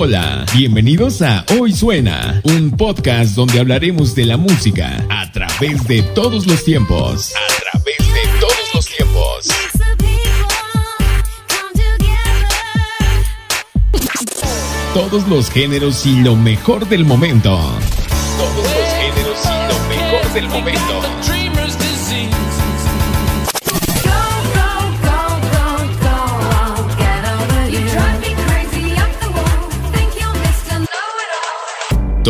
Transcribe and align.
Hola, 0.00 0.46
bienvenidos 0.54 1.22
a 1.22 1.44
Hoy 1.58 1.72
Suena, 1.72 2.40
un 2.44 2.70
podcast 2.70 3.34
donde 3.34 3.58
hablaremos 3.58 4.14
de 4.14 4.26
la 4.26 4.36
música 4.36 5.04
a 5.10 5.32
través 5.32 5.88
de 5.88 6.02
todos 6.14 6.46
los 6.46 6.62
tiempos. 6.62 7.34
A 7.34 7.72
través 7.72 7.98
de 7.98 8.38
todos 8.38 8.74
los 8.74 8.86
tiempos. 8.86 9.48
Todos 14.94 15.26
los 15.26 15.50
géneros 15.50 16.06
y 16.06 16.20
lo 16.20 16.36
mejor 16.36 16.88
del 16.88 17.04
momento. 17.04 17.58
Todos 18.38 18.54
los 18.56 18.88
géneros 19.00 19.38
y 19.44 19.72
lo 19.72 19.88
mejor 19.88 20.32
del 20.32 20.48
momento. 20.48 21.07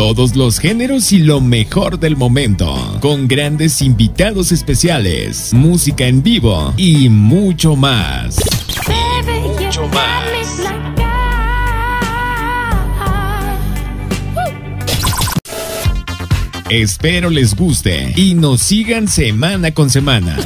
Todos 0.09 0.35
los 0.35 0.57
géneros 0.57 1.11
y 1.11 1.19
lo 1.19 1.39
mejor 1.39 1.99
del 1.99 2.17
momento, 2.17 2.97
con 2.99 3.27
grandes 3.27 3.79
invitados 3.79 4.51
especiales, 4.51 5.53
música 5.53 6.07
en 6.07 6.23
vivo 6.23 6.73
y 6.77 7.09
mucho 7.09 7.75
más. 7.75 8.37
Y 8.87 9.29
mucho 9.29 9.87
más. 9.89 10.63
Espero 16.71 17.29
les 17.29 17.55
guste 17.55 18.11
y 18.15 18.33
nos 18.33 18.61
sigan 18.61 19.07
semana 19.07 19.75
con 19.75 19.91
semana. 19.91 20.39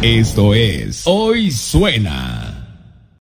Esto 0.00 0.54
es 0.54 1.02
Hoy 1.06 1.50
Suena. 1.50 2.50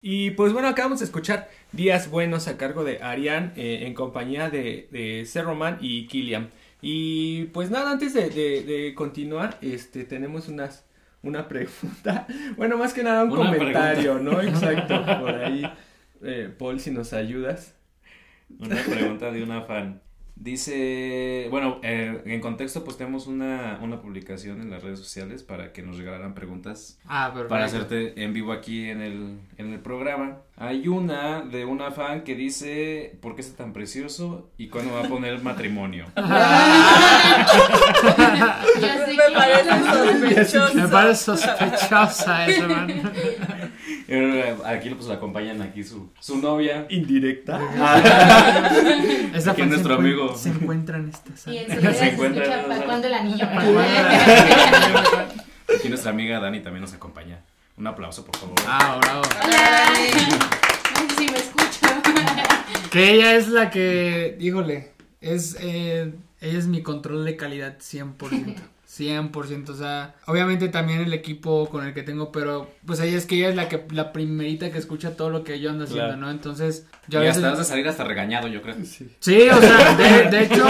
Y 0.02 0.32
pues 0.32 0.52
bueno, 0.52 0.68
acabamos 0.68 1.00
de 1.00 1.06
escuchar 1.06 1.50
Días 1.72 2.10
Buenos 2.10 2.48
a 2.48 2.58
cargo 2.58 2.84
de 2.84 3.02
Arián 3.04 3.54
eh, 3.56 3.84
en 3.86 3.94
compañía 3.94 4.50
de, 4.50 4.88
de 4.92 5.26
Cerroman 5.26 5.78
y 5.82 6.08
Kilian. 6.08 6.50
Y 6.82 7.46
pues 7.46 7.70
nada, 7.72 7.92
antes 7.92 8.14
de, 8.14 8.30
de- 8.30 8.64
de 8.64 8.94
continuar, 8.96 9.58
este, 9.62 10.04
tenemos 10.06 10.48
unas, 10.48 10.86
una 11.22 11.48
pregunta. 11.48 12.28
Bueno, 12.58 12.78
más 12.78 12.94
que 12.94 13.04
nada 13.04 13.24
un 13.24 13.32
Una 13.32 13.52
comentario, 13.52 14.20
¿no? 14.20 14.42
Exacto, 14.42 15.04
por 15.20 15.30
ahí. 15.36 15.64
Eh, 16.24 16.52
Paul, 16.58 16.80
si 16.80 16.92
nos 16.92 17.14
ayudas. 17.14 17.76
Una 18.60 18.78
pregunta 18.78 19.32
de 19.32 19.44
una 19.44 19.62
fan. 19.62 20.02
Dice, 20.40 21.48
bueno, 21.50 21.80
eh, 21.82 22.22
en 22.26 22.40
contexto 22.42 22.84
pues 22.84 22.96
tenemos 22.96 23.26
una, 23.26 23.80
una 23.82 24.00
publicación 24.02 24.62
en 24.62 24.70
las 24.70 24.84
redes 24.84 25.00
sociales 25.00 25.42
para 25.42 25.74
que 25.74 25.82
nos 25.82 25.98
regalaran 25.98 26.36
preguntas 26.36 27.00
Ah, 27.08 27.30
perfecto. 27.34 27.50
para 27.50 27.66
hacerte 27.66 28.24
en 28.24 28.34
vivo 28.34 28.52
aquí 28.52 28.88
en 28.90 29.02
el, 29.02 29.40
en 29.58 29.74
el 29.74 29.80
programa. 29.80 30.38
Hay 30.56 30.88
una 30.88 31.42
de 31.42 31.66
una 31.66 31.92
fan 31.92 32.24
que 32.24 32.36
dice, 32.36 33.18
¿por 33.22 33.36
qué 33.36 33.42
está 33.42 33.58
tan 33.64 33.74
precioso? 33.74 34.52
¿Y 34.58 34.70
cuándo 34.70 34.94
va 34.94 35.06
a 35.06 35.10
poner 35.10 35.42
matrimonio? 35.44 36.06
Me 39.18 39.34
parece 39.34 39.84
sospechoso. 39.84 40.74
Me 40.76 40.88
parece 40.88 41.24
sospechosa 41.26 42.48
esa, 42.48 42.68
man. 42.68 42.88
Aquí 44.66 44.90
pues 44.92 45.08
la 45.08 45.16
acompañan 45.16 45.62
aquí 45.62 45.84
su, 45.84 46.10
su 46.20 46.38
novia. 46.38 46.86
Indirecta. 46.90 47.60
Esa 49.34 49.52
Aquí 49.52 49.62
fan 49.62 49.70
nuestro 49.70 49.96
se, 49.96 50.00
amigo. 50.02 50.36
se 50.38 50.50
encuentra 50.50 50.98
en 50.98 51.10
esta 51.10 51.32
Y 51.34 51.38
sala. 51.38 51.62
enseguida 51.68 51.94
Se 51.94 52.08
escucha 52.08 52.44
en 52.46 53.14
anillo. 53.14 53.46
Aquí 55.78 55.90
nuestra 55.90 56.12
amiga 56.12 56.40
Dani 56.40 56.62
también 56.62 56.82
nos 56.82 56.94
acompaña. 56.94 57.42
Un 57.78 57.86
aplauso, 57.88 58.24
por 58.26 58.38
favor. 58.38 58.56
Ah, 58.66 58.98
bravo. 59.02 59.22
No 59.24 61.10
sé 61.10 61.16
si 61.18 61.30
me 61.32 61.38
escuchan. 61.38 62.02
Que 62.90 63.12
ella 63.14 63.36
es 63.36 63.50
la 63.50 63.70
que, 63.70 64.38
híjole, 64.40 64.94
es, 65.22 65.58
eh, 65.60 66.14
ella 66.40 66.58
es 66.58 66.68
mi 66.68 66.82
control 66.82 67.26
de 67.26 67.36
calidad 67.36 67.78
100%. 67.80 68.56
100%, 68.98 69.70
o 69.70 69.76
sea, 69.76 70.16
obviamente 70.26 70.70
también 70.70 71.02
el 71.02 71.14
equipo 71.14 71.68
con 71.70 71.86
el 71.86 71.94
que 71.94 72.04
tengo, 72.04 72.32
pero 72.32 72.70
pues 72.86 73.00
ella 73.00 73.18
es 73.18 73.26
que 73.26 73.36
ella 73.36 73.50
es 73.50 73.56
la 73.56 73.70
que 73.70 73.84
la 73.92 74.12
primerita 74.14 74.72
que 74.72 74.78
escucha 74.78 75.16
todo 75.16 75.30
lo 75.30 75.44
que 75.44 75.60
yo 75.60 75.70
ando 75.70 75.84
haciendo, 75.84 76.06
Claro. 76.06 76.18
¿no? 76.22 76.32
Entonces, 76.32 76.86
yo 77.08 77.20
a 77.20 77.24
y 77.24 77.28
veces 77.28 77.44
hasta 77.44 77.54
has 77.54 77.60
de 77.60 77.66
salir 77.66 77.88
hasta 77.88 78.04
regañado, 78.04 78.48
yo 78.48 78.62
creo. 78.62 78.76
Sí, 79.20 79.50
o 79.50 79.60
sea, 79.62 79.96
de, 79.96 80.30
de 80.30 80.44
hecho, 80.44 80.66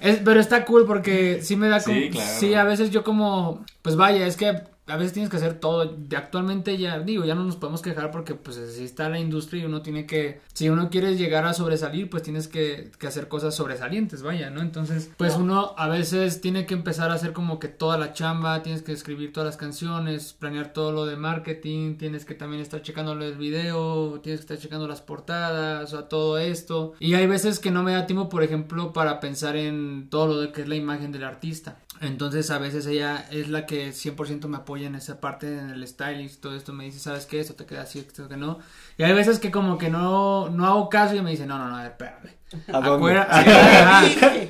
es, 0.00 0.20
pero 0.24 0.40
está 0.40 0.64
cool 0.64 0.86
porque 0.86 1.40
sí 1.42 1.56
me 1.56 1.68
da 1.68 1.82
como, 1.82 1.96
Sí, 1.96 2.10
claro. 2.10 2.30
sí, 2.38 2.54
a 2.54 2.64
veces 2.64 2.90
yo 2.90 3.02
como, 3.04 3.64
pues 3.82 3.96
vaya, 3.96 4.26
es 4.26 4.36
que 4.36 4.60
a 4.86 4.96
veces 4.96 5.12
tienes 5.12 5.30
que 5.30 5.36
hacer 5.36 5.60
todo, 5.60 5.86
de 5.86 6.16
actualmente 6.16 6.76
ya, 6.76 6.98
digo, 6.98 7.24
ya 7.24 7.34
no 7.34 7.44
nos 7.44 7.56
podemos 7.56 7.82
quejar 7.82 8.10
porque 8.10 8.34
pues 8.34 8.58
así 8.58 8.84
está 8.84 9.08
la 9.08 9.20
industria 9.20 9.62
y 9.62 9.66
uno 9.66 9.80
tiene 9.80 10.06
que, 10.06 10.40
si 10.52 10.68
uno 10.68 10.90
quiere 10.90 11.16
llegar 11.16 11.46
a 11.46 11.54
sobresalir, 11.54 12.10
pues 12.10 12.24
tienes 12.24 12.48
que, 12.48 12.90
que 12.98 13.06
hacer 13.06 13.28
cosas 13.28 13.54
sobresalientes, 13.54 14.22
vaya, 14.22 14.50
¿no? 14.50 14.60
Entonces, 14.60 15.10
pues 15.16 15.36
uno 15.36 15.74
a 15.76 15.88
veces 15.88 16.40
tiene 16.40 16.66
que 16.66 16.74
empezar 16.74 17.10
a 17.10 17.14
hacer 17.14 17.32
como 17.32 17.60
que 17.60 17.68
toda 17.68 17.96
la 17.96 18.12
chamba, 18.12 18.62
tienes 18.62 18.82
que 18.82 18.92
escribir 18.92 19.32
todas 19.32 19.46
las 19.46 19.56
canciones, 19.56 20.32
planear 20.32 20.72
todo 20.72 20.90
lo 20.90 21.06
de 21.06 21.16
marketing, 21.16 21.96
tienes 21.96 22.24
que 22.24 22.34
también 22.34 22.60
estar 22.60 22.82
checando 22.82 23.12
el 23.12 23.36
video, 23.36 24.20
tienes 24.20 24.40
que 24.40 24.54
estar 24.54 24.58
checando 24.58 24.88
las 24.88 25.00
portadas, 25.00 25.92
o 25.92 25.96
sea, 25.96 26.08
todo 26.08 26.38
esto. 26.38 26.94
Y 26.98 27.14
hay 27.14 27.26
veces 27.28 27.60
que 27.60 27.70
no 27.70 27.84
me 27.84 27.92
da 27.92 28.06
tiempo, 28.06 28.28
por 28.28 28.42
ejemplo, 28.42 28.92
para 28.92 29.20
pensar 29.20 29.56
en 29.56 30.08
todo 30.10 30.26
lo 30.26 30.40
de 30.40 30.52
que 30.52 30.62
es 30.62 30.68
la 30.68 30.74
imagen 30.74 31.12
del 31.12 31.24
artista. 31.24 31.78
Entonces 32.02 32.50
a 32.50 32.58
veces 32.58 32.86
ella 32.86 33.28
es 33.30 33.48
la 33.48 33.64
que 33.64 33.90
100% 33.90 34.48
me 34.48 34.56
apoya 34.56 34.81
en 34.84 34.94
esa 34.94 35.20
parte, 35.20 35.58
en 35.58 35.70
el 35.70 35.86
stylist, 35.86 36.40
todo 36.40 36.56
esto 36.56 36.72
me 36.72 36.84
dice, 36.84 36.98
¿sabes 36.98 37.26
qué? 37.26 37.40
Esto 37.40 37.54
te 37.54 37.66
queda 37.66 37.82
así, 37.82 37.98
esto 37.98 38.28
que 38.28 38.36
no. 38.36 38.58
Y 38.98 39.02
hay 39.02 39.12
veces 39.12 39.38
que 39.38 39.50
como 39.50 39.78
que 39.78 39.90
no, 39.90 40.48
no 40.50 40.66
hago 40.66 40.88
caso 40.88 41.14
y 41.14 41.22
me 41.22 41.30
dice, 41.30 41.46
no, 41.46 41.58
no, 41.58 41.68
no, 41.68 41.76
a 41.76 41.82
ver, 41.82 41.92
espérame. 41.92 42.42
Acuérdate, 42.72 43.50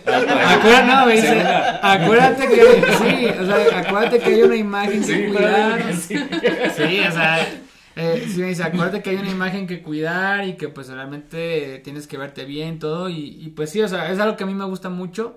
acuérdate, 0.05 0.87
no, 0.87 1.07
me 1.07 1.13
dice, 1.13 1.41
acuérdate 1.83 2.49
que, 2.49 2.63
sí, 2.99 3.27
o 3.41 3.47
sea, 3.47 3.79
acuérdate 3.79 4.19
que 4.19 4.35
hay 4.35 4.43
una 4.43 4.57
imagen 4.57 5.05
que 5.05 5.29
cuidar. 5.29 5.95
Sí, 5.95 6.17
o 6.17 7.13
sea, 7.13 7.47
eh, 7.95 8.27
sí 8.29 8.41
me 8.41 8.47
dice, 8.49 8.65
acuérdate 8.65 9.03
que 9.03 9.11
hay 9.11 9.17
una 9.17 9.31
imagen 9.31 9.67
que 9.67 9.83
cuidar 9.83 10.47
y 10.47 10.55
que 10.57 10.69
pues 10.69 10.89
realmente 10.89 11.81
tienes 11.85 12.07
que 12.07 12.17
verte 12.17 12.45
bien, 12.45 12.79
todo, 12.79 13.09
y, 13.09 13.39
y 13.41 13.51
pues 13.51 13.71
sí, 13.71 13.81
o 13.83 13.89
sea, 13.89 14.11
es 14.11 14.19
algo 14.19 14.37
que 14.37 14.45
a 14.45 14.47
mí 14.49 14.55
me 14.55 14.65
gusta 14.65 14.89
mucho, 14.89 15.37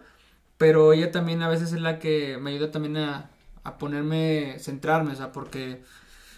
pero 0.58 0.94
ella 0.94 1.12
también 1.12 1.44
a 1.44 1.50
veces 1.50 1.74
es 1.74 1.82
la 1.82 2.00
que 2.00 2.38
me 2.40 2.52
ayuda 2.52 2.72
también 2.72 2.98
a, 2.98 3.30
a 3.66 3.78
ponerme, 3.78 4.56
centrarme, 4.60 5.12
o 5.12 5.16
sea, 5.16 5.32
porque... 5.34 5.84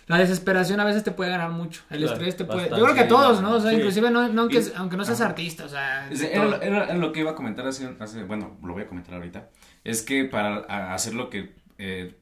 La 0.09 0.17
desesperación 0.17 0.79
a 0.79 0.85
veces 0.85 1.03
te 1.03 1.11
puede 1.11 1.31
ganar 1.31 1.51
mucho. 1.51 1.81
El 1.89 1.97
Claro, 1.97 2.13
estrés 2.13 2.37
te 2.37 2.45
puede. 2.45 2.59
bastante. 2.69 2.79
Yo 2.79 2.85
creo 2.85 2.95
que 2.95 3.01
a 3.01 3.07
todos, 3.09 3.41
¿no? 3.41 3.55
O 3.55 3.59
sea, 3.59 3.71
Sí. 3.71 3.75
inclusive 3.75 4.09
no, 4.09 4.29
no 4.29 4.43
aunque, 4.43 4.59
Y- 4.59 4.71
aunque 4.77 4.95
no 4.95 5.03
seas 5.03 5.19
Ajá. 5.19 5.31
artista, 5.31 5.65
o 5.65 5.67
sea. 5.67 6.07
Era, 6.09 6.43
todo. 6.45 6.61
era- 6.61 6.83
era 6.85 6.93
lo 6.95 7.11
que 7.11 7.19
iba 7.19 7.31
a 7.31 7.35
comentar 7.35 7.67
hace, 7.67 7.93
hace- 7.99 8.23
bueno, 8.23 8.57
lo 8.63 8.71
voy 8.71 8.83
a 8.83 8.87
comentar 8.87 9.15
ahorita. 9.15 9.49
Es 9.83 10.01
que 10.03 10.23
para 10.23 10.59
a- 10.69 10.93
hacer 10.93 11.13
lo 11.13 11.29
que, 11.29 11.55
eh, 11.77 12.15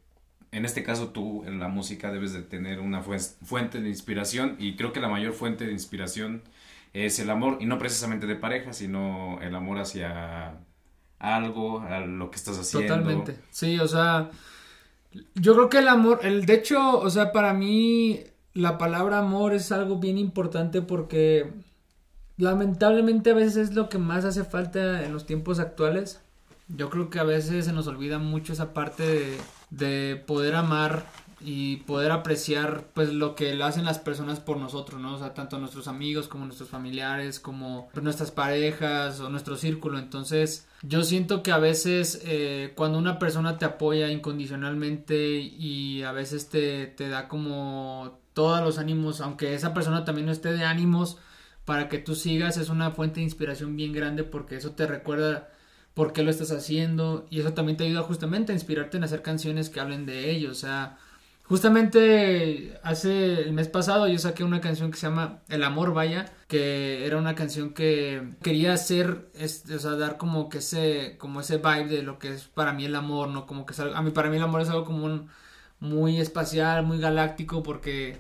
en 0.52 0.66
este 0.66 0.82
caso 0.82 1.10
tú 1.10 1.44
en 1.46 1.60
la 1.60 1.68
música 1.68 2.12
debes 2.12 2.34
de 2.34 2.42
tener 2.42 2.80
una 2.80 3.04
fuente 3.04 3.80
de 3.80 3.88
inspiración 3.88 4.56
y 4.58 4.76
creo 4.78 4.92
que 4.92 5.00
la 5.00 5.08
mayor 5.08 5.34
fuente 5.34 5.68
de 5.68 5.72
inspiración 5.72 6.42
es 6.94 7.20
el 7.20 7.30
amor 7.30 7.60
y 7.62 7.68
no 7.68 7.78
precisamente 7.78 8.26
de 8.26 8.36
pareja, 8.36 8.74
sino 8.74 9.38
el 9.44 9.54
amor 9.54 9.78
hacia 9.78 10.56
algo, 11.20 11.82
a 11.82 12.00
lo 12.00 12.32
que 12.32 12.38
estás 12.38 12.58
haciendo. 12.58 12.96
Totalmente. 12.96 13.38
Sí, 13.52 13.80
o 13.80 13.88
sea, 13.88 14.32
yo 15.36 15.54
creo 15.54 15.70
que 15.70 15.80
el 15.80 15.88
amor, 15.88 16.20
el 16.24 16.46
de 16.46 16.56
hecho, 16.56 17.00
o 17.00 17.10
sea, 17.10 17.32
para 17.32 17.54
mí 17.54 18.24
la 18.54 18.78
palabra 18.78 19.20
amor 19.20 19.54
es 19.54 19.72
algo 19.72 19.98
bien 20.00 20.18
importante 20.18 20.82
porque 20.82 21.52
lamentablemente 22.38 23.32
a 23.32 23.36
veces 23.36 23.58
es 23.70 23.76
lo 23.76 23.90
que 23.90 23.98
más 23.98 24.26
hace 24.26 24.44
falta 24.44 25.04
en 25.04 25.14
los 25.14 25.26
tiempos 25.26 25.60
actuales. 25.60 26.22
Yo 26.68 26.90
creo 26.90 27.10
que 27.10 27.20
a 27.20 27.24
veces 27.24 27.66
se 27.66 27.74
nos 27.74 27.88
olvida 27.88 28.18
mucho 28.18 28.54
esa 28.54 28.74
parte 28.74 29.04
de, 29.04 29.38
de 29.70 30.16
poder 30.16 30.56
amar 30.56 31.06
y 31.42 31.78
poder 31.78 32.12
apreciar 32.12 32.88
pues 32.94 33.14
lo 33.14 33.36
que 33.36 33.62
hacen 33.62 33.86
las 33.86 34.00
personas 34.00 34.40
por 34.40 34.58
nosotros, 34.58 35.02
¿no? 35.02 35.16
O 35.16 35.20
sea, 35.20 35.34
tanto 35.34 35.60
nuestros 35.60 35.88
amigos 35.88 36.28
como 36.28 36.46
nuestros 36.46 36.70
familiares, 36.70 37.40
como 37.40 37.90
nuestras 38.02 38.32
parejas 38.32 39.20
o 39.20 39.30
nuestro 39.30 39.58
círculo. 39.58 40.00
Entonces, 40.00 40.68
yo 40.82 41.04
siento 41.04 41.44
que 41.44 41.52
a 41.52 41.58
veces 41.58 42.22
eh, 42.26 42.74
cuando 42.76 42.98
una 42.98 43.20
persona 43.20 43.58
te 43.58 43.66
apoya 43.66 44.10
incondicionalmente 44.10 45.40
y 45.40 46.04
a 46.04 46.12
veces 46.12 46.50
te, 46.50 46.88
te 46.88 47.10
da 47.10 47.28
como 47.28 48.20
todos 48.34 48.62
los 48.62 48.78
ánimos, 48.78 49.22
aunque 49.22 49.54
esa 49.54 49.74
persona 49.74 50.06
también 50.06 50.26
no 50.28 50.32
esté 50.32 50.54
de 50.54 50.66
ánimos, 50.66 51.18
para 51.66 51.90
que 51.90 51.98
tú 51.98 52.16
sigas 52.16 52.58
es 52.58 52.70
una 52.70 52.92
fuente 52.92 53.16
de 53.16 53.24
inspiración 53.24 53.76
bien 53.76 53.92
grande 53.92 54.24
porque 54.24 54.56
eso 54.56 54.72
te 54.72 54.86
recuerda 54.86 55.50
por 55.96 56.14
qué 56.14 56.24
lo 56.24 56.30
estás 56.30 56.52
haciendo 56.52 57.26
y 57.30 57.40
eso 57.40 57.54
también 57.54 57.78
te 57.78 57.86
ayuda 57.86 58.04
justamente 58.04 58.52
a 58.52 58.56
inspirarte 58.56 58.98
en 58.98 59.04
hacer 59.04 59.22
canciones 59.22 59.70
que 59.70 59.80
hablen 59.80 60.06
de 60.06 60.30
ello, 60.30 60.52
o 60.52 60.56
sea, 60.56 61.00
justamente 61.48 62.74
hace 62.84 63.42
el 63.42 63.54
mes 63.54 63.68
pasado 63.68 64.08
yo 64.08 64.18
saqué 64.20 64.44
una 64.44 64.62
canción 64.62 64.92
que 64.92 64.98
se 64.98 65.08
llama 65.08 65.40
El 65.50 65.64
amor 65.64 65.94
vaya, 65.94 66.26
que 66.48 67.06
era 67.06 67.18
una 67.18 67.36
canción 67.36 67.72
que 67.74 68.22
quería 68.42 68.74
hacer, 68.74 69.28
este, 69.36 69.76
o 69.76 69.80
sea, 69.80 69.92
dar 69.92 70.18
como 70.18 70.50
que 70.50 70.60
ese, 70.60 71.16
como 71.18 71.42
ese 71.42 71.58
vibe 71.58 71.88
de 71.88 72.04
lo 72.04 72.20
que 72.20 72.34
es 72.34 72.44
para 72.46 72.74
mí 72.74 72.86
el 72.86 72.96
amor, 72.96 73.30
¿no? 73.30 73.46
Como 73.46 73.66
que 73.66 73.74
es 73.74 73.80
algo- 73.80 73.96
a 73.96 74.02
mí, 74.02 74.12
para 74.12 74.30
mí 74.30 74.38
el 74.38 74.44
amor 74.44 74.62
es 74.62 74.70
algo 74.70 74.86
como 74.86 75.06
un- 75.06 75.30
muy 75.80 76.20
espacial, 76.20 76.84
muy 76.86 77.00
galáctico 77.00 77.62
porque 77.62 78.18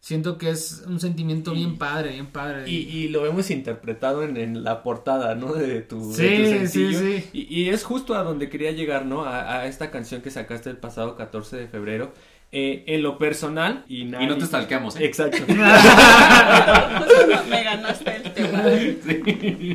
siento 0.00 0.38
que 0.38 0.50
es 0.50 0.84
un 0.86 1.00
sentimiento 1.00 1.52
bien 1.52 1.78
padre, 1.78 2.10
bien 2.10 2.26
padre. 2.26 2.68
Y, 2.70 2.76
y 2.88 3.08
lo 3.08 3.26
hemos 3.26 3.50
interpretado 3.50 4.22
en, 4.22 4.36
en 4.36 4.62
la 4.62 4.82
portada, 4.82 5.34
¿no? 5.34 5.52
De 5.54 5.80
tu, 5.80 6.12
Sí, 6.12 6.22
de 6.22 6.60
tu 6.60 6.66
sí, 6.68 6.94
sí. 6.94 7.24
Y, 7.32 7.62
y 7.62 7.68
es 7.70 7.82
justo 7.82 8.14
a 8.14 8.22
donde 8.22 8.48
quería 8.48 8.70
llegar, 8.72 9.06
¿no? 9.06 9.24
A, 9.24 9.60
a 9.60 9.66
esta 9.66 9.90
canción 9.90 10.20
que 10.22 10.30
sacaste 10.30 10.70
el 10.70 10.76
pasado 10.76 11.16
14 11.16 11.56
de 11.56 11.66
febrero. 11.66 12.12
Eh, 12.50 12.84
en 12.86 13.02
lo 13.02 13.18
personal 13.18 13.84
y, 13.88 14.02
Y 14.02 14.04
nadie- 14.06 14.26
no 14.26 14.38
te 14.38 14.46
stalkeamos, 14.46 14.96
¿eh? 14.96 15.04
Exacto. 15.04 15.36
Me 17.50 17.62
ganaste 17.62 18.16
el 18.16 18.32
tema. 18.32 18.62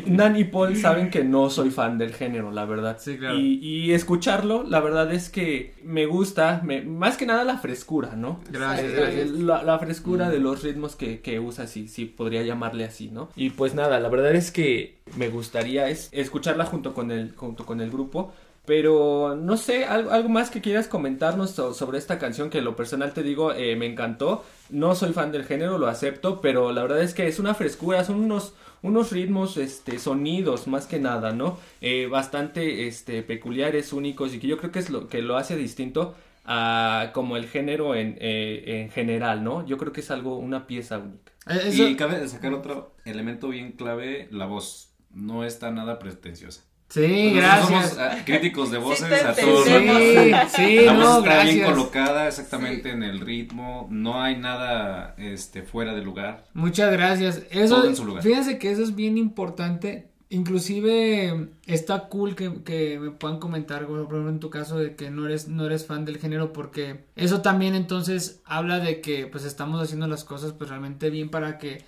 Nan 0.07 0.35
y 0.37 0.43
Paul 0.45 0.75
saben 0.75 1.09
que 1.09 1.23
no 1.23 1.49
soy 1.49 1.69
fan 1.69 1.97
del 1.97 2.13
género, 2.13 2.51
la 2.51 2.65
verdad. 2.65 2.97
Sí, 2.99 3.17
claro. 3.17 3.35
Y, 3.37 3.59
y 3.61 3.91
escucharlo, 3.93 4.63
la 4.63 4.79
verdad 4.79 5.11
es 5.13 5.29
que 5.29 5.73
me 5.83 6.05
gusta, 6.05 6.61
me- 6.63 6.81
más 6.81 7.17
que 7.17 7.25
nada 7.25 7.43
la 7.43 7.57
frescura, 7.57 8.15
¿no? 8.15 8.39
Gracias, 8.49 8.91
Eh, 8.91 8.95
gracias. 8.95 9.29
La, 9.31 9.63
la 9.63 9.79
frescura 9.79 10.29
de 10.29 10.39
los 10.39 10.63
ritmos 10.63 10.95
que, 10.95 11.21
que 11.21 11.39
usa, 11.39 11.67
sí, 11.67 11.87
sí, 11.87 12.05
podría 12.05 12.43
llamarle 12.43 12.85
así, 12.85 13.09
¿no? 13.09 13.29
Y 13.35 13.51
pues 13.51 13.75
nada, 13.75 13.99
la 13.99 14.09
verdad 14.09 14.33
es 14.35 14.51
que 14.51 14.95
me 15.15 15.29
gustaría 15.29 15.89
es, 15.89 16.09
escucharla 16.11 16.65
junto 16.65 16.93
con 16.93 17.11
el, 17.11 17.33
junto 17.35 17.65
con 17.65 17.81
el 17.81 17.89
grupo. 17.91 18.33
Pero 18.65 19.35
no 19.35 19.57
sé, 19.57 19.83
algo, 19.85 20.11
algo 20.11 20.29
más 20.29 20.49
que 20.49 20.61
quieras 20.61 20.87
comentarnos 20.87 21.51
so- 21.51 21.73
sobre 21.73 21.97
esta 21.97 22.17
canción 22.17 22.49
que 22.49 22.59
en 22.59 22.63
lo 22.65 22.75
personal 22.77 23.13
te 23.13 23.21
digo, 23.23 23.51
eh, 23.53 23.75
me 23.75 23.85
encantó. 23.87 24.45
No 24.69 24.95
soy 24.95 25.11
fan 25.13 25.31
del 25.33 25.43
género, 25.45 25.77
lo 25.77 25.87
acepto, 25.87 26.39
pero 26.41 26.71
la 26.71 26.81
verdad 26.83 27.01
es 27.01 27.13
que 27.13 27.27
es 27.27 27.39
una 27.39 27.53
frescura, 27.55 28.05
son 28.05 28.21
unos, 28.21 28.53
unos 28.81 29.11
ritmos, 29.11 29.57
este, 29.57 29.99
sonidos 29.99 30.67
más 30.67 30.87
que 30.87 30.99
nada, 30.99 31.33
¿no? 31.33 31.59
Eh, 31.81 32.07
bastante, 32.09 32.87
este, 32.87 33.21
peculiares, 33.23 33.91
únicos 33.91 34.33
y 34.33 34.39
que 34.39 34.47
yo 34.47 34.57
creo 34.57 34.71
que 34.71 34.79
es 34.79 34.89
lo 34.89 35.07
que 35.09 35.21
lo 35.21 35.35
hace 35.35 35.57
distinto 35.57 36.15
a 36.45 37.11
como 37.13 37.35
el 37.37 37.47
género 37.47 37.95
en, 37.95 38.17
eh, 38.19 38.63
en 38.81 38.89
general, 38.91 39.43
¿no? 39.43 39.65
Yo 39.65 39.77
creo 39.77 39.91
que 39.93 40.01
es 40.01 40.11
algo, 40.11 40.37
una 40.37 40.67
pieza 40.67 40.99
única. 40.99 41.31
Eh, 41.49 41.59
eso- 41.67 41.87
Y 41.87 41.95
cabe 41.97 42.19
destacar 42.19 42.53
otro 42.53 42.95
elemento 43.05 43.49
bien 43.49 43.73
clave, 43.73 44.27
la 44.31 44.45
voz. 44.45 44.93
No 45.11 45.43
está 45.43 45.69
nada 45.71 45.99
pretenciosa. 45.99 46.63
Sí, 46.93 47.31
Nosotros 47.33 47.69
gracias. 47.69 47.89
somos 47.89 47.97
ah, 47.99 48.17
críticos 48.25 48.71
de 48.71 48.77
voces 48.77 49.23
a 49.23 49.33
todos. 49.35 49.65
Sí, 49.65 50.31
sí, 50.55 50.85
La 50.85 50.93
voz 50.93 51.03
no, 51.03 51.17
está 51.19 51.43
bien 51.43 51.57
gracias. 51.59 51.69
colocada 51.71 52.27
exactamente 52.27 52.89
en 52.91 53.03
el 53.03 53.19
ritmo, 53.19 53.87
no 53.89 54.21
hay 54.21 54.37
nada 54.37 55.15
este 55.17 55.63
fuera 55.63 55.93
de 55.93 56.03
lugar. 56.03 56.45
Muchas 56.53 56.91
gracias. 56.91 57.43
Eso, 57.51 57.75
Todo 57.77 57.87
en 57.89 57.95
su 57.95 58.05
lugar. 58.05 58.23
fíjense 58.23 58.57
que 58.59 58.71
eso 58.71 58.83
es 58.83 58.95
bien 58.95 59.17
importante. 59.17 60.09
Inclusive 60.29 61.49
está 61.67 62.07
cool 62.07 62.35
que, 62.35 62.63
que 62.63 62.97
me 62.99 63.11
puedan 63.11 63.39
comentar, 63.39 63.85
por 63.85 63.97
ejemplo, 63.97 64.27
en 64.29 64.39
tu 64.39 64.49
caso 64.49 64.77
de 64.79 64.95
que 64.95 65.11
no 65.11 65.25
eres, 65.27 65.47
no 65.47 65.65
eres 65.65 65.85
fan 65.85 66.05
del 66.05 66.17
género, 66.17 66.53
porque 66.53 67.05
eso 67.15 67.41
también 67.41 67.75
entonces 67.75 68.41
habla 68.45 68.79
de 68.79 68.99
que 69.01 69.27
pues 69.27 69.43
estamos 69.45 69.81
haciendo 69.81 70.07
las 70.07 70.23
cosas 70.23 70.53
pues 70.53 70.69
realmente 70.69 71.09
bien 71.09 71.29
para 71.29 71.57
que 71.57 71.83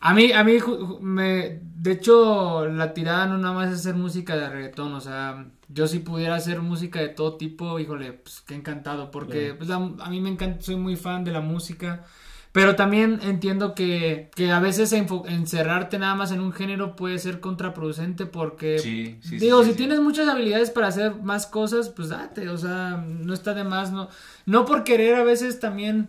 a 0.00 0.14
mí, 0.14 0.32
a 0.32 0.44
mí 0.44 0.58
me, 1.00 1.60
de 1.62 1.92
hecho 1.92 2.66
la 2.66 2.94
tirada 2.94 3.26
no 3.26 3.38
nada 3.38 3.54
más 3.54 3.68
es 3.72 3.80
hacer 3.80 3.94
música 3.94 4.36
de 4.36 4.48
reggaetón, 4.48 4.94
o 4.94 5.00
sea, 5.00 5.46
yo 5.68 5.86
si 5.86 5.98
pudiera 6.00 6.34
hacer 6.36 6.60
música 6.62 7.00
de 7.00 7.08
todo 7.10 7.36
tipo, 7.36 7.78
híjole, 7.78 8.12
pues 8.14 8.40
qué 8.40 8.54
encantado, 8.54 9.10
porque 9.10 9.54
pues, 9.54 9.68
la- 9.68 9.76
a 9.76 10.10
mí 10.10 10.20
me 10.20 10.30
encanta, 10.30 10.62
soy 10.62 10.76
muy 10.76 10.96
fan 10.96 11.24
de 11.24 11.32
la 11.32 11.40
música. 11.40 12.04
Pero 12.52 12.74
también 12.74 13.20
entiendo 13.22 13.76
que, 13.76 14.28
que 14.34 14.50
a 14.50 14.58
veces 14.58 14.92
encerrarte 14.92 16.00
nada 16.00 16.16
más 16.16 16.32
en 16.32 16.40
un 16.40 16.52
género 16.52 16.96
puede 16.96 17.20
ser 17.20 17.38
contraproducente 17.38 18.26
porque, 18.26 18.80
Sí, 18.80 19.18
sí, 19.22 19.38
sí, 19.38 19.38
digo, 19.38 19.62
sí, 19.62 19.70
si 19.70 19.76
tienes 19.76 20.00
muchas 20.00 20.28
habilidades 20.28 20.70
para 20.70 20.88
hacer 20.88 21.14
más 21.22 21.46
cosas, 21.46 21.90
pues 21.90 22.08
date, 22.08 22.48
o 22.48 22.58
sea, 22.58 22.96
no 23.06 23.32
está 23.34 23.54
de 23.54 23.62
más, 23.62 23.92
no, 23.92 24.08
no 24.46 24.64
por 24.64 24.82
querer 24.82 25.14
a 25.14 25.22
veces 25.22 25.60
también 25.60 26.08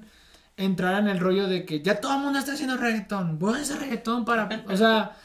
entrar 0.64 1.00
en 1.02 1.08
el 1.10 1.20
rollo 1.20 1.48
de 1.48 1.66
que 1.66 1.82
ya 1.82 2.00
todo 2.00 2.16
el 2.16 2.20
mundo 2.22 2.40
está 2.40 2.54
haciendo 2.54 2.78
reggaetón, 2.78 3.40
voy 3.40 3.56
a 3.58 3.62
hacer 3.62 3.80
reggaetón 3.80 4.26
para, 4.26 4.48
o 4.68 4.78
sea, 4.78 5.18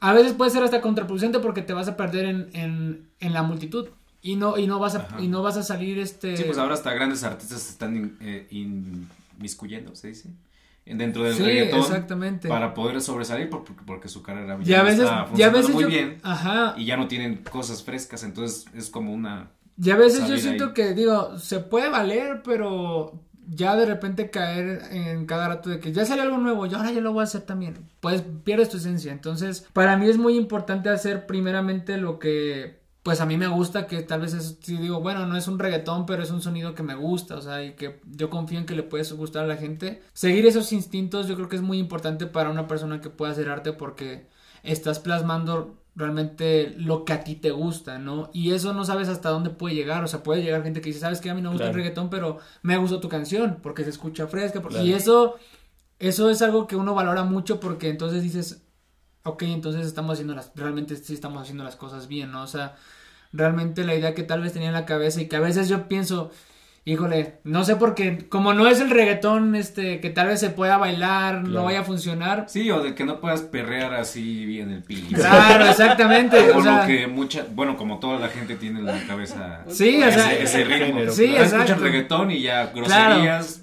a 0.00 0.12
veces 0.12 0.32
puede 0.32 0.50
ser 0.50 0.62
hasta 0.62 0.80
contraproducente 0.80 1.38
porque 1.40 1.62
te 1.62 1.72
vas 1.72 1.88
a 1.88 1.96
perder 1.96 2.24
en, 2.26 2.48
en, 2.52 3.08
en 3.20 3.32
la 3.32 3.42
multitud 3.42 3.88
y 4.22 4.36
no, 4.36 4.58
y 4.58 4.66
no 4.66 4.78
vas 4.78 4.94
a, 4.94 4.98
Ajá. 4.98 5.20
y 5.20 5.28
no 5.28 5.42
vas 5.42 5.56
a 5.56 5.62
salir 5.62 5.98
este... 5.98 6.36
Sí, 6.36 6.44
pues 6.44 6.58
ahora 6.58 6.74
hasta 6.74 6.92
grandes 6.92 7.22
artistas 7.24 7.68
están 7.70 7.96
in- 7.96 8.16
eh, 8.20 8.46
inmiscuyendo, 9.38 9.94
se 9.94 10.08
dice, 10.08 10.30
en- 10.86 10.98
dentro 10.98 11.24
del 11.24 11.34
Sí, 11.34 11.42
reggaetón 11.42 11.80
exactamente. 11.80 12.48
para 12.48 12.74
poder 12.74 13.00
sobresalir 13.00 13.48
por- 13.50 13.64
porque 13.64 14.08
su 14.08 14.22
carrera 14.22 14.58
Y 14.64 14.74
a 14.74 14.82
veces, 14.82 15.00
está 15.00 15.14
y 15.14 15.18
a 15.20 15.26
funcionando 15.26 15.58
veces 15.58 15.74
muy 15.74 15.82
yo, 15.84 15.88
bien 15.88 16.18
ajá, 16.22 16.74
y 16.76 16.84
ya 16.86 16.96
no 16.96 17.08
tienen 17.08 17.36
cosas 17.50 17.82
frescas, 17.82 18.22
entonces 18.24 18.66
es 18.74 18.90
como 18.90 19.12
una 19.12 19.50
Y 19.82 19.90
a 19.90 19.96
veces 19.96 20.28
yo 20.28 20.36
siento 20.38 20.66
ahí. 20.66 20.72
que, 20.74 20.94
digo, 20.94 21.38
se 21.38 21.60
puede 21.60 21.88
valer, 21.88 22.42
pero 22.44 23.20
ya 23.52 23.74
de 23.74 23.84
repente 23.84 24.30
caer 24.30 24.82
en 24.92 25.26
cada 25.26 25.48
rato 25.48 25.70
de 25.70 25.80
que 25.80 25.92
ya 25.92 26.04
sale 26.04 26.22
algo 26.22 26.38
nuevo, 26.38 26.66
y 26.66 26.74
ahora 26.74 26.92
yo 26.92 27.00
lo 27.00 27.12
voy 27.12 27.22
a 27.22 27.24
hacer 27.24 27.42
también. 27.42 27.90
Pues 28.00 28.22
pierdes 28.44 28.68
tu 28.68 28.76
esencia. 28.76 29.10
Entonces, 29.12 29.66
para 29.72 29.96
mí 29.96 30.08
es 30.08 30.18
muy 30.18 30.36
importante 30.36 30.88
hacer 30.88 31.26
primeramente 31.26 31.96
lo 31.96 32.20
que, 32.20 32.80
pues 33.02 33.20
a 33.20 33.26
mí 33.26 33.36
me 33.36 33.48
gusta, 33.48 33.88
que 33.88 34.02
tal 34.02 34.20
vez 34.20 34.34
es, 34.34 34.58
si 34.60 34.76
digo, 34.76 35.00
bueno, 35.00 35.26
no 35.26 35.36
es 35.36 35.48
un 35.48 35.58
reggaetón, 35.58 36.06
pero 36.06 36.22
es 36.22 36.30
un 36.30 36.40
sonido 36.40 36.74
que 36.74 36.84
me 36.84 36.94
gusta, 36.94 37.36
o 37.36 37.42
sea, 37.42 37.64
y 37.64 37.72
que 37.72 38.00
yo 38.06 38.30
confío 38.30 38.58
en 38.58 38.66
que 38.66 38.76
le 38.76 38.84
puede 38.84 39.04
gustar 39.14 39.44
a 39.44 39.48
la 39.48 39.56
gente. 39.56 40.00
Seguir 40.12 40.46
esos 40.46 40.72
instintos 40.72 41.26
yo 41.26 41.34
creo 41.34 41.48
que 41.48 41.56
es 41.56 41.62
muy 41.62 41.78
importante 41.78 42.26
para 42.26 42.50
una 42.50 42.68
persona 42.68 43.00
que 43.00 43.10
pueda 43.10 43.32
hacer 43.32 43.48
arte 43.48 43.72
porque 43.72 44.28
estás 44.62 45.00
plasmando 45.00 45.79
realmente 46.00 46.74
lo 46.78 47.04
que 47.04 47.12
a 47.12 47.22
ti 47.22 47.36
te 47.36 47.50
gusta, 47.52 47.98
¿no? 47.98 48.30
Y 48.32 48.52
eso 48.52 48.72
no 48.72 48.84
sabes 48.84 49.08
hasta 49.08 49.28
dónde 49.30 49.50
puede 49.50 49.74
llegar, 49.76 50.02
o 50.02 50.08
sea, 50.08 50.22
puede 50.24 50.42
llegar 50.42 50.62
gente 50.64 50.80
que 50.80 50.88
dice, 50.88 51.00
sabes 51.00 51.20
que 51.20 51.30
a 51.30 51.34
mí 51.34 51.40
no 51.42 51.50
me 51.50 51.54
gusta 51.54 51.66
Claro. 51.66 51.78
el 51.78 51.84
reggaetón, 51.84 52.10
pero 52.10 52.38
me 52.62 52.76
gustó 52.78 52.98
tu 53.00 53.08
canción 53.08 53.58
porque 53.62 53.84
se 53.84 53.90
escucha 53.90 54.26
fresca, 54.26 54.60
porque- 54.60 54.76
Claro. 54.78 54.88
y 54.88 54.92
eso, 54.94 55.36
eso 56.00 56.30
es 56.30 56.42
algo 56.42 56.66
que 56.66 56.74
uno 56.76 56.94
valora 56.94 57.22
mucho 57.22 57.60
porque 57.60 57.88
entonces 57.88 58.22
dices, 58.22 58.62
ok, 59.24 59.42
entonces 59.42 59.86
estamos 59.86 60.14
haciendo 60.14 60.34
las, 60.34 60.50
realmente 60.56 60.96
sí 60.96 61.14
estamos 61.14 61.40
haciendo 61.42 61.62
las 61.62 61.76
cosas 61.76 62.08
bien, 62.08 62.32
¿no? 62.32 62.42
O 62.42 62.46
sea, 62.46 62.74
realmente 63.32 63.84
la 63.84 63.94
idea 63.94 64.14
que 64.14 64.22
tal 64.24 64.40
vez 64.42 64.52
tenía 64.52 64.68
en 64.68 64.74
la 64.74 64.86
cabeza 64.86 65.20
y 65.20 65.28
que 65.28 65.36
a 65.36 65.40
veces 65.40 65.68
yo 65.68 65.86
pienso, 65.88 66.30
híjole, 66.92 67.34
no 67.44 67.64
sé 67.64 67.76
por 67.76 67.94
qué, 67.94 68.26
como 68.28 68.52
no 68.54 68.66
es 68.68 68.80
el 68.80 68.90
reggaetón, 68.90 69.54
este, 69.54 70.00
que 70.00 70.10
tal 70.10 70.28
vez 70.28 70.40
se 70.40 70.50
pueda 70.50 70.76
bailar, 70.78 71.42
no 71.42 71.50
Claro. 71.50 71.64
vaya 71.66 71.80
a 71.80 71.84
funcionar. 71.84 72.46
Sí, 72.48 72.70
o 72.70 72.82
de 72.82 72.94
que 72.94 73.04
no 73.04 73.20
puedas 73.20 73.42
perrear 73.42 73.94
así 73.94 74.60
en 74.60 74.70
el 74.70 74.82
piso. 74.82 75.06
Claro, 75.16 75.66
exactamente. 75.66 76.48
Como 76.48 76.60
o 76.60 76.62
sea, 76.62 76.80
lo 76.82 76.86
que 76.86 77.06
mucha, 77.06 77.46
bueno, 77.54 77.76
como 77.76 77.98
toda 77.98 78.18
la 78.18 78.28
gente 78.28 78.56
tiene 78.56 78.80
en 78.80 78.86
la 78.86 78.98
cabeza 79.06 79.64
Sí, 79.68 80.00
o 80.02 80.06
ese, 80.06 80.20
sea, 80.20 80.32
ese 80.34 80.64
ritmo. 80.64 80.86
género, 80.86 81.12
sí, 81.12 81.24
exacto. 81.26 81.56
Escuchan 81.56 81.80
reggaetón 81.80 82.30
y 82.30 82.42
ya 82.42 82.66
groserías, 82.74 83.62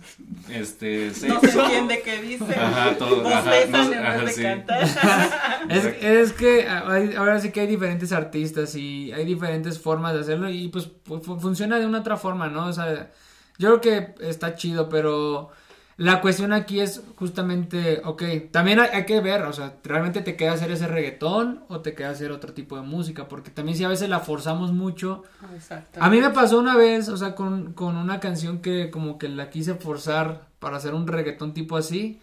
este, 0.49 1.07
No 1.07 1.39
sexo. 1.39 1.39
se 1.51 1.59
entiende 1.65 2.01
qué 2.03 2.21
dice. 2.21 2.55
Ajá, 2.55 2.91
todo, 2.97 3.27
ajá, 3.27 3.51
no, 3.69 3.91
en 3.91 3.97
ajá, 4.05 4.17
vez 4.23 4.35
sí. 4.35 4.41
cantar. 4.43 4.87
Es, 5.69 5.85
es 6.01 6.33
que 6.33 6.67
hay- 6.69 7.13
ahora 7.17 7.39
sí 7.41 7.51
que 7.51 7.59
hay 7.61 7.67
diferentes 7.67 8.11
artistas 8.13 8.73
y 8.75 9.11
hay 9.11 9.25
diferentes 9.25 9.79
formas 9.79 10.13
de 10.13 10.21
hacerlo 10.21 10.49
y 10.49 10.69
pues 10.69 10.89
fu- 11.03 11.19
fu- 11.19 11.39
funciona 11.39 11.77
de 11.79 11.85
una 11.85 11.99
otra 11.99 12.15
forma, 12.15 12.47
¿no? 12.47 12.67
O 12.67 12.73
sea, 12.73 13.09
yo 13.57 13.79
creo 13.79 13.81
que 13.81 14.27
está 14.27 14.55
chido, 14.55 14.89
pero 14.89 15.49
la 15.97 16.21
cuestión 16.21 16.53
aquí 16.53 16.79
es 16.79 17.01
justamente, 17.15 18.01
ok, 18.05 18.23
también 18.51 18.79
hay, 18.79 18.89
hay 18.93 19.05
que 19.05 19.19
ver, 19.19 19.41
o 19.43 19.53
sea, 19.53 19.77
¿realmente 19.83 20.21
te 20.21 20.35
queda 20.35 20.53
hacer 20.53 20.69
ese 20.71 20.87
reggaetón 20.87 21.63
o 21.69 21.79
te 21.81 21.95
queda 21.95 22.11
hacer 22.11 22.31
otro 22.31 22.53
tipo 22.53 22.75
de 22.75 22.83
música? 22.83 23.27
Porque 23.27 23.49
también 23.49 23.77
si 23.77 23.83
a 23.83 23.87
veces 23.87 24.07
la 24.07 24.19
forzamos 24.19 24.71
mucho, 24.73 25.23
Exacto. 25.55 25.99
a 26.01 26.09
mí 26.09 26.21
me 26.21 26.29
pasó 26.29 26.59
una 26.59 26.75
vez, 26.75 27.09
o 27.09 27.17
sea, 27.17 27.33
con, 27.33 27.73
con 27.73 27.97
una 27.97 28.19
canción 28.19 28.59
que 28.61 28.91
como 28.91 29.17
que 29.17 29.27
la 29.27 29.49
quise 29.49 29.73
forzar 29.73 30.47
para 30.59 30.77
hacer 30.77 30.93
un 30.93 31.07
reggaetón 31.07 31.53
tipo 31.53 31.77
así. 31.77 32.19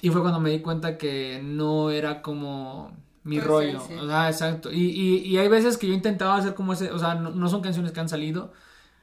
Y 0.00 0.10
fue 0.10 0.20
cuando 0.20 0.40
me 0.40 0.50
di 0.50 0.60
cuenta 0.60 0.96
que 0.96 1.40
no 1.42 1.90
era 1.90 2.22
como 2.22 2.92
mi 3.24 3.38
Tu 3.38 3.44
rollo. 3.44 3.82
O 4.00 4.06
sea, 4.06 4.28
exacto. 4.28 4.70
Y, 4.72 4.90
y, 4.90 5.18
y 5.26 5.38
hay 5.38 5.48
veces 5.48 5.76
que 5.76 5.88
yo 5.88 5.94
intentaba 5.94 6.36
hacer 6.36 6.54
como 6.54 6.72
ese, 6.72 6.90
o 6.92 6.98
sea, 6.98 7.14
no, 7.14 7.30
no 7.30 7.48
son 7.48 7.62
canciones 7.62 7.92
que 7.92 8.00
han 8.00 8.08
salido. 8.08 8.52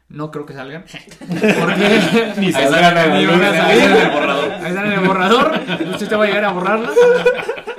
No 0.10 0.30
creo 0.32 0.46
que 0.46 0.54
salgan. 0.54 0.86
Porque 1.20 2.34
Ni 2.38 2.46
Ahí 2.48 2.52
salgan 2.54 3.14
ni 3.18 3.26
van 3.26 3.42
a 3.44 3.50
ahí 3.68 3.80
salir 3.80 3.84
están 3.84 3.96
en 3.96 4.02
el 4.04 4.12
borrador. 4.14 4.52
Ahí 4.54 4.70
están 4.70 4.86
en 4.86 4.92
el 4.92 5.00
borrador. 5.08 5.60
Usted 5.94 6.08
te 6.08 6.16
va 6.16 6.24
a 6.24 6.28
llegar 6.28 6.46
a 6.46 6.52
borrarlas. 6.52 6.92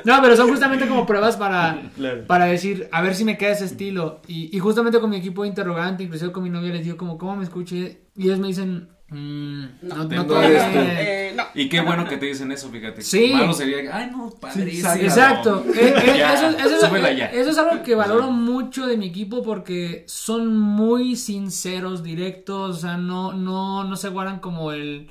No, 0.04 0.22
pero 0.22 0.36
son 0.36 0.48
justamente 0.48 0.86
como 0.86 1.04
pruebas 1.06 1.36
para, 1.36 1.80
Claro. 1.96 2.26
para 2.26 2.44
decir, 2.46 2.88
a 2.92 3.00
ver 3.02 3.14
si 3.14 3.24
me 3.24 3.36
queda 3.38 3.50
ese 3.52 3.64
estilo. 3.64 4.20
Y, 4.28 4.54
y 4.56 4.60
justamente 4.60 5.00
con 5.00 5.10
mi 5.10 5.16
equipo 5.16 5.42
de 5.42 5.48
interrogante, 5.48 6.04
inclusive 6.04 6.30
con 6.32 6.42
mi 6.44 6.50
novia, 6.50 6.72
les 6.72 6.84
digo 6.84 6.96
como, 6.96 7.18
¿cómo 7.18 7.36
me 7.36 7.44
escuché? 7.44 8.02
Y 8.16 8.24
ellos 8.26 8.38
me 8.38 8.48
dicen, 8.48 8.88
mm, 9.08 9.64
no, 9.82 10.04
no, 10.04 10.42
eres 10.42 10.72
tú. 10.72 10.78
Eh, 10.78 11.32
no. 11.36 11.44
Y 11.54 11.68
qué 11.68 11.80
bueno 11.80 12.06
que 12.08 12.16
te 12.16 12.26
dicen 12.26 12.50
eso, 12.52 12.68
fíjate. 12.70 13.02
Sí. 13.02 13.30
Malo 13.32 13.52
sería, 13.52 13.82
que, 13.82 13.88
ay, 13.90 14.10
no, 14.10 14.30
padrísimo. 14.30 14.92
Exacto. 14.94 15.64
Eh, 15.74 15.94
eh, 15.96 16.14
Ya, 16.18 16.34
eso, 16.34 16.58
eso- 16.58 16.86
súbela 16.88 17.12
ya. 17.12 17.26
eso 17.26 17.50
es 17.50 17.58
algo 17.58 17.82
que 17.82 17.94
valoro 17.94 18.30
mucho 18.30 18.86
de 18.86 18.96
mi 18.96 19.06
equipo 19.06 19.42
porque 19.42 20.04
son 20.08 20.56
muy 20.56 21.16
sinceros, 21.16 22.02
directos, 22.02 22.76
o 22.76 22.80
sea, 22.80 22.96
no, 22.96 23.32
no, 23.32 23.84
no 23.84 23.96
se 23.96 24.08
guardan 24.08 24.40
como 24.40 24.72
el... 24.72 25.08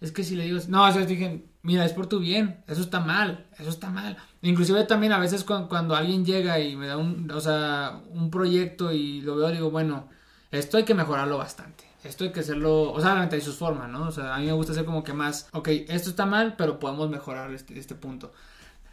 Es 0.00 0.12
que 0.12 0.22
si 0.24 0.36
le 0.36 0.44
digo, 0.44 0.58
no, 0.68 0.84
o 0.84 0.92
sea, 0.92 1.04
dije, 1.06 1.44
mira, 1.62 1.84
es 1.84 1.92
por 1.92 2.06
tu 2.06 2.18
bien, 2.20 2.62
eso 2.68 2.82
está 2.82 3.00
mal, 3.00 3.46
eso 3.58 3.70
está 3.70 3.88
mal. 3.90 4.16
Inclusive 4.42 4.84
también 4.84 5.12
a 5.12 5.18
veces 5.18 5.44
cuando, 5.44 5.68
cuando 5.68 5.96
alguien 5.96 6.24
llega 6.26 6.58
y 6.60 6.76
me 6.76 6.86
da 6.86 6.98
un, 6.98 7.30
o 7.30 7.40
sea, 7.40 8.00
un 8.10 8.30
proyecto 8.30 8.92
y 8.92 9.22
lo 9.22 9.36
veo, 9.36 9.50
digo, 9.50 9.70
bueno, 9.70 10.08
esto 10.50 10.76
hay 10.76 10.84
que 10.84 10.92
mejorarlo 10.94 11.38
bastante. 11.38 11.83
Esto 12.04 12.24
hay 12.24 12.32
que 12.32 12.40
hacerlo, 12.40 12.92
o 12.92 13.00
sea, 13.00 13.10
obviamente 13.12 13.36
hay 13.36 13.42
sus 13.42 13.56
formas, 13.56 13.88
¿no? 13.88 14.08
O 14.08 14.12
sea, 14.12 14.34
a 14.34 14.38
mí 14.38 14.46
me 14.46 14.52
gusta 14.52 14.72
hacer 14.72 14.84
como 14.84 15.02
que 15.04 15.12
más, 15.12 15.48
ok, 15.52 15.68
esto 15.88 16.10
está 16.10 16.26
mal, 16.26 16.54
pero 16.56 16.78
podemos 16.78 17.08
mejorar 17.10 17.52
este, 17.52 17.78
este 17.78 17.94
punto. 17.94 18.32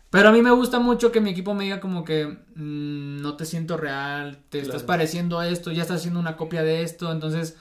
Pero 0.10 0.28
a 0.30 0.32
mí 0.34 0.42
me 0.42 0.52
gusta 0.52 0.80
mucho 0.80 1.12
que 1.12 1.22
mi 1.22 1.30
equipo 1.30 1.54
me 1.54 1.64
diga 1.64 1.80
como 1.80 2.04
que 2.04 2.26
mm, 2.28 3.22
no 3.22 3.38
te 3.38 3.46
siento 3.46 3.78
real, 3.78 4.40
te 4.50 4.60
estás 4.60 4.84
pareciendo 4.84 5.40
a 5.40 5.48
esto, 5.48 5.72
ya 5.72 5.84
estás 5.84 5.98
haciendo 6.02 6.20
una 6.20 6.36
copia 6.38 6.64
de 6.64 6.84
esto, 6.84 7.12
entonces 7.12 7.56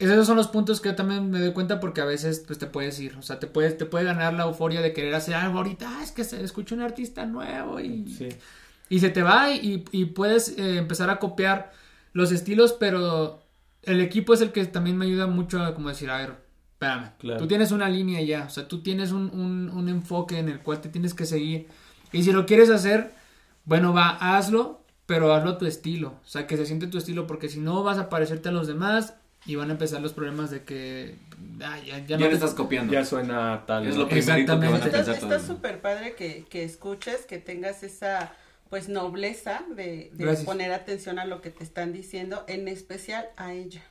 esos 0.00 0.26
son 0.26 0.36
los 0.36 0.48
puntos 0.48 0.80
que 0.80 0.88
yo 0.88 0.94
también 0.96 1.30
me 1.30 1.38
doy 1.38 1.52
cuenta 1.52 1.78
porque 1.78 2.00
a 2.00 2.06
veces 2.06 2.42
pues 2.46 2.58
te 2.58 2.66
puedes 2.66 2.98
ir, 3.00 3.16
o 3.16 3.22
sea, 3.22 3.38
te 3.38 3.46
puedes 3.46 3.76
te 3.76 3.84
puede 3.84 4.04
ganar 4.06 4.32
la 4.34 4.44
euforia 4.44 4.80
de 4.80 4.92
querer 4.94 5.14
hacer 5.14 5.34
algo 5.34 5.58
ahorita, 5.58 5.86
"Ah, 5.98 6.02
es 6.02 6.10
que 6.10 6.24
se 6.24 6.42
escucha 6.42 6.74
un 6.74 6.80
artista 6.80 7.26
nuevo 7.26 7.78
y 7.80 8.06
Sí. 8.14 8.28
y 8.88 8.98
se 9.00 9.10
te 9.10 9.22
va 9.22 9.50
y, 9.52 9.84
y 9.92 10.06
puedes 10.06 10.56
eh, 10.58 10.78
empezar 10.78 11.10
a 11.10 11.18
copiar 11.18 11.70
los 12.14 12.32
estilos, 12.32 12.72
pero 12.72 13.39
el 13.82 14.00
equipo 14.00 14.34
es 14.34 14.40
el 14.40 14.52
que 14.52 14.64
también 14.66 14.96
me 14.96 15.06
ayuda 15.06 15.26
mucho 15.26 15.62
a 15.62 15.74
como 15.74 15.88
decir, 15.88 16.10
a 16.10 16.18
ver, 16.18 16.34
espérame, 16.72 17.10
Claro. 17.18 17.40
tú 17.40 17.46
tienes 17.48 17.72
una 17.72 17.88
línea 17.88 18.20
ya, 18.22 18.44
o 18.46 18.50
sea, 18.50 18.66
tú 18.68 18.82
tienes 18.82 19.12
un, 19.12 19.30
un, 19.32 19.70
un 19.70 19.88
enfoque 19.88 20.38
en 20.38 20.48
el 20.48 20.60
cual 20.60 20.80
te 20.80 20.88
tienes 20.88 21.14
que 21.14 21.26
seguir. 21.26 21.66
Y 22.12 22.22
si 22.22 22.32
lo 22.32 22.46
quieres 22.46 22.70
hacer, 22.70 23.12
bueno, 23.64 23.92
va, 23.92 24.10
hazlo, 24.36 24.84
pero 25.06 25.32
hazlo 25.34 25.50
a 25.50 25.58
tu 25.58 25.66
estilo, 25.66 26.08
o 26.24 26.26
sea, 26.28 26.46
que 26.46 26.56
se 26.56 26.66
siente 26.66 26.86
tu 26.86 26.98
estilo, 26.98 27.26
porque 27.26 27.48
si 27.48 27.60
no 27.60 27.82
vas 27.82 27.98
a 27.98 28.08
parecerte 28.08 28.48
a 28.48 28.52
los 28.52 28.66
demás 28.66 29.14
y 29.46 29.56
van 29.56 29.70
a 29.70 29.72
empezar 29.72 30.00
los 30.02 30.12
problemas 30.12 30.50
de 30.50 30.64
que 30.64 31.16
ah, 31.62 31.78
ya, 31.78 31.98
ya 31.98 32.06
Ya, 32.06 32.16
no 32.16 32.22
le 32.24 32.28
te- 32.28 32.34
estás 32.34 32.54
copiando. 32.54 32.92
Ya 32.92 33.04
suena 33.04 33.64
tal. 33.66 33.86
es 33.86 33.96
lo 33.96 34.06
primerito 34.08 34.60
que 34.60 34.66
van 34.68 34.82
a 34.82 34.84
pensar 34.84 35.14
Está 35.14 35.38
súper 35.38 35.80
padre 35.80 36.14
que, 36.14 36.44
que 36.50 36.62
escuches, 36.64 37.24
que 37.26 37.38
tengas 37.38 37.82
esa 37.82 38.32
pues 38.70 38.88
nobleza 38.88 39.64
de, 39.74 40.12
poner 40.44 40.72
atención 40.72 41.18
a 41.18 41.26
lo 41.26 41.42
que 41.42 41.50
te 41.50 41.64
están 41.64 41.92
diciendo, 41.92 42.44
en 42.46 42.68
especial 42.68 43.28
a 43.36 43.52
ella. 43.52 43.82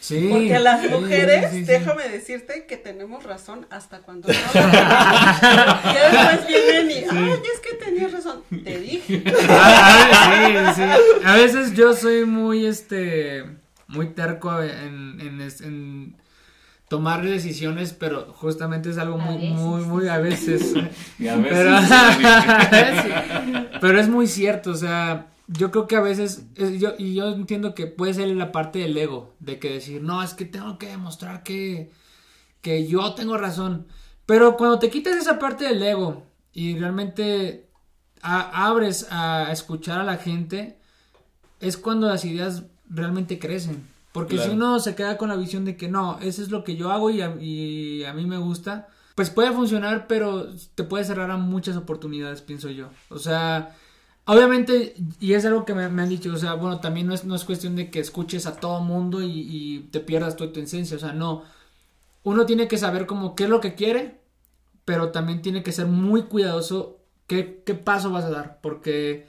Sí, 0.00 0.28
Porque 0.30 0.58
las 0.58 0.82
sí, 0.82 0.88
mujeres, 0.88 1.50
sí, 1.50 1.62
déjame 1.62 2.08
decirte 2.08 2.66
que 2.66 2.76
tenemos 2.76 3.22
razón 3.22 3.66
hasta 3.70 4.00
cuando 4.00 4.28
no. 4.28 4.34
que 4.34 5.98
después 5.98 6.46
vienen 6.46 6.90
y, 6.90 7.04
ay, 7.10 7.40
es 7.54 7.60
que 7.60 7.76
tenías 7.82 8.12
razón. 8.12 8.42
Te 8.64 8.78
dije. 8.80 9.22
Ah, 9.48 10.72
sí, 10.74 10.82
sí. 10.82 11.22
A 11.24 11.36
veces 11.36 11.74
yo 11.74 11.94
soy 11.94 12.24
muy, 12.24 12.66
este, 12.66 13.44
muy 13.88 14.08
terco 14.08 14.60
en, 14.60 15.20
en, 15.20 15.40
en 15.40 16.16
tomar 16.96 17.24
decisiones, 17.24 17.92
pero 17.92 18.32
justamente 18.34 18.90
es 18.90 18.98
algo 18.98 19.18
muy, 19.18 19.48
muy, 19.48 19.82
muy 19.84 20.08
a 20.08 20.18
veces. 20.18 20.74
Y 21.18 21.28
a 21.28 21.36
veces, 21.36 21.52
Pero, 21.52 21.78
sí. 21.80 21.86
Sí. 23.02 23.58
Pero 23.80 24.00
es 24.00 24.08
muy 24.08 24.26
cierto, 24.26 24.70
o 24.70 24.74
sea, 24.74 25.26
yo 25.48 25.70
creo 25.70 25.86
que 25.86 25.96
a 25.96 26.00
veces, 26.00 26.46
es- 26.56 26.80
yo, 26.80 26.94
y 26.98 27.14
yo 27.14 27.32
entiendo 27.32 27.74
que 27.74 27.86
puede 27.86 28.14
ser 28.14 28.28
la 28.28 28.52
parte 28.52 28.78
del 28.78 28.96
ego, 28.96 29.34
de 29.40 29.58
que 29.58 29.72
decir, 29.72 30.02
no, 30.02 30.22
es 30.22 30.34
que 30.34 30.44
tengo 30.44 30.78
que 30.78 30.86
demostrar 30.88 31.42
que, 31.42 31.90
que 32.60 32.86
yo 32.86 33.14
tengo 33.14 33.36
razón. 33.38 33.86
Pero 34.26 34.56
cuando 34.56 34.78
te 34.78 34.88
quitas 34.90 35.16
esa 35.16 35.38
parte 35.38 35.64
del 35.64 35.82
ego 35.82 36.22
y 36.52 36.78
realmente 36.78 37.66
a- 38.22 38.66
abres 38.68 39.06
a 39.10 39.48
escuchar 39.52 40.00
a 40.00 40.04
la 40.04 40.16
gente, 40.16 40.78
es 41.60 41.76
cuando 41.76 42.08
las 42.08 42.24
ideas 42.24 42.64
realmente 42.88 43.38
crecen. 43.38 43.86
Porque 44.14 44.36
Claro. 44.36 44.50
si 44.50 44.56
uno 44.56 44.78
se 44.78 44.94
queda 44.94 45.18
con 45.18 45.28
la 45.28 45.34
visión 45.36 45.64
de 45.64 45.76
que 45.76 45.88
no, 45.88 46.20
eso 46.20 46.40
es 46.40 46.50
lo 46.52 46.62
que 46.62 46.76
yo 46.76 46.92
hago 46.92 47.10
y 47.10 47.20
a, 47.20 47.34
y 47.40 48.04
a 48.04 48.12
mí 48.14 48.24
me 48.26 48.38
gusta, 48.38 48.86
pues 49.16 49.28
puede 49.30 49.50
funcionar, 49.50 50.06
pero 50.06 50.46
te 50.76 50.84
puede 50.84 51.02
cerrar 51.04 51.32
a 51.32 51.36
muchas 51.36 51.76
oportunidades, 51.76 52.40
pienso 52.40 52.70
yo. 52.70 52.90
O 53.08 53.18
sea, 53.18 53.74
obviamente, 54.24 54.94
y 55.18 55.32
es 55.32 55.44
algo 55.44 55.64
que 55.64 55.74
me, 55.74 55.88
me 55.88 56.02
han 56.02 56.08
dicho, 56.08 56.32
o 56.32 56.36
sea, 56.36 56.54
bueno, 56.54 56.78
también 56.78 57.08
no 57.08 57.14
es, 57.14 57.24
no 57.24 57.34
es 57.34 57.42
cuestión 57.44 57.74
de 57.74 57.90
que 57.90 57.98
escuches 57.98 58.46
a 58.46 58.54
todo 58.54 58.80
mundo 58.80 59.20
y, 59.20 59.30
y 59.50 59.78
te 59.90 59.98
pierdas 59.98 60.36
toda 60.36 60.52
tu 60.52 60.60
esencia, 60.60 60.96
o 60.96 61.00
sea, 61.00 61.12
no. 61.12 61.42
Uno 62.22 62.46
tiene 62.46 62.68
que 62.68 62.78
saber 62.78 63.06
como 63.06 63.34
qué 63.34 63.44
es 63.44 63.50
lo 63.50 63.60
que 63.60 63.74
quiere, 63.74 64.20
pero 64.84 65.10
también 65.10 65.42
tiene 65.42 65.64
que 65.64 65.72
ser 65.72 65.86
muy 65.86 66.22
cuidadoso 66.22 67.00
qué, 67.26 67.62
qué 67.66 67.74
paso 67.74 68.10
vas 68.12 68.24
a 68.26 68.30
dar, 68.30 68.60
porque 68.62 69.26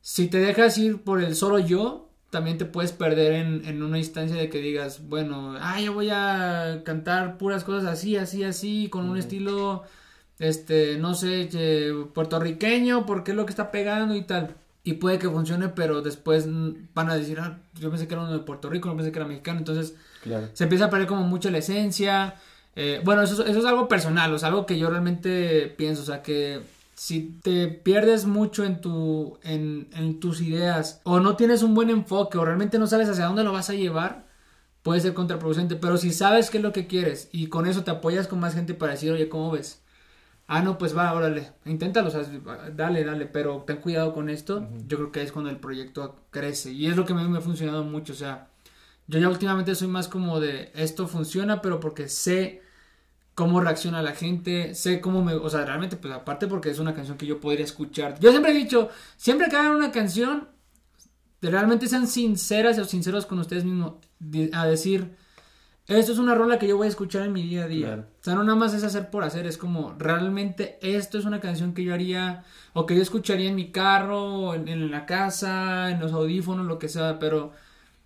si 0.00 0.26
te 0.26 0.38
dejas 0.38 0.76
ir 0.78 1.02
por 1.04 1.22
el 1.22 1.36
solo 1.36 1.60
yo, 1.60 2.07
también 2.30 2.58
te 2.58 2.64
puedes 2.66 2.92
perder 2.92 3.32
en, 3.34 3.64
en 3.64 3.82
una 3.82 3.98
instancia 3.98 4.36
de 4.36 4.50
que 4.50 4.58
digas, 4.58 5.00
bueno, 5.08 5.56
ah, 5.60 5.80
yo 5.80 5.92
voy 5.94 6.10
a 6.10 6.82
cantar 6.84 7.38
puras 7.38 7.64
cosas 7.64 7.88
así, 7.90 8.16
así, 8.16 8.44
así, 8.44 8.88
con 8.90 9.08
un 9.08 9.16
estilo, 9.16 9.84
este, 10.38 10.98
no 10.98 11.14
sé, 11.14 11.48
eh, 11.52 11.92
puertorriqueño, 12.14 13.06
porque 13.06 13.30
es 13.30 13.36
lo 13.36 13.46
que 13.46 13.50
está 13.52 13.70
pegando 13.70 14.14
y 14.14 14.22
tal. 14.22 14.54
Y 14.84 14.94
puede 14.94 15.18
que 15.18 15.28
funcione, 15.28 15.68
pero 15.68 16.00
después 16.02 16.46
van 16.94 17.10
a 17.10 17.14
decir, 17.16 17.40
ah, 17.40 17.58
yo 17.80 17.90
pensé 17.90 18.06
que 18.06 18.14
era 18.14 18.22
uno 18.22 18.32
de 18.32 18.38
Puerto 18.40 18.70
Rico, 18.70 18.88
no 18.88 18.96
pensé 18.96 19.10
que 19.12 19.18
era 19.18 19.28
mexicano, 19.28 19.58
entonces 19.58 19.94
Claro. 20.22 20.48
se 20.52 20.64
empieza 20.64 20.86
a 20.86 20.90
perder 20.90 21.06
como 21.08 21.22
mucho 21.24 21.50
la 21.50 21.58
esencia. 21.58 22.34
Eh, 22.76 23.00
bueno, 23.04 23.22
eso, 23.22 23.42
es- 23.42 23.50
eso 23.50 23.58
es 23.58 23.64
algo 23.64 23.88
personal, 23.88 24.32
o 24.32 24.38
sea, 24.38 24.48
algo 24.48 24.64
que 24.66 24.78
yo 24.78 24.88
realmente 24.88 25.72
pienso, 25.76 26.02
o 26.02 26.06
sea, 26.06 26.22
que 26.22 26.60
si 26.98 27.38
te 27.42 27.68
pierdes 27.68 28.26
mucho 28.26 28.64
en 28.64 28.80
tu 28.80 29.38
en, 29.44 29.88
en 29.94 30.18
tus 30.18 30.40
ideas 30.40 31.00
o 31.04 31.20
no 31.20 31.36
tienes 31.36 31.62
un 31.62 31.72
buen 31.72 31.90
enfoque 31.90 32.38
o 32.38 32.44
realmente 32.44 32.76
no 32.80 32.88
sabes 32.88 33.08
hacia 33.08 33.26
dónde 33.26 33.44
lo 33.44 33.52
vas 33.52 33.70
a 33.70 33.74
llevar, 33.74 34.26
puede 34.82 35.00
ser 35.00 35.14
contraproducente, 35.14 35.76
pero 35.76 35.96
si 35.96 36.12
sabes 36.12 36.50
qué 36.50 36.56
es 36.58 36.64
lo 36.64 36.72
que 36.72 36.88
quieres 36.88 37.28
y 37.30 37.46
con 37.48 37.66
eso 37.66 37.84
te 37.84 37.92
apoyas 37.92 38.26
con 38.26 38.40
más 38.40 38.54
gente 38.54 38.74
para 38.74 38.92
decir, 38.92 39.12
oye, 39.12 39.28
¿cómo 39.28 39.52
ves? 39.52 39.80
Ah, 40.48 40.60
no, 40.62 40.76
pues 40.78 40.96
va, 40.96 41.12
órale, 41.12 41.52
inténtalo, 41.66 42.08
o 42.08 42.10
sea, 42.10 42.24
dale, 42.74 43.04
dale, 43.04 43.26
pero 43.26 43.62
ten 43.66 43.76
cuidado 43.78 44.12
con 44.14 44.28
esto. 44.28 44.68
Yo 44.88 44.96
creo 44.98 45.12
que 45.12 45.22
es 45.22 45.30
cuando 45.30 45.50
el 45.50 45.58
proyecto 45.60 46.16
crece 46.30 46.72
y 46.72 46.86
es 46.88 46.96
lo 46.96 47.04
que 47.06 47.12
a 47.12 47.16
mí 47.16 47.28
me 47.28 47.38
ha 47.38 47.42
funcionado 47.42 47.84
mucho, 47.84 48.12
o 48.12 48.16
sea, 48.16 48.48
yo 49.06 49.20
ya 49.20 49.28
últimamente 49.28 49.74
soy 49.76 49.88
más 49.88 50.08
como 50.08 50.40
de 50.40 50.72
esto 50.74 51.06
funciona, 51.06 51.62
pero 51.62 51.78
porque 51.80 52.08
sé 52.08 52.62
cómo 53.38 53.60
reacciona 53.60 54.02
la 54.02 54.16
gente, 54.16 54.74
sé 54.74 55.00
cómo 55.00 55.22
me, 55.22 55.32
o 55.32 55.48
sea, 55.48 55.64
realmente, 55.64 55.96
pues 55.96 56.12
aparte 56.12 56.48
porque 56.48 56.70
es 56.70 56.80
una 56.80 56.92
canción 56.92 57.16
que 57.16 57.24
yo 57.24 57.38
podría 57.38 57.64
escuchar. 57.64 58.18
Yo 58.18 58.30
siempre 58.32 58.50
he 58.50 58.54
dicho, 58.54 58.88
siempre 59.16 59.48
que 59.48 59.54
hagan 59.54 59.76
una 59.76 59.92
canción, 59.92 60.48
realmente 61.40 61.86
sean 61.86 62.08
sinceras 62.08 62.80
o 62.80 62.84
sinceros 62.84 63.26
con 63.26 63.38
ustedes 63.38 63.64
mismos, 63.64 63.92
a 64.52 64.66
decir, 64.66 65.14
esto 65.86 66.10
es 66.10 66.18
una 66.18 66.34
rola 66.34 66.58
que 66.58 66.66
yo 66.66 66.76
voy 66.76 66.86
a 66.86 66.90
escuchar 66.90 67.26
en 67.26 67.32
mi 67.32 67.44
día 67.44 67.62
a 67.62 67.68
día. 67.68 67.86
Claro. 67.86 68.06
O 68.20 68.24
sea, 68.24 68.34
no 68.34 68.42
nada 68.42 68.58
más 68.58 68.74
es 68.74 68.82
hacer 68.82 69.08
por 69.08 69.22
hacer, 69.22 69.46
es 69.46 69.56
como, 69.56 69.94
realmente 69.96 70.76
esto 70.82 71.16
es 71.16 71.24
una 71.24 71.38
canción 71.38 71.74
que 71.74 71.84
yo 71.84 71.94
haría, 71.94 72.42
o 72.72 72.86
que 72.86 72.96
yo 72.96 73.02
escucharía 73.02 73.48
en 73.50 73.54
mi 73.54 73.70
carro, 73.70 74.52
en, 74.54 74.66
en 74.66 74.90
la 74.90 75.06
casa, 75.06 75.92
en 75.92 76.00
los 76.00 76.10
audífonos, 76.10 76.66
lo 76.66 76.80
que 76.80 76.88
sea, 76.88 77.20
pero... 77.20 77.52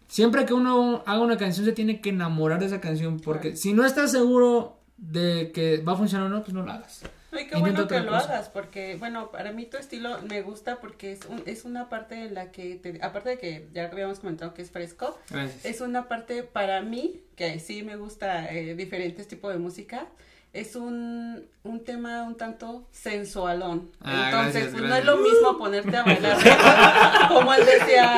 Siempre 0.08 0.44
que 0.44 0.52
uno 0.52 1.02
haga 1.06 1.20
una 1.20 1.38
canción 1.38 1.64
se 1.64 1.72
tiene 1.72 2.02
que 2.02 2.10
enamorar 2.10 2.60
de 2.60 2.66
esa 2.66 2.82
canción 2.82 3.18
porque 3.18 3.48
Claro. 3.52 3.56
si 3.56 3.72
no 3.72 3.86
estás 3.86 4.12
seguro 4.12 4.81
de 5.02 5.50
que 5.52 5.78
va 5.78 5.92
a 5.92 5.96
funcionar 5.96 6.26
o 6.28 6.30
no, 6.30 6.42
pues 6.42 6.54
no 6.54 6.62
lo 6.62 6.70
hagas. 6.72 7.02
Ay, 7.32 7.48
qué 7.48 7.56
Intenta 7.58 7.60
bueno 7.60 7.88
que 7.88 8.00
lo 8.00 8.14
hagas, 8.14 8.48
porque, 8.50 8.96
bueno, 8.96 9.30
para 9.30 9.52
mí 9.52 9.64
tu 9.66 9.76
estilo 9.78 10.20
me 10.28 10.42
gusta 10.42 10.80
porque 10.80 11.12
es, 11.12 11.20
un- 11.28 11.42
es 11.46 11.64
una 11.64 11.88
parte 11.88 12.26
en 12.26 12.34
la 12.34 12.52
que, 12.52 12.76
te- 12.76 13.02
aparte 13.02 13.30
de 13.30 13.38
que 13.38 13.66
ya 13.72 13.86
habíamos 13.86 14.20
comentado 14.20 14.52
que 14.54 14.62
es 14.62 14.70
fresco, 14.70 15.18
Gracias. 15.30 15.64
es 15.64 15.80
una 15.80 16.08
parte 16.08 16.42
para 16.42 16.82
mí, 16.82 17.20
que 17.36 17.58
sí 17.58 17.82
me 17.82 17.96
gusta 17.96 18.52
eh, 18.52 18.74
diferentes 18.76 19.26
tipos 19.28 19.52
de 19.52 19.58
música, 19.58 20.06
es 20.52 20.76
un, 20.76 21.48
un 21.62 21.84
tema 21.84 22.24
un 22.24 22.36
tanto 22.36 22.86
sensualón. 22.90 23.90
Ah, 24.02 24.24
Entonces, 24.26 24.52
gracias, 24.54 24.70
pues, 24.72 24.82
no 24.82 24.88
gracias. 24.88 24.98
es 24.98 25.04
lo 25.06 25.16
mismo 25.16 25.58
ponerte 25.58 25.96
a 25.96 26.02
bailar 26.02 26.38
como 27.28 27.54
él 27.54 27.64
decía, 27.64 28.14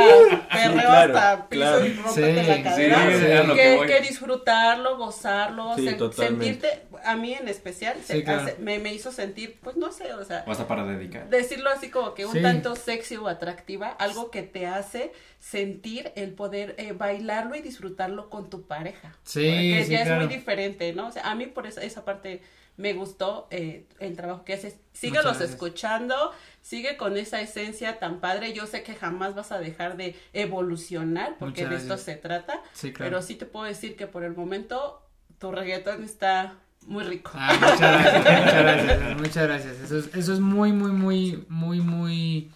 perreo 0.53 0.81
claro, 0.81 1.17
hasta 1.19 1.49
piso 1.49 1.61
claro. 1.63 1.87
y 1.87 1.93
rómpete 1.95 2.43
Sí, 2.43 2.49
la 2.49 2.63
cadera. 2.63 3.03
sí, 3.47 3.55
que 3.55 3.85
que, 3.87 4.01
disfrutarlo, 4.01 4.97
gozarlo, 4.99 5.75
Sí, 5.77 5.87
sen- 5.87 5.97
totalmente. 5.99 6.45
sentirte, 6.61 6.87
a 7.05 7.17
mí 7.17 7.35
en 7.35 7.49
especial, 7.49 7.97
se- 8.03 8.15
Sí, 8.17 8.23
claro. 8.25 8.43
hace- 8.43 8.57
me, 8.59 8.79
me 8.79 8.93
hizo 8.95 9.13
sentir, 9.13 9.59
pues 9.63 9.77
no 9.77 9.93
sé, 9.93 10.13
o 10.15 10.25
sea, 10.25 10.45
O 10.47 10.51
hasta 10.53 10.67
para 10.67 10.85
dedicar. 10.85 11.29
decirlo 11.29 11.71
así 11.71 11.91
como 11.91 12.15
que 12.15 12.27
un 12.27 12.33
Sí. 12.33 12.43
tanto 12.43 12.75
sexy 12.77 13.17
o 13.17 13.29
atractiva, 13.29 13.89
algo 13.89 14.31
que 14.31 14.43
te 14.43 14.67
hace 14.67 15.13
sentir 15.39 16.13
el 16.17 16.33
poder 16.33 16.75
eh, 16.79 16.93
bailarlo 16.93 17.55
y 17.55 17.61
disfrutarlo 17.61 18.31
con 18.31 18.51
tu 18.51 18.67
pareja. 18.67 19.17
Sí, 19.25 19.47
Porque 19.71 19.85
sí, 19.85 19.93
ya 19.93 20.03
es 20.03 20.11
muy 20.17 20.27
diferente, 20.27 20.93
¿no? 20.95 21.09
O 21.09 21.13
sea, 21.13 21.31
a 21.31 21.35
mí 21.35 21.47
por 21.47 21.67
esa, 21.67 21.83
esa 21.83 22.05
parte 22.05 22.41
me 22.77 22.93
gustó 22.93 23.47
eh, 23.53 23.87
el 24.01 24.17
trabajo 24.17 24.45
que 24.45 24.55
haces. 24.55 24.77
Síguelos 24.93 25.41
escuchando, 25.41 26.33
sigue 26.61 26.97
con 26.97 27.17
esa 27.17 27.41
esencia 27.41 28.01
tan 28.01 28.21
padre. 28.21 28.53
Yo 28.53 28.67
sé 28.67 28.83
que 28.83 28.95
jamás 28.95 29.35
vas 29.37 29.53
a 29.53 29.59
dejar 29.59 29.97
de 29.97 30.17
evolucionar, 30.33 31.37
porque 31.39 31.63
Muchas 31.65 31.71
de 31.71 31.77
esto 31.77 31.99
se 31.99 32.17
trata. 32.17 32.61
Sí, 32.73 32.93
claro. 32.93 33.11
Pero 33.11 33.23
sí 33.23 33.35
te 33.37 33.47
puedo 33.47 33.67
decir 33.67 33.97
que 33.97 34.07
por 34.07 34.25
el 34.25 34.35
momento 34.35 35.03
tu 35.39 35.53
reggaetón 35.53 36.03
está 36.05 36.55
muy 36.87 37.05
rico. 37.05 37.31
Ah, 37.35 37.55
muchas 37.55 37.81
gracias, 37.81 38.15
muchas 38.15 38.63
gracias, 38.63 39.21
muchas 39.21 39.47
gracias. 39.47 39.81
Eso 39.81 39.99
es, 39.99 40.15
eso 40.15 40.33
es 40.33 40.41
muy, 40.41 40.73
muy, 40.73 40.93
muy, 40.93 41.45
muy, 41.49 41.81
muy 41.81 42.51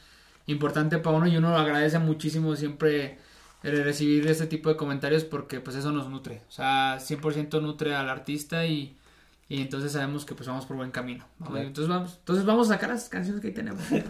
importante 0.47 0.99
para 0.99 1.17
uno 1.17 1.27
y 1.27 1.37
uno 1.37 1.51
lo 1.51 1.59
agradece 1.59 1.99
muchísimo 1.99 2.57
siempre 2.57 3.19
el 3.63 3.85
recibir 3.85 4.27
este 4.29 4.47
tipo 4.47 4.69
de 4.69 4.77
comentarios 4.77 5.25
porque 5.25 5.61
pues 5.61 5.77
eso 5.77 5.93
nos 5.93 6.09
nutre. 6.09 6.43
O 6.49 6.53
sea, 6.53 6.99
100% 6.99 7.61
nutre 7.61 7.95
al 7.95 8.09
artista 8.09 8.67
y, 8.67 8.97
Y 9.49 9.63
entonces 9.63 9.93
sabemos 9.93 10.25
que 10.25 10.35
pues 10.35 10.47
vamos 10.47 10.67
por 10.67 10.77
buen 10.77 10.91
camino. 10.91 11.27
entonces, 11.57 11.89
vamos, 11.89 12.17
entonces 12.19 12.45
vamos 12.45 12.71
a 12.71 12.75
sacar 12.75 12.91
las 12.91 13.09
canciones 13.09 13.41
que 13.41 13.49
ahí 13.49 13.55
tenemos. 13.55 13.83
bueno, 13.91 14.05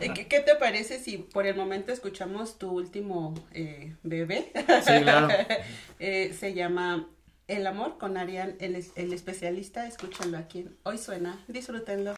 eh, 0.00 0.26
¿qué, 0.28 0.40
te 0.40 0.54
parece 0.58 0.98
si 0.98 1.18
por 1.18 1.46
el 1.46 1.56
momento 1.56 1.92
escuchamos 1.92 2.58
tu 2.58 2.70
último 2.70 3.34
eh, 3.52 3.94
bebé? 4.02 4.50
Sí, 4.82 5.02
claro. 5.02 5.28
eh, 5.98 6.34
se 6.38 6.54
llama 6.54 7.06
El 7.48 7.66
amor 7.66 7.96
con 7.96 8.18
Arián, 8.18 8.56
el, 8.60 8.84
el 8.94 9.12
especialista. 9.14 9.86
Escúchalo 9.86 10.36
aquí. 10.36 10.66
Hoy 10.82 10.98
suena. 10.98 11.42
Disfrútenlo. 11.48 12.14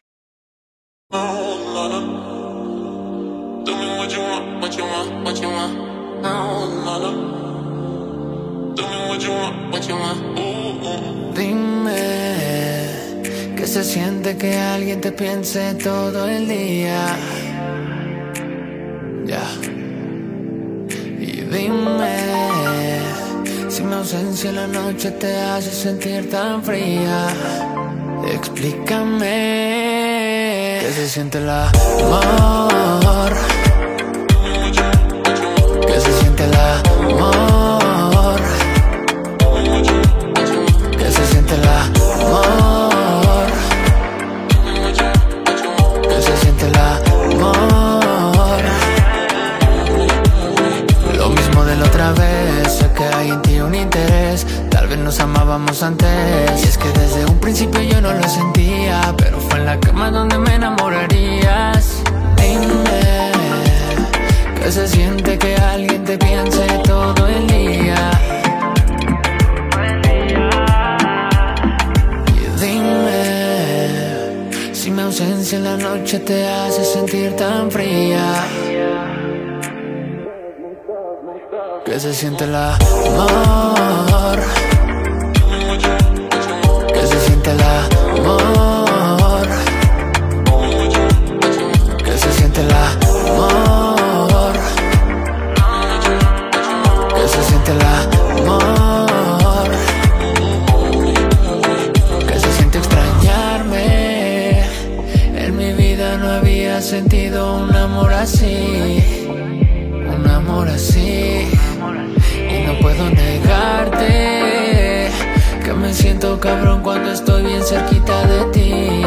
Dime 11.33 11.95
que 13.55 13.67
se 13.67 13.83
siente 13.85 14.37
que 14.37 14.57
alguien 14.57 14.99
te 14.99 15.13
piense 15.13 15.75
todo 15.75 16.27
el 16.27 16.45
día. 16.45 17.15
Ya. 19.23 19.47
Y 21.21 21.41
dime 21.43 22.50
si 23.81 23.87
mi 23.87 23.95
ausencia 23.95 24.49
en 24.51 24.55
la 24.57 24.67
noche 24.67 25.09
te 25.11 25.35
hace 25.39 25.71
sentir 25.71 26.29
tan 26.29 26.63
fría. 26.63 27.27
Explícame 28.31 29.31
que 30.81 30.91
se 30.93 31.09
siente 31.09 31.39
el 31.39 31.49
amor. 31.49 31.71
Que 35.87 35.99
se 35.99 36.13
siente 36.19 36.43
el 36.43 36.53
amor. 41.67 42.80
Nos 55.01 55.19
amábamos 55.19 55.83
antes. 55.83 56.63
Y 56.63 56.67
es 56.67 56.77
que 56.77 56.87
desde 56.89 57.25
un 57.25 57.39
principio 57.39 57.81
yo 57.81 57.99
no 58.01 58.13
lo 58.13 58.27
sentía 58.27 59.13
Pero 59.17 59.39
fue 59.39 59.59
en 59.59 59.65
la 59.65 59.79
cama 59.79 60.11
donde 60.11 60.37
me 60.37 60.55
enamorarías. 60.55 62.01
Dime 62.37 63.31
Que 64.55 64.71
se 64.71 64.87
siente 64.87 65.37
que 65.37 65.55
alguien 65.55 66.03
te 66.03 66.17
piense 66.17 66.65
todo 66.83 67.27
el 67.27 67.47
día 67.47 68.11
Y 72.27 72.39
dime 72.59 74.49
Si 74.73 74.91
mi 74.91 75.01
ausencia 75.01 75.57
en 75.57 75.63
la 75.63 75.77
noche 75.77 76.19
te 76.19 76.47
hace 76.47 76.83
sentir 76.83 77.35
tan 77.35 77.71
fría. 77.71 78.43
Que 81.85 81.99
se 81.99 82.13
siente 82.13 82.43
el 82.45 82.55
amor 82.55 84.39
siente 87.41 87.51
el 87.51 87.61
amor. 88.21 89.47
Que 92.03 92.17
se 92.17 92.31
siente 92.33 92.61
el 92.61 92.71
amor. 92.71 94.53
Que 97.15 97.27
se 97.27 97.43
siente 97.43 97.71
el 97.71 97.81
amor. 97.81 99.71
Que 102.27 102.39
se 102.39 102.53
siente 102.53 102.77
extrañarme. 102.77 104.61
En 105.35 105.57
mi 105.57 105.73
vida 105.73 106.17
no 106.17 106.29
había 106.29 106.81
sentido 106.81 107.55
un 107.57 107.75
amor 107.75 108.13
así. 108.13 109.25
Un 109.27 110.27
amor 110.29 110.67
así. 110.67 111.47
Y 112.49 112.67
no 112.67 112.77
puedo 112.79 113.09
negarte 113.09 114.70
me 115.91 115.97
siento 115.97 116.39
cabrón 116.39 116.81
cuando 116.81 117.11
estoy 117.11 117.43
bien 117.43 117.61
cerquita 117.61 118.25
de 118.25 118.45
ti. 118.53 119.01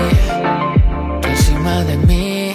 Encima 1.27 1.83
de 1.83 1.97
mí. 1.97 2.55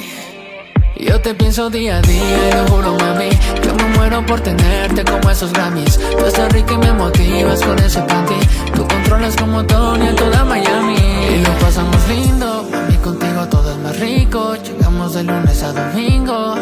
Yo 0.97 1.19
te 1.19 1.33
pienso 1.33 1.71
día 1.71 1.97
a 1.97 2.01
día 2.01 2.49
y 2.49 2.53
lo 2.53 2.67
juro 2.67 2.97
mami 2.99 3.29
Que 3.61 3.73
me 3.73 3.85
muero 3.95 4.23
por 4.27 4.39
tenerte 4.41 5.03
como 5.03 5.31
esos 5.31 5.51
Grammys. 5.51 5.97
Tú 5.97 6.25
estás 6.27 6.53
rica 6.53 6.73
y 6.73 6.77
me 6.77 6.93
motivas 6.93 7.63
con 7.63 7.79
ese 7.79 8.01
panty. 8.01 8.35
Tú 8.75 8.87
controlas 8.87 9.35
como 9.35 9.65
Tony 9.65 10.09
en 10.09 10.15
toda 10.15 10.45
Miami. 10.45 10.97
Y 11.33 11.43
lo 11.43 11.53
pasamos 11.65 12.07
lindo, 12.07 12.69
mami 12.71 12.97
contigo 12.97 13.47
todo 13.47 13.71
es 13.71 13.77
más 13.79 13.99
rico. 13.99 14.53
Llegamos 14.63 15.15
de 15.15 15.23
lunes 15.23 15.63
a 15.63 15.73
domingo. 15.73 16.55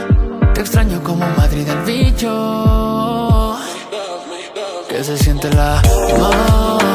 Te 0.53 0.61
extraño 0.61 1.03
como 1.03 1.25
Madrid 1.35 1.65
del 1.65 1.81
bicho 1.81 2.96
que 4.97 5.03
se 5.03 5.15
siente 5.15 5.47
el 5.49 5.59
amor 5.59 6.87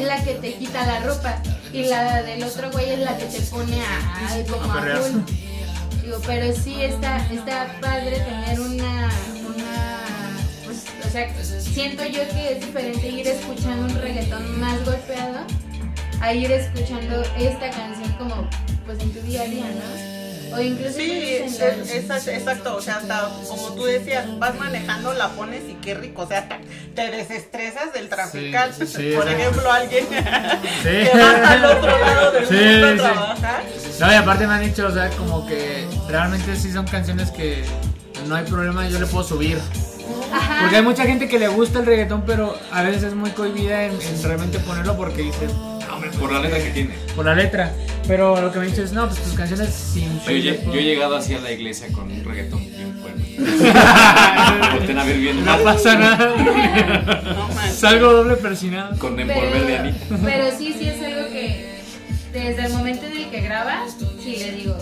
es 0.00 0.06
la 0.06 0.22
que 0.24 0.34
te 0.34 0.54
quita 0.54 0.86
la 0.86 1.00
ropa 1.00 1.42
y 1.72 1.84
la 1.84 2.22
del 2.22 2.42
otro 2.42 2.70
güey 2.70 2.90
es 2.90 2.98
la 3.00 3.16
que 3.16 3.26
te 3.26 3.40
pone 3.42 3.80
a, 3.80 4.44
como 4.50 4.72
azul. 4.72 5.24
Digo, 6.02 6.18
pero 6.26 6.54
sí 6.54 6.82
está, 6.82 7.18
está 7.30 7.76
padre 7.80 8.18
tener 8.20 8.60
una, 8.60 9.10
una 9.46 10.00
pues, 10.64 10.86
o 11.06 11.10
sea, 11.10 11.60
siento 11.60 12.04
yo 12.04 12.26
que 12.30 12.52
es 12.52 12.60
diferente 12.60 13.08
ir 13.08 13.28
escuchando 13.28 13.86
un 13.86 14.00
reggaetón 14.00 14.58
más 14.58 14.84
golpeado 14.84 15.40
a 16.20 16.34
ir 16.34 16.50
escuchando 16.50 17.22
esta 17.38 17.70
canción 17.70 18.12
como 18.18 18.48
pues 18.86 19.00
en 19.00 19.12
tu 19.12 19.20
día 19.20 19.42
a 19.42 19.46
día, 19.46 19.64
¿no? 19.64 20.19
O 20.52 20.60
incluso 20.60 20.96
sí, 20.96 21.36
es, 21.36 21.60
exacto, 21.60 22.76
o 22.76 22.80
sea, 22.80 22.96
hasta 22.96 23.30
como 23.48 23.74
tú 23.74 23.84
decías, 23.84 24.26
vas 24.38 24.54
manejando, 24.56 25.12
la 25.14 25.28
pones 25.30 25.62
y 25.68 25.74
qué 25.74 25.94
rico, 25.94 26.22
o 26.22 26.26
sea, 26.26 26.48
te, 26.94 27.10
desestresas 27.10 27.92
del 27.92 28.08
trafical. 28.08 28.72
Por 28.72 29.28
ejemplo, 29.28 29.72
alguien 29.72 30.06
que 30.82 31.10
va 31.16 31.52
al 31.52 31.64
otro 31.64 31.98
lado 31.98 32.32
del 32.32 32.42
mundo 32.42 33.04
a 33.04 33.12
trabajar. 33.12 33.62
No, 34.00 34.12
y 34.12 34.14
aparte 34.14 34.46
me 34.46 34.54
han 34.54 34.62
dicho, 34.62 34.86
o 34.86 34.92
sea, 34.92 35.08
como 35.10 35.46
que 35.46 35.86
realmente 36.08 36.56
sí 36.56 36.72
son 36.72 36.86
canciones 36.86 37.30
que 37.30 37.64
no 38.26 38.34
hay 38.34 38.44
problema, 38.44 38.88
yo 38.88 38.98
le 38.98 39.06
puedo 39.06 39.24
subir. 39.24 39.58
Porque 40.60 40.76
hay 40.76 40.82
mucha 40.82 41.04
gente 41.04 41.28
que 41.28 41.38
le 41.38 41.48
gusta 41.48 41.78
el 41.78 41.86
reggaetón, 41.86 42.24
pero 42.26 42.58
a 42.72 42.82
veces 42.82 43.04
es 43.04 43.14
muy 43.14 43.30
cohibida 43.30 43.84
en, 43.84 43.98
realmente 44.22 44.58
ponerlo 44.58 44.96
porque 44.96 45.22
dice 45.22 45.48
por 46.18 46.32
la 46.32 46.40
letra 46.40 46.58
que 46.58 46.70
tiene. 46.70 46.94
Por 47.14 47.26
la 47.26 47.34
letra. 47.34 47.72
Pero 48.10 48.40
lo 48.40 48.50
que 48.50 48.58
me 48.58 48.66
dices 48.66 48.86
es, 48.86 48.92
no, 48.92 49.06
pues 49.06 49.22
tus 49.22 49.34
canciones 49.34 49.72
sin 49.72 50.18
Yo, 50.24 50.32
yo, 50.32 50.80
he 50.80 50.82
llegado 50.82 51.14
así 51.14 51.32
a 51.32 51.38
la 51.38 51.52
iglesia 51.52 51.86
con 51.92 52.10
un 52.10 52.24
reggaetón 52.24 52.58
bien 52.58 52.98
fuerte. 53.00 53.38
a 54.98 55.04
ver 55.04 55.16
bien. 55.16 55.44
No 55.44 55.56
pasa 55.58 55.94
nada. 55.94 56.34
no, 57.24 57.72
Salgo 57.72 58.12
doble 58.12 58.34
persinado. 58.34 58.98
Con 58.98 59.20
envolver 59.20 59.64
de 59.64 59.78
Anita. 59.78 60.18
Pero 60.24 60.50
sí, 60.58 60.74
sí 60.76 60.88
es 60.88 61.00
algo 61.00 61.28
que 61.28 61.80
desde 62.32 62.66
el 62.66 62.72
momento 62.72 63.06
en 63.06 63.16
el 63.16 63.30
que 63.30 63.42
grabas, 63.42 63.96
sí 64.20 64.38
le 64.38 64.52
digo. 64.56 64.76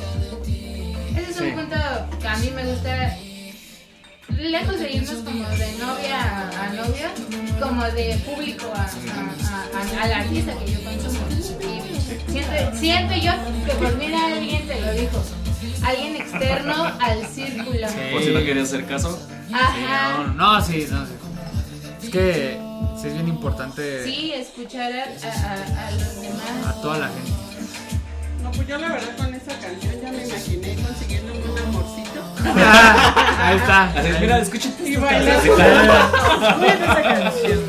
Ese 1.14 1.30
es 1.30 1.40
un 1.42 1.52
punto 1.52 1.76
que 2.18 2.28
a 2.28 2.36
mí 2.38 2.50
me 2.56 2.64
gusta 2.64 3.14
lejos 4.38 4.80
de 4.80 4.90
irnos 4.90 5.16
como 5.16 5.46
de 5.50 5.72
novia 5.78 6.48
a, 6.62 6.68
novia, 6.72 7.10
como 7.60 7.84
de 7.90 8.18
público 8.24 8.72
a, 8.74 8.84
a, 8.84 10.02
al 10.02 10.12
artista 10.14 10.54
que 10.64 10.72
yo 10.72 10.82
consumo. 10.82 11.77
Siento, 12.28 12.76
siento 12.78 13.14
yo 13.14 13.32
que 13.66 13.72
por 13.72 13.96
mí 13.96 14.12
alguien 14.14 14.66
te 14.66 14.80
lo 14.80 14.92
dijo. 14.92 15.22
Alguien 15.84 16.16
externo 16.16 16.84
al 17.00 17.26
círculo. 17.26 17.86
Por 18.12 18.22
si 18.22 18.30
no 18.30 18.40
querías 18.40 18.68
hacer 18.68 18.86
caso. 18.86 19.18
Ajá. 19.52 20.32
no, 20.36 20.60
sí, 20.60 20.86
no, 20.90 21.04
Es 22.02 22.10
que 22.10 22.60
sí 23.00 23.08
es 23.08 23.14
bien 23.14 23.28
importante. 23.28 24.04
Sí, 24.04 24.32
escuchar 24.34 24.92
a, 24.92 25.04
a, 25.04 25.90
los 25.92 26.20
demás. 26.20 26.66
A 26.66 26.80
toda 26.82 26.98
la 26.98 27.08
gente. 27.08 27.32
No, 28.42 28.50
pues 28.52 28.68
yo 28.68 28.78
la 28.78 28.88
verdad 28.92 29.16
con 29.16 29.34
esa 29.34 29.58
canción 29.58 30.00
ya 30.00 30.12
me 30.12 30.26
imaginé 30.26 30.76
consiguiendo 30.76 31.32
un 31.32 31.58
amorcito. 31.58 32.08
Ahí 33.40 33.56
está. 33.56 33.84
Así 33.84 34.08
mira, 34.20 34.38
escúchate. 34.38 34.88
Y 34.88 34.96
bailar. 34.96 35.38
esa 36.66 37.02
canción. 37.02 37.60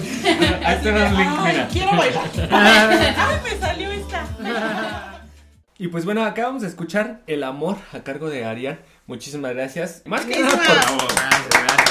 Ahí 0.65 0.75
está 0.75 0.89
un 0.89 1.17
link, 1.17 1.39
mira. 1.43 1.67
Quiero 1.71 1.97
bailar. 1.97 2.29
Ay, 2.51 3.39
me 3.43 3.59
salió. 3.59 3.98
Y 5.77 5.87
pues 5.87 6.03
bueno, 6.03 6.25
acá 6.25 6.43
vamos 6.43 6.63
a 6.63 6.67
escuchar 6.67 7.21
El 7.25 7.43
Amor 7.43 7.77
a 7.93 7.99
cargo 7.99 8.29
de 8.29 8.43
Arián. 8.43 8.79
Muchísimas 9.07 9.53
gracias. 9.53 10.01
Más 10.05 10.25
que 10.25 10.37
nada 10.41 10.57
por... 10.57 10.67
Gracias, 11.15 11.47
gracias, 11.49 11.88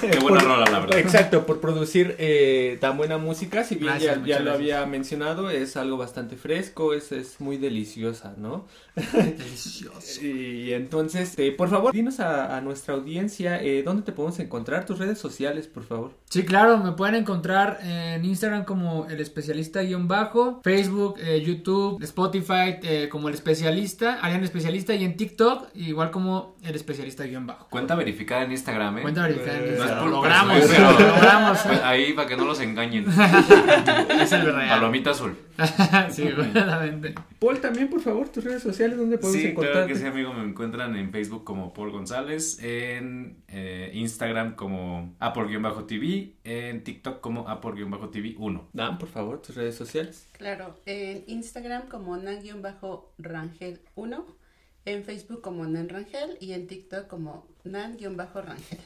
Qué 0.00 0.18
buena 0.18 0.40
rola, 0.40 0.70
la 0.70 0.80
verdad. 0.80 0.98
Exacto, 0.98 1.46
por 1.46 1.60
producir 1.60 2.16
eh, 2.18 2.78
tan 2.80 2.96
buena 2.96 3.18
música. 3.18 3.64
Si 3.64 3.76
bien 3.76 3.98
ya, 3.98 4.40
lo 4.40 4.52
había 4.52 4.84
mencionado, 4.86 5.50
es 5.50 5.76
algo 5.76 5.96
bastante 5.96 6.36
fresco, 6.36 6.94
es, 6.94 7.12
es 7.12 7.40
muy 7.40 7.56
deliciosa, 7.56 8.34
¿no? 8.36 8.66
Delicioso. 9.12 10.20
y 10.24 10.72
entonces, 10.72 11.34
eh, 11.38 11.52
por 11.52 11.68
favor, 11.68 11.92
dinos 11.92 12.20
a, 12.20 12.60
nuestra 12.60 12.94
audiencia 12.94 13.62
eh, 13.62 13.82
dónde 13.82 14.02
te 14.02 14.12
podemos 14.12 14.38
encontrar, 14.38 14.84
tus 14.84 14.98
redes 14.98 15.18
sociales, 15.18 15.66
por 15.66 15.84
favor. 15.84 16.12
Sí, 16.28 16.44
claro, 16.44 16.78
me 16.78 16.92
pueden 16.92 17.14
encontrar 17.14 17.80
en 17.82 18.24
Instagram 18.24 18.64
como 18.64 19.06
el 19.06 19.20
especialista-bajo, 19.20 20.60
Facebook, 20.62 21.18
YouTube, 21.18 22.02
Spotify 22.02 23.08
como 23.08 23.28
el 23.28 23.34
especialista, 23.34 24.18
Arián 24.22 24.44
especialista 24.44 24.94
y 24.94 25.04
en 25.04 25.16
TikTok 25.16 25.68
igual 25.74 26.10
como 26.10 26.56
el 26.62 26.74
especialista 26.74 27.24
guion 27.24 27.46
bajo. 27.46 27.68
Cuenta 27.68 27.94
verificada 27.94 28.44
en 28.44 28.52
Instagram, 28.52 28.98
¿eh? 28.98 29.02
Cuenta 29.02 29.22
verificada 29.22 29.49
lo 29.58 30.08
logramos, 30.08 30.70
lo 30.70 31.00
logramos. 31.00 31.58
Pues 31.66 31.80
ahí 31.82 32.12
para 32.12 32.28
que 32.28 32.36
no 32.36 32.44
los 32.44 32.60
engañen. 32.60 33.06
es 34.20 34.32
el 34.32 34.54
real. 34.54 34.68
Palomita 34.68 35.10
azul. 35.10 35.36
sí, 36.10 36.28
claramente. 36.52 37.14
Paul, 37.38 37.60
también, 37.60 37.88
por 37.88 38.00
favor, 38.00 38.28
tus 38.28 38.44
redes 38.44 38.62
sociales, 38.62 38.96
¿dónde 38.96 39.18
podemos 39.18 39.42
sí, 39.42 39.54
Claro 39.54 39.86
que 39.86 39.94
sí, 39.94 40.06
amigo, 40.06 40.32
me 40.32 40.44
encuentran 40.44 40.96
en 40.96 41.10
Facebook 41.10 41.44
como 41.44 41.72
Paul 41.72 41.90
González, 41.90 42.58
en 42.62 43.42
eh, 43.48 43.90
Instagram 43.94 44.54
como 44.54 45.14
Apple-TV, 45.18 46.34
en 46.44 46.82
TikTok 46.82 47.20
como 47.20 47.48
Apple-TV 47.48 48.36
1. 48.38 48.68
Dan, 48.72 48.98
por 48.98 49.08
favor, 49.08 49.42
tus 49.42 49.56
redes 49.56 49.74
sociales. 49.74 50.28
Claro, 50.32 50.76
en 50.86 51.24
Instagram 51.26 51.88
como 51.88 52.16
Nan-Rangel 52.16 53.80
1 53.94 54.40
en 54.84 55.04
Facebook 55.04 55.40
como 55.40 55.66
Nan 55.66 55.88
Rangel 55.88 56.36
y 56.40 56.52
en 56.52 56.66
TikTok 56.66 57.06
como 57.06 57.46
Nan-Rangel. 57.64 58.78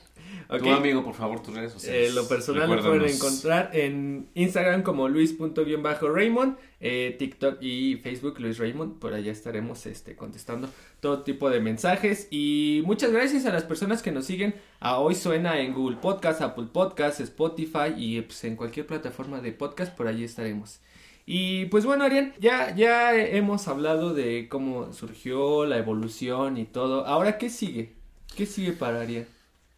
Okay. 0.49 0.61
Tu 0.61 0.71
amigo, 0.71 1.05
por 1.05 1.15
favor, 1.15 1.43
tus 1.43 1.55
redes 1.55 1.73
sociales. 1.73 2.11
Eh, 2.11 2.15
lo 2.15 2.27
personal 2.29 2.69
lo 2.69 2.83
pueden 2.83 3.09
encontrar 3.09 3.71
en 3.73 4.29
Instagram 4.35 4.83
como 4.83 5.09
luis.raymond, 5.09 6.57
eh, 6.81 7.15
TikTok 7.19 7.63
y 7.63 7.97
Facebook 7.97 8.41
Luis 8.41 8.59
Raymond. 8.59 8.99
Por 8.99 9.15
allá 9.15 9.33
estaremos 9.33 9.87
este, 9.87 10.17
contestando 10.17 10.69
todo 11.01 11.23
tipo 11.23 11.51
de 11.51 11.61
mensajes. 11.61 12.29
Y 12.31 12.83
muchas 12.85 13.13
gracias 13.13 13.47
a 13.47 13.53
las 13.53 13.65
personas 13.65 14.03
que 14.03 14.13
nos 14.13 14.27
siguen. 14.27 14.55
A 14.81 14.99
Hoy 14.99 15.15
Suena 15.15 15.61
en 15.61 15.73
Google 15.73 15.97
Podcast, 15.97 16.43
Apple 16.43 16.67
Podcast, 16.73 17.21
Spotify 17.21 17.95
y 17.97 18.21
pues, 18.23 18.45
en 18.45 18.57
cualquier 18.57 18.87
plataforma 18.87 19.41
de 19.41 19.53
podcast. 19.53 19.97
Por 19.97 20.09
allí 20.09 20.25
estaremos. 20.25 20.81
Y 21.27 21.67
pues 21.67 21.87
bueno, 21.87 22.05
Arián, 22.05 22.35
ya, 22.39 22.75
ya 22.75 23.17
hemos 23.17 23.67
hablado 23.67 24.13
de 24.13 24.49
cómo 24.51 24.93
surgió 24.93 25.65
la 25.65 25.79
evolución 25.79 26.59
y 26.59 26.67
todo. 26.67 27.07
Ahora, 27.07 27.39
¿qué 27.39 27.49
sigue? 27.49 28.04
¿Qué 28.35 28.47
sigue 28.47 28.73
para 28.73 29.01
Arián? 29.01 29.27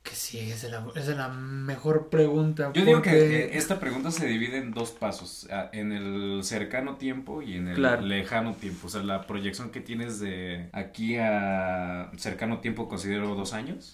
¿Qué 0.03 0.15
sigue? 0.15 0.53
Esa 0.53 0.83
es 0.95 1.09
la, 1.09 1.29
mejor 1.29 2.09
pregunta. 2.09 2.71
Yo 2.73 2.85
digo 2.85 3.03
que 3.03 3.57
esta 3.57 3.81
pregunta 3.81 4.11
se 4.11 4.27
divide 4.27 4.59
en 4.59 4.73
dos 4.73 4.93
pasos, 4.93 5.49
en 5.73 5.93
el 5.93 6.45
cercano 6.45 6.97
tiempo 6.97 7.43
y 7.43 7.55
en 7.55 7.69
el 7.69 8.09
lejano 8.09 8.55
tiempo. 8.55 8.87
O 8.87 8.91
sea, 8.91 9.03
la 9.03 9.27
proyección 9.27 9.71
que 9.71 9.81
tienes 9.81 10.21
de 10.21 10.69
aquí 10.73 11.17
a 11.17 12.11
cercano 12.17 12.61
tiempo 12.61 12.89
considero 12.89 13.35
dos 13.35 13.53
años. 13.53 13.93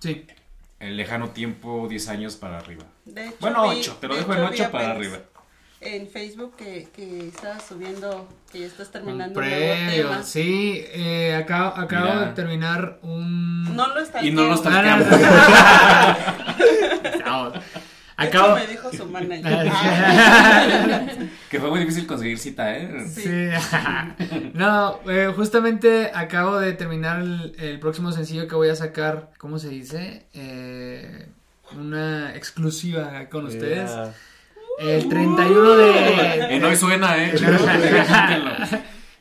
sí. 0.00 0.26
El 0.80 0.98
lejano 0.98 1.30
tiempo, 1.30 1.86
diez 1.88 2.08
años 2.08 2.36
para 2.36 2.58
arriba. 2.58 2.84
bueno, 3.40 3.62
ocho, 3.62 3.96
te 4.00 4.08
lo 4.08 4.16
dejo 4.16 4.34
en 4.34 4.42
ocho 4.42 4.70
para 4.70 4.90
arriba 4.90 5.18
en 5.84 6.08
Facebook 6.08 6.56
que, 6.56 6.88
que 6.94 7.28
estabas 7.28 7.64
subiendo, 7.66 8.28
que 8.50 8.60
ya 8.60 8.66
estás 8.66 8.90
terminando 8.90 9.40
un 9.40 9.46
nuevo 9.46 9.90
tema. 9.90 10.22
Sí, 10.22 10.84
eh, 10.92 11.34
acabo, 11.34 11.76
acabo 11.76 12.20
de 12.20 12.26
terminar 12.32 12.98
un... 13.02 13.74
No 13.74 13.88
lo 13.88 14.00
está 14.00 14.24
Y 14.24 14.30
no 14.30 14.44
lo 14.44 14.54
está 14.54 14.70
no, 17.24 17.52
Acabo... 18.16 18.54
me 18.54 18.66
dijo 18.66 18.92
su 18.92 19.06
manager. 19.06 19.72
que 21.50 21.58
fue 21.58 21.68
muy 21.68 21.80
difícil 21.80 22.06
conseguir 22.06 22.38
cita, 22.38 22.78
¿eh? 22.78 23.08
Sí. 23.08 23.28
no, 24.54 25.00
eh, 25.08 25.32
justamente 25.34 26.12
acabo 26.14 26.58
de 26.58 26.74
terminar 26.74 27.20
el, 27.20 27.56
el, 27.58 27.80
próximo 27.80 28.12
sencillo 28.12 28.46
que 28.46 28.54
voy 28.54 28.68
a 28.68 28.76
sacar, 28.76 29.32
¿cómo 29.36 29.58
se 29.58 29.68
dice? 29.68 30.26
Eh, 30.32 31.26
una 31.76 32.34
exclusiva 32.36 33.26
con 33.30 33.46
ustedes. 33.46 33.90
El 34.78 35.08
31 35.08 35.74
de... 35.74 36.58
no 36.60 36.68
hoy 36.68 36.76
suena, 36.76 37.24
¿eh? 37.24 37.34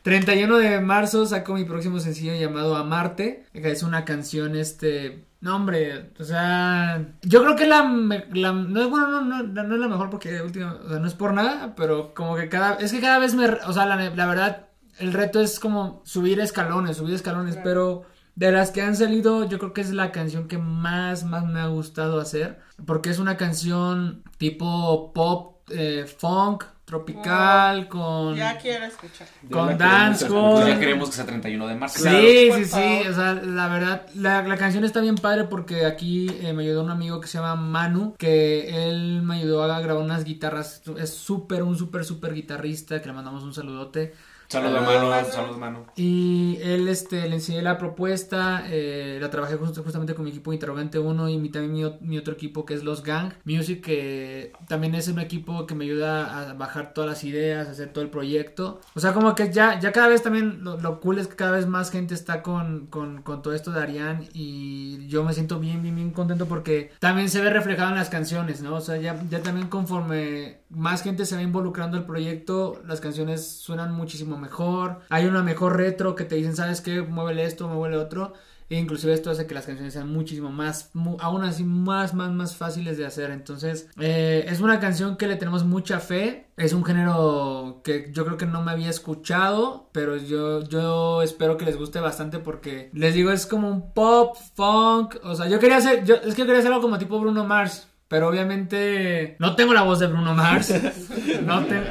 31 0.02 0.58
de 0.58 0.80
marzo 0.82 1.26
saco 1.26 1.54
mi 1.54 1.64
próximo 1.64 2.00
sencillo 2.00 2.34
llamado 2.36 2.76
Amarte. 2.76 3.46
Es 3.54 3.84
una 3.84 4.06
canción, 4.06 4.56
este... 4.56 5.26
No, 5.42 5.56
hombre, 5.58 6.12
o 6.20 6.24
sea... 6.24 7.06
Yo 7.22 7.44
creo 7.44 7.56
que 7.56 7.68
la... 7.68 7.84
la 8.32 8.54
no 8.54 8.82
es 8.82 8.90
bueno, 8.90 9.22
no, 9.22 9.44
no, 9.44 9.64
no, 9.64 9.76
es 9.76 9.80
la 9.80 9.88
mejor 9.88 10.10
porque 10.10 10.42
última, 10.42 10.80
o 10.86 10.90
sea, 10.90 11.00
no 11.00 11.08
es 11.08 11.14
por 11.14 11.34
nada, 11.34 11.74
pero 11.76 12.14
como 12.14 12.36
que 12.36 12.50
cada... 12.50 12.76
Es 12.76 12.92
que 12.92 13.02
cada 13.02 13.20
vez 13.20 13.36
me... 13.36 13.46
O 13.46 13.74
sea, 13.74 13.86
la, 13.86 13.96
la 13.96 14.26
verdad, 14.26 14.66
el 15.00 15.14
reto 15.14 15.42
es 15.42 15.60
como 15.60 16.02
subir 16.06 16.40
escalones, 16.40 16.98
subir 16.98 17.16
escalones, 17.16 17.58
pero... 17.64 18.06
De 18.36 18.52
las 18.52 18.72
que 18.72 18.82
han 18.82 18.96
salido, 18.96 19.48
yo 19.48 19.60
creo 19.60 19.74
que 19.74 19.82
es 19.82 19.92
la 19.92 20.12
canción 20.12 20.48
que 20.48 20.58
más, 20.58 21.24
más 21.24 21.46
me 21.46 21.60
ha 21.60 21.68
gustado 21.68 22.20
hacer. 22.20 22.60
Porque 22.86 23.10
es 23.10 23.20
una 23.20 23.38
canción 23.38 24.24
tipo 24.38 25.14
pop, 25.14 25.70
eh, 25.70 26.06
funk, 26.06 26.64
tropical, 26.86 27.88
con... 27.88 28.36
Ya 28.36 28.58
quiero 28.58 28.86
escuchar. 28.86 29.28
Con 29.50 29.78
dancehall. 29.78 30.68
Ya 30.68 30.80
queremos 30.80 31.10
que 31.10 31.16
sea 31.16 31.26
31 31.26 31.68
de 31.68 31.76
marzo. 31.76 32.00
Sí, 32.00 32.50
sí, 32.54 32.66
sí. 32.66 33.08
O 33.08 33.14
sea, 33.14 33.34
la 33.34 33.68
verdad, 33.68 34.08
la, 34.16 34.58
canción 34.58 34.84
está 34.84 35.00
bien 35.00 35.16
padre 35.16 35.46
porque 35.46 35.86
aquí 35.86 36.28
eh, 36.42 36.54
me 36.54 36.64
ayudó 36.64 36.84
un 36.84 36.92
amigo 36.92 37.22
que 37.22 37.28
se 37.28 37.38
llama 37.38 37.56
Manu, 37.56 38.16
que 38.18 38.90
él 38.90 39.22
me 39.22 39.36
ayudó 39.36 39.64
a 39.64 39.80
grabar 39.80 40.04
unas 40.04 40.24
guitarras. 40.24 40.82
Es 40.98 41.12
súper, 41.12 41.64
un 41.64 41.78
súper, 41.78 42.04
súper 42.04 42.34
guitarrista, 42.34 43.02
que 43.02 43.08
le 43.08 43.14
mandamos 43.14 43.44
un 43.44 43.54
saludote. 43.54 44.14
Saludos, 44.54 44.84
mano, 44.84 45.32
saludos, 45.32 45.58
mano. 45.58 45.86
Y 45.96 46.60
él, 46.62 46.88
este, 46.88 47.28
le 47.28 47.36
enseñé 47.36 47.64
la 47.64 47.80
propuesta, 47.80 48.64
eh, 48.68 49.18
la 49.20 49.32
trabajé 49.32 49.56
justamente 49.56 50.14
con 50.14 50.26
mi 50.26 50.30
equipo 50.30 50.54
Interrogante 50.54 51.00
1 51.00 51.30
y 51.30 51.38
mi, 51.40 51.50
también 51.50 51.98
mi, 52.02 52.18
otro 52.20 52.34
equipo 52.36 52.64
que 52.64 52.76
es 52.76 52.84
Los 52.84 53.02
Gang 53.02 53.34
Music, 53.46 53.84
que 53.84 54.54
también 54.68 54.94
es 54.94 55.08
un 55.08 55.20
equipo 55.20 55.66
que 55.66 55.74
me 55.74 55.86
ayuda 55.86 56.52
a 56.52 56.54
bajar 56.54 56.94
todas 56.94 57.10
las 57.10 57.24
ideas, 57.24 57.68
a 57.68 57.72
hacer 57.72 57.92
todo 57.92 58.04
el 58.04 58.12
proyecto. 58.12 58.80
O 58.94 59.00
sea, 59.00 59.14
como 59.14 59.34
que 59.34 59.52
ya, 59.52 59.80
ya 59.80 59.92
cada 59.92 60.08
vez 60.08 60.22
también, 60.22 60.64
lo, 60.64 61.00
cool 61.00 61.18
es 61.18 61.28
que 61.28 61.36
cada 61.36 61.52
vez 61.52 61.66
más 61.66 61.90
gente 61.90 62.14
está 62.14 62.44
con, 62.44 62.86
con, 62.88 63.24
con 63.24 63.42
todo 63.42 63.56
esto 63.56 63.72
de 63.72 63.82
Arián 63.82 64.28
y 64.34 65.08
yo 65.08 65.24
me 65.24 65.34
siento 65.34 65.60
bien, 65.60 65.82
bien, 65.82 65.96
bien 65.96 66.12
contento 66.12 66.46
porque 66.46 66.92
también 67.00 67.30
se 67.30 67.42
ve 67.42 67.50
reflejado 67.50 67.90
en 67.90 67.96
las 67.96 68.10
canciones, 68.10 68.62
¿no? 68.62 68.76
O 68.76 68.82
sea, 68.82 68.98
ya, 68.98 69.20
ya 69.32 69.42
también 69.42 69.68
conforme 69.68 70.60
más 70.76 71.04
gente 71.04 71.26
se 71.26 71.36
va 71.36 71.42
involucrando 71.42 71.98
el 71.98 72.06
proyecto, 72.06 72.82
las 72.86 73.02
canciones 73.02 73.48
suenan 73.48 73.94
muchísimo 73.94 74.38
mejor. 74.38 75.02
Hay 75.10 75.26
una 75.26 75.44
mejor 75.44 75.78
retro 75.78 76.16
que 76.16 76.26
te 76.26 76.36
dicen, 76.36 76.56
¿sabes 76.56 76.82
qué? 76.82 77.02
Muévele 77.02 77.46
esto, 77.46 77.68
muévele 77.68 77.98
otro. 77.98 78.34
E 78.70 78.78
inclusive 78.78 79.14
esto 79.14 79.30
hace 79.30 79.46
que 79.46 79.54
las 79.54 79.66
canciones 79.66 79.94
sean 79.94 80.12
muchísimo 80.12 80.50
más, 80.50 80.90
aún 81.20 81.44
así 81.44 81.64
más, 81.64 82.14
más, 82.14 82.32
más 82.32 82.56
fáciles 82.56 82.98
de 82.98 83.06
hacer. 83.06 83.30
Entonces, 83.30 83.90
eh, 84.00 84.46
es 84.48 84.62
una 84.62 84.80
canción 84.80 85.18
que 85.18 85.28
le 85.28 85.36
tenemos 85.36 85.64
mucha 85.64 86.00
fe. 86.00 86.48
Es 86.58 86.74
un 86.74 86.84
género 86.84 87.82
que 87.84 88.10
yo 88.12 88.26
creo 88.26 88.38
que 88.38 88.46
no 88.46 88.62
me 88.62 88.72
había 88.72 88.90
escuchado, 88.90 89.90
pero 89.92 90.18
yo, 90.18 90.62
yo 90.64 91.22
espero 91.22 91.58
que 91.58 91.66
les 91.66 91.78
guste 91.78 92.00
bastante 92.00 92.40
porque 92.40 92.90
les 92.94 93.14
digo, 93.14 93.32
es 93.32 93.46
como 93.46 93.70
un 93.70 93.94
pop, 93.94 94.38
funk. 94.56 95.18
O 95.24 95.36
sea, 95.36 95.48
yo 95.48 95.60
quería 95.60 95.78
hacer, 95.78 96.04
yo, 96.06 96.16
es 96.16 96.34
que 96.34 96.44
quería 96.44 96.60
hacer 96.60 96.72
algo 96.72 96.84
como 96.84 96.98
tipo 96.98 97.20
Bruno 97.20 97.44
Mars. 97.44 97.88
Pero 98.14 98.30
obviamente 98.30 99.36
no 99.40 99.56
tengo 99.56 99.74
la 99.74 99.82
voz 99.82 99.98
de 99.98 100.06
Bruno 100.06 100.36
Mars. 100.36 100.72
no 101.44 101.66
tengo, 101.66 101.84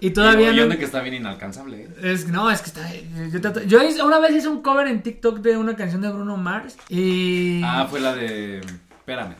y 0.00 0.10
todavía 0.10 0.52
no. 0.52 0.68
que 0.76 0.84
está 0.84 1.00
bien 1.00 1.14
inalcanzable. 1.14 1.84
¿eh? 1.84 1.88
Es, 2.02 2.28
no, 2.28 2.50
es 2.50 2.60
que 2.60 2.66
está. 2.66 3.64
Yo, 3.64 3.78
yo 3.82 4.04
una 4.06 4.18
vez 4.18 4.36
hice 4.36 4.48
un 4.48 4.60
cover 4.60 4.86
en 4.86 5.02
TikTok 5.02 5.38
de 5.38 5.56
una 5.56 5.74
canción 5.74 6.02
de 6.02 6.10
Bruno 6.10 6.36
Mars. 6.36 6.76
Y. 6.90 7.62
Ah, 7.64 7.86
fue 7.88 8.00
la 8.00 8.14
de. 8.14 8.58
Espérame, 8.58 9.34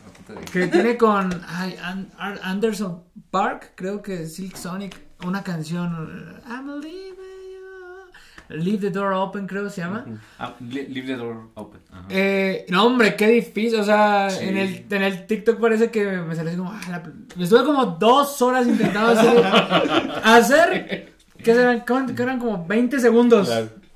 Que 0.51 0.65
tiene 0.65 0.97
con 0.97 1.39
ay, 1.47 1.77
Anderson 2.17 3.03
Park, 3.29 3.73
creo 3.75 4.01
que 4.01 4.25
Silk 4.25 4.55
Sonic, 4.55 4.99
una 5.23 5.43
canción. 5.43 6.41
I'm 6.47 6.67
a 6.67 6.77
Leave 8.49 8.79
the 8.79 8.89
Door 8.89 9.13
Open, 9.13 9.47
creo 9.47 9.69
se 9.69 9.81
llama. 9.81 10.05
Ah, 10.37 10.53
leave 10.59 11.07
the 11.07 11.15
Door 11.15 11.49
Open. 11.55 11.79
Eh, 12.09 12.65
no, 12.69 12.85
hombre, 12.85 13.15
qué 13.15 13.27
difícil. 13.27 13.79
O 13.79 13.83
sea, 13.83 14.27
en, 14.39 14.57
el, 14.57 14.85
en 14.89 15.03
el 15.03 15.25
TikTok 15.25 15.59
parece 15.59 15.89
que 15.89 16.05
me 16.05 16.35
salió 16.35 16.57
como. 16.57 16.71
Ah, 16.71 17.03
me 17.35 17.43
estuve 17.43 17.63
como 17.63 17.85
dos 17.85 18.41
horas 18.41 18.67
intentando 18.67 19.11
hacer. 19.11 19.45
hacer 20.23 21.13
que 21.43 21.51
eran, 21.51 21.81
que 21.83 22.23
eran 22.23 22.39
como 22.39 22.65
20 22.65 22.99
segundos. 22.99 23.49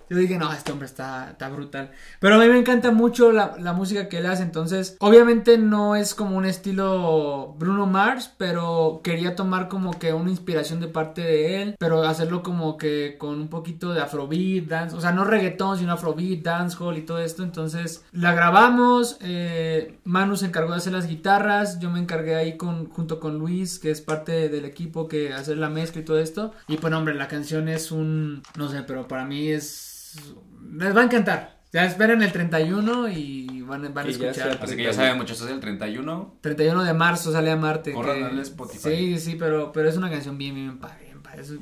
Yo 0.09 0.17
dije, 0.17 0.37
no, 0.37 0.51
este 0.53 0.71
hombre 0.71 0.85
está, 0.85 1.35
brutal. 1.51 1.91
Pero 2.19 2.35
a 2.35 2.37
mí 2.39 2.47
me 2.47 2.57
encanta 2.57 2.91
mucho 2.91 3.31
la, 3.31 3.73
música 3.73 4.07
que 4.07 4.19
él 4.19 4.25
hace. 4.25 4.43
Entonces, 4.43 4.95
obviamente 4.99 5.57
no 5.57 5.95
es 5.95 6.15
como 6.15 6.37
un 6.37 6.45
estilo 6.45 7.55
Bruno 7.57 7.85
Mars, 7.85 8.33
pero 8.37 9.01
quería 9.03 9.35
tomar 9.35 9.67
como 9.67 9.99
que 9.99 10.13
una 10.13 10.29
inspiración 10.29 10.79
de 10.79 10.87
parte 10.87 11.21
de 11.21 11.61
él, 11.61 11.75
pero 11.77 12.03
hacerlo 12.03 12.41
como 12.41 12.77
que 12.77 13.17
con 13.17 13.39
un 13.39 13.49
poquito 13.49 13.93
de 13.93 14.01
afrobeat, 14.01 14.65
dance, 14.65 14.95
o 14.95 15.01
sea, 15.01 15.11
no 15.11 15.25
reggaetón, 15.25 15.77
sino 15.77 15.93
afrobeat, 15.93 16.41
dancehall 16.41 16.97
y 16.97 17.01
todo 17.01 17.19
esto. 17.19 17.43
Entonces, 17.43 18.05
la 18.11 18.33
grabamos. 18.33 19.17
Eh, 19.21 19.99
Manu 20.05 20.37
se 20.37 20.45
encargó 20.45 20.71
de 20.71 20.77
hacer 20.77 20.93
las 20.93 21.07
guitarras. 21.07 21.79
Yo 21.79 21.89
me 21.89 21.99
encargué 21.99 22.35
ahí 22.35 22.57
con, 22.57 22.89
junto 22.89 23.19
con 23.19 23.37
Luis, 23.37 23.79
que 23.79 23.91
es 23.91 24.01
parte 24.01 24.49
del 24.49 24.65
equipo 24.65 25.07
que 25.07 25.33
hace 25.33 25.55
la 25.55 25.69
mezcla 25.69 26.01
y 26.01 26.05
todo 26.05 26.19
esto. 26.19 26.53
Y 26.67 26.77
pues, 26.77 26.93
hombre, 26.93 27.13
la 27.13 27.27
canción 27.27 27.67
es 27.67 27.91
un, 27.91 28.43
no 28.55 28.69
sé, 28.69 28.83
pero 28.83 29.07
para 29.07 29.25
mí 29.25 29.49
es 29.49 29.96
les 30.73 30.95
va 30.95 31.01
a 31.01 31.03
encantar. 31.05 31.57
Ya 31.73 31.85
esperen 31.85 32.21
el 32.21 32.31
31 32.31 33.09
y 33.09 33.61
van, 33.61 33.93
van 33.93 34.07
a 34.07 34.09
escuchar. 34.09 34.57
Así 34.61 34.75
que 34.75 34.83
ya 34.83 34.93
saben, 34.93 35.17
muchachos, 35.17 35.45
es 35.45 35.51
el 35.51 35.59
31. 35.59 36.37
31 36.41 36.83
de 36.83 36.93
marzo 36.93 37.31
sale 37.31 37.51
a 37.51 37.55
Marte. 37.55 37.91
Corran 37.93 38.39
Spotify. 38.39 38.95
Sí, 38.95 39.19
sí, 39.19 39.35
pero, 39.37 39.71
pero 39.71 39.89
es 39.89 39.97
una 39.97 40.09
canción 40.09 40.37
bien, 40.37 40.55
bien 40.55 40.77
padre. 40.79 41.07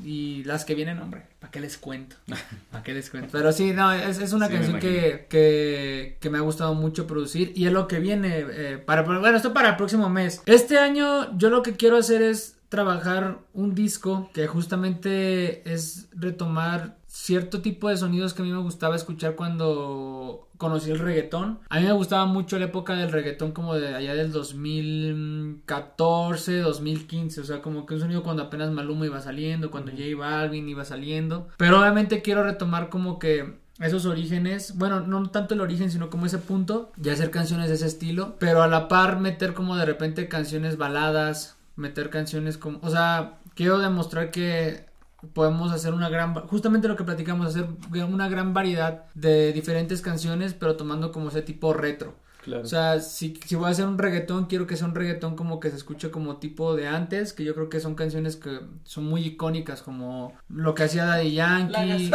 Y 0.04 0.44
las 0.44 0.64
que 0.64 0.74
vienen, 0.74 0.98
hombre, 1.00 1.26
¿para 1.38 1.50
qué 1.50 1.60
les 1.60 1.76
cuento? 1.76 2.16
¿Para 2.70 2.82
qué 2.82 2.94
les 2.94 3.10
cuento? 3.10 3.28
Pero 3.32 3.52
sí, 3.52 3.72
no, 3.72 3.92
es, 3.92 4.18
es 4.18 4.32
una 4.32 4.48
canción 4.48 4.78
que, 4.78 5.26
que, 5.28 6.18
que, 6.20 6.30
me 6.30 6.38
ha 6.38 6.40
gustado 6.40 6.74
mucho 6.74 7.06
producir 7.06 7.52
y 7.54 7.66
es 7.66 7.72
lo 7.72 7.86
que 7.86 7.98
viene 7.98 8.46
eh, 8.50 8.78
para, 8.78 9.02
bueno, 9.02 9.36
esto 9.36 9.52
para 9.52 9.70
el 9.70 9.76
próximo 9.76 10.08
mes. 10.08 10.42
Este 10.46 10.78
año 10.78 11.36
yo 11.36 11.50
lo 11.50 11.62
que 11.62 11.76
quiero 11.76 11.96
hacer 11.96 12.22
es 12.22 12.56
trabajar 12.68 13.38
un 13.52 13.74
disco 13.74 14.30
que 14.32 14.46
justamente 14.46 15.70
es 15.72 16.08
retomar 16.12 16.95
cierto 17.26 17.60
tipo 17.60 17.88
de 17.88 17.96
sonidos 17.96 18.34
que 18.34 18.42
a 18.42 18.44
mí 18.44 18.52
me 18.52 18.62
gustaba 18.62 18.94
escuchar 18.94 19.34
cuando 19.34 20.46
conocí 20.58 20.92
el 20.92 21.00
reggaetón. 21.00 21.58
A 21.68 21.80
mí 21.80 21.86
me 21.86 21.92
gustaba 21.92 22.24
mucho 22.24 22.56
la 22.56 22.66
época 22.66 22.94
del 22.94 23.10
reggaetón 23.10 23.50
como 23.50 23.74
de 23.74 23.96
allá 23.96 24.14
del 24.14 24.30
2014, 24.30 26.60
2015, 26.60 27.40
o 27.40 27.44
sea, 27.44 27.62
como 27.62 27.84
que 27.84 27.94
un 27.94 28.00
sonido 28.00 28.22
cuando 28.22 28.44
apenas 28.44 28.70
Maluma 28.70 29.06
iba 29.06 29.20
saliendo, 29.20 29.72
cuando 29.72 29.90
J 29.90 30.04
Balvin 30.16 30.68
iba 30.68 30.84
saliendo. 30.84 31.48
Pero 31.56 31.80
obviamente 31.80 32.22
quiero 32.22 32.44
retomar 32.44 32.90
como 32.90 33.18
que 33.18 33.56
esos 33.80 34.06
orígenes, 34.06 34.78
bueno, 34.78 35.00
no 35.00 35.28
tanto 35.30 35.54
el 35.54 35.62
origen, 35.62 35.90
sino 35.90 36.10
como 36.10 36.26
ese 36.26 36.38
punto, 36.38 36.92
y 37.02 37.08
hacer 37.08 37.32
canciones 37.32 37.68
de 37.68 37.74
ese 37.74 37.86
estilo, 37.86 38.36
pero 38.38 38.62
a 38.62 38.68
la 38.68 38.86
par 38.86 39.18
meter 39.18 39.52
como 39.52 39.74
de 39.74 39.84
repente 39.84 40.28
canciones 40.28 40.76
baladas, 40.76 41.56
meter 41.74 42.08
canciones 42.08 42.56
como, 42.56 42.78
o 42.82 42.88
sea, 42.88 43.40
quiero 43.56 43.78
demostrar 43.78 44.30
que 44.30 44.86
podemos 45.32 45.72
hacer 45.72 45.94
una 45.94 46.08
gran, 46.08 46.34
justamente 46.46 46.88
lo 46.88 46.96
que 46.96 47.04
platicamos, 47.04 47.46
hacer 47.46 47.66
una 47.90 48.28
gran 48.28 48.54
variedad 48.54 49.04
de 49.14 49.52
diferentes 49.52 50.02
canciones, 50.02 50.54
pero 50.54 50.76
tomando 50.76 51.12
como 51.12 51.28
ese 51.28 51.42
tipo 51.42 51.72
retro. 51.72 52.14
O 52.54 52.64
sea, 52.64 53.00
si, 53.00 53.34
si 53.44 53.56
voy 53.56 53.66
a 53.66 53.70
hacer 53.70 53.86
un 53.86 53.98
reggaetón, 53.98 54.46
quiero 54.46 54.68
que 54.68 54.76
sea 54.76 54.86
un 54.86 54.94
reggaetón 54.94 55.34
como 55.34 55.58
que 55.58 55.70
se 55.70 55.76
escuche 55.76 56.12
como 56.12 56.36
tipo 56.36 56.76
de 56.76 56.86
antes, 56.86 57.32
que 57.32 57.42
yo 57.42 57.54
creo 57.54 57.68
que 57.68 57.80
son 57.80 57.96
canciones 57.96 58.36
que 58.36 58.60
son 58.84 59.06
muy 59.06 59.22
icónicas, 59.22 59.82
como 59.82 60.32
lo 60.48 60.74
que 60.74 60.84
hacía 60.84 61.06
Daddy 61.06 61.32
Yankee. 61.32 62.10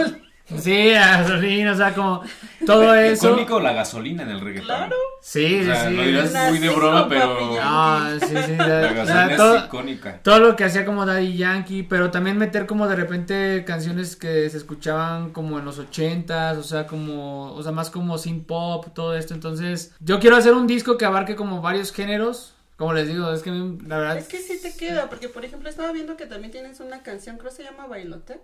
Sí, 0.60 0.92
la 0.92 1.22
gasolina, 1.22 1.72
o 1.72 1.76
sea, 1.76 1.94
como 1.94 2.24
todo 2.66 2.94
eso. 2.94 3.30
Icónico 3.30 3.60
la 3.60 3.74
gasolina 3.74 4.24
en 4.24 4.30
el 4.30 4.42
reggaetón. 4.42 4.66
Claro. 4.66 4.96
Sí, 5.22 5.62
o 5.62 5.64
sea, 5.64 5.90
sí. 5.90 5.96
No 5.96 6.04
dirás 6.04 6.34
muy 6.50 6.60
de 6.60 6.70
broma, 6.70 7.08
pero. 7.08 7.58
Ah, 7.62 8.14
sí, 8.20 8.28
sí. 8.28 8.56
La, 8.58 8.94
gasolina 8.94 9.38
todo, 9.38 9.58
es 9.58 9.66
icónica. 9.66 10.20
Todo 10.24 10.40
lo 10.40 10.56
que 10.56 10.64
hacía 10.64 10.86
como 10.86 11.06
Daddy 11.06 11.38
Yankee, 11.38 11.84
pero 11.84 12.12
también 12.12 12.38
meter 12.38 12.66
como 12.66 12.88
de 12.88 12.96
repente 12.96 13.64
canciones 13.66 14.16
que 14.16 14.50
se 14.50 14.58
escuchaban 14.58 15.32
como 15.32 15.60
en 15.60 15.66
los 15.66 15.80
ochentas, 15.80 16.58
o 16.58 16.64
sea, 16.64 16.88
como, 16.88 17.54
o 17.54 17.64
sea, 17.64 17.72
más 17.72 17.90
como 17.90 18.18
sin 18.18 18.44
pop, 18.44 18.88
todo 18.94 19.16
esto. 19.16 19.34
Entonces, 19.34 19.94
yo 20.00 20.20
quiero 20.20 20.36
hacer 20.36 20.54
un 20.54 20.68
disco 20.68 20.98
que 20.98 21.06
abarque 21.06 21.36
como 21.36 21.62
varios 21.62 21.92
géneros. 21.92 22.54
Como 22.78 22.94
les 22.94 23.08
digo, 23.08 23.32
es 23.32 23.44
que 23.44 23.52
la 23.52 23.98
verdad. 23.98 24.18
Es 24.18 24.28
que 24.28 24.40
sí 24.40 24.60
te 24.60 24.76
queda, 24.76 25.08
porque 25.08 25.30
por 25.30 25.46
ejemplo 25.46 25.70
estaba 25.70 25.92
viendo 25.92 26.18
que 26.18 26.26
también 26.26 26.52
tienes 26.52 26.80
una 26.80 27.04
canción, 27.04 27.38
creo 27.38 27.52
que 27.52 27.58
se 27.58 27.64
llama 27.64 27.86
Bailote. 27.86 28.40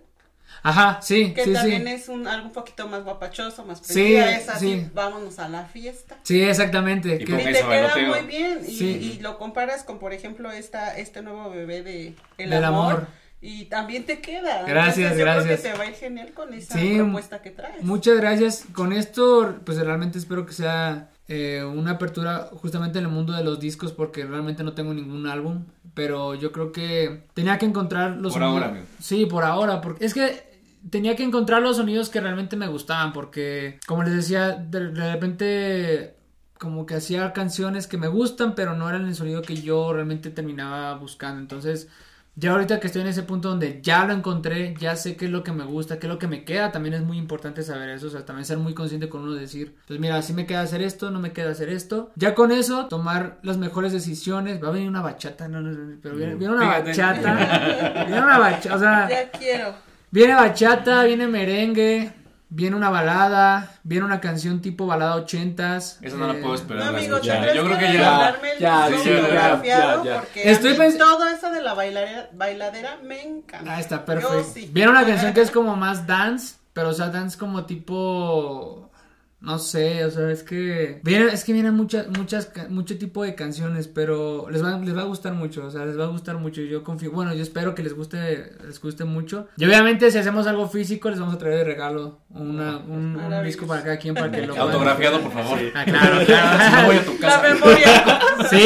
Ajá, 0.62 1.00
sí, 1.02 1.32
que 1.34 1.44
sí, 1.44 1.52
también 1.52 1.86
es 1.88 2.08
un 2.08 2.26
algo 2.26 2.46
un 2.46 2.52
poquito 2.52 2.88
más 2.88 3.04
guapachoso, 3.04 3.64
más 3.64 3.80
sí, 3.82 4.16
es 4.16 4.48
así, 4.48 4.88
vámonos 4.92 5.38
a 5.38 5.48
la 5.48 5.64
fiesta. 5.64 6.16
Sí, 6.22 6.42
exactamente. 6.42 7.16
Y, 7.16 7.24
que... 7.24 7.36
te 7.36 7.52
queda 7.52 7.94
muy 7.96 8.26
bien 8.26 8.60
y, 8.66 8.84
y, 8.84 9.18
lo 9.20 9.38
comparas 9.38 9.84
con, 9.84 9.98
por 9.98 10.12
ejemplo, 10.12 10.50
esta 10.50 10.96
este 10.96 11.22
nuevo 11.22 11.50
bebé 11.50 11.82
de 11.82 12.14
El 12.38 12.50
Del 12.50 12.64
amor, 12.64 13.06
Y 13.40 13.66
también 13.66 14.04
te 14.04 14.20
queda. 14.20 14.64
Gracias, 14.64 15.12
Entonces, 15.12 15.18
gracias. 15.18 15.44
Yo 15.44 15.48
creo 15.48 15.56
que 15.56 15.62
te 15.62 15.78
va 15.78 15.84
a 15.84 15.86
ir 15.86 15.94
genial 15.94 16.32
con 16.32 16.52
esa 16.54 16.78
propuesta 16.78 17.40
que 17.40 17.50
traes. 17.50 17.84
Muchas 17.84 18.16
gracias. 18.16 18.64
Con 18.72 18.92
esto, 18.92 19.60
pues 19.64 19.78
realmente 19.78 20.18
espero 20.18 20.44
que 20.44 20.52
sea 20.52 21.10
eh, 21.28 21.62
una 21.62 21.92
apertura 21.92 22.48
justamente 22.60 22.98
en 22.98 23.04
el 23.04 23.10
mundo 23.10 23.34
de 23.34 23.44
los 23.44 23.60
discos 23.60 23.92
porque 23.92 24.24
realmente 24.24 24.64
no 24.64 24.72
tengo 24.72 24.92
ningún 24.92 25.26
álbum. 25.26 25.66
Pero 25.98 26.36
yo 26.36 26.52
creo 26.52 26.70
que 26.70 27.24
tenía 27.34 27.58
que 27.58 27.66
encontrar 27.66 28.18
los 28.18 28.32
Por 28.32 28.44
ahora, 28.44 28.68
amigo. 28.68 28.86
Sí, 29.00 29.26
por 29.26 29.42
ahora. 29.42 29.80
Porque 29.80 30.04
es 30.06 30.14
que 30.14 30.48
tenía 30.90 31.16
que 31.16 31.24
encontrar 31.24 31.60
los 31.60 31.78
sonidos 31.78 32.08
que 32.08 32.20
realmente 32.20 32.54
me 32.54 32.68
gustaban 32.68 33.12
porque, 33.12 33.80
como 33.84 34.04
les 34.04 34.14
decía, 34.14 34.52
de, 34.52 34.90
repente 34.90 36.14
como 36.56 36.86
que 36.86 36.94
hacía 36.94 37.32
canciones 37.32 37.88
que 37.88 37.98
me 37.98 38.06
gustan, 38.06 38.54
pero 38.54 38.76
no 38.76 38.88
eran 38.88 39.08
el 39.08 39.16
sonido 39.16 39.42
que 39.42 39.56
yo 39.56 39.92
realmente 39.92 40.30
terminaba 40.30 40.94
buscando. 40.94 41.40
Entonces, 41.40 41.88
ya 42.38 42.52
ahorita 42.52 42.78
que 42.78 42.86
estoy 42.86 43.02
en 43.02 43.08
ese 43.08 43.24
punto 43.24 43.48
donde 43.48 43.80
ya 43.82 44.04
lo 44.04 44.12
encontré, 44.12 44.74
ya 44.78 44.94
sé 44.94 45.16
qué 45.16 45.24
es 45.24 45.30
lo 45.30 45.42
que 45.42 45.50
me 45.50 45.64
gusta, 45.64 45.98
qué 45.98 46.06
es 46.06 46.12
lo 46.12 46.20
que 46.20 46.28
me 46.28 46.44
queda, 46.44 46.70
también 46.70 46.94
es 46.94 47.02
muy 47.02 47.18
importante 47.18 47.64
saber 47.64 47.88
eso, 47.88 48.06
o 48.06 48.10
sea, 48.10 48.24
también 48.24 48.44
ser 48.44 48.58
muy 48.58 48.74
consciente 48.74 49.08
con 49.08 49.22
uno 49.22 49.34
decir, 49.34 49.74
pues 49.88 49.98
mira, 49.98 50.22
si 50.22 50.34
me 50.34 50.46
queda 50.46 50.60
hacer 50.60 50.80
esto, 50.80 51.10
no 51.10 51.18
me 51.18 51.32
queda 51.32 51.50
hacer 51.50 51.68
esto. 51.68 52.12
Ya 52.14 52.36
con 52.36 52.52
eso, 52.52 52.86
tomar 52.86 53.38
las 53.42 53.58
mejores 53.58 53.92
decisiones, 53.92 54.62
va 54.62 54.68
a 54.68 54.70
venir 54.70 54.88
una 54.88 55.00
bachata, 55.00 55.48
no, 55.48 55.60
no, 55.60 55.96
pero 56.00 56.14
viene, 56.14 56.36
viene 56.36 56.54
una 56.54 56.78
bachata, 56.78 58.04
viene 58.06 58.22
una 58.22 58.38
bachata, 58.38 58.76
o 58.76 58.78
sea... 58.78 59.08
Ya 59.08 59.30
quiero. 59.30 59.74
Viene 60.10 60.34
bachata, 60.34 61.04
viene 61.04 61.26
merengue, 61.26 62.12
viene 62.50 62.76
una 62.76 62.90
balada, 62.90 63.70
viene 63.82 64.04
una 64.04 64.20
canción 64.20 64.60
tipo 64.60 64.86
balada 64.86 65.16
ochentas. 65.16 65.98
Eso 66.02 66.16
no 66.16 66.26
la 66.26 66.40
puedo 66.40 66.54
esperar. 66.54 66.92
No, 66.92 66.98
amigo, 66.98 67.18
ya. 67.20 67.52
Yo 67.54 67.64
creo 67.64 67.78
que 67.78 67.92
ya. 67.92 68.36
Ya, 68.58 68.88
ya, 68.90 69.62
ya, 69.62 70.02
ya, 70.02 70.24
Estoy 70.34 70.74
pensando. 70.74 71.18
Todo 71.18 71.28
eso 71.28 71.50
de 71.50 71.62
la 71.62 71.74
bailadera, 71.74 72.30
bailadera 72.32 72.98
me 73.02 73.22
encanta. 73.22 73.74
Ah, 73.74 73.80
está 73.80 74.04
perfecto. 74.04 74.72
Viene 74.72 74.90
una 74.90 75.04
canción 75.04 75.32
que 75.32 75.40
es 75.40 75.50
como 75.50 75.76
más 75.76 76.06
dance, 76.06 76.56
pero 76.72 76.90
o 76.90 76.92
sea, 76.92 77.08
dance 77.08 77.38
como 77.38 77.64
tipo 77.64 78.90
no 79.40 79.60
sé, 79.60 80.04
o 80.04 80.10
sea, 80.10 80.32
es 80.32 80.42
que 80.42 81.00
vienen, 81.04 81.28
es 81.28 81.44
que 81.44 81.52
vienen 81.52 81.72
muchas, 81.74 82.08
muchas, 82.08 82.50
mucho 82.70 82.98
tipo 82.98 83.22
de 83.22 83.36
canciones, 83.36 83.86
pero 83.86 84.50
les 84.50 84.64
va, 84.64 84.78
les 84.78 84.96
va 84.96 85.02
a 85.02 85.04
gustar 85.04 85.32
mucho, 85.32 85.64
o 85.64 85.70
sea, 85.70 85.86
les 85.86 85.96
va 85.96 86.04
a 86.04 86.08
gustar 86.08 86.38
mucho. 86.38 86.60
Yo 86.62 86.82
confío, 86.82 87.12
bueno, 87.12 87.32
yo 87.32 87.42
espero 87.42 87.72
que 87.72 87.84
les 87.84 87.94
guste, 87.94 88.52
les 88.66 88.80
guste 88.80 89.04
mucho. 89.04 89.46
Y 89.56 89.64
obviamente 89.64 90.10
si 90.10 90.18
hacemos 90.18 90.48
algo 90.48 90.68
físico, 90.68 91.08
les 91.08 91.20
vamos 91.20 91.36
a 91.36 91.38
traer 91.38 91.58
de 91.58 91.64
regalo 91.64 92.18
una, 92.30 92.78
un, 92.78 93.18
disco 93.44 93.66
para 93.66 93.82
cada 93.84 93.96
quien 93.96 94.14
para 94.14 94.28
que 94.30 94.44
lo 94.44 94.56
Autografiado, 94.60 95.20
por 95.20 95.32
favor. 95.32 95.58
Ah, 95.72 95.84
claro, 95.84 96.26
claro. 96.26 96.76
no 96.82 96.86
voy 96.86 96.96
a 96.96 97.04
tu 97.04 97.18
casa. 97.18 97.42
La 97.42 97.54
memoria. 97.54 98.20
sí, 98.50 98.60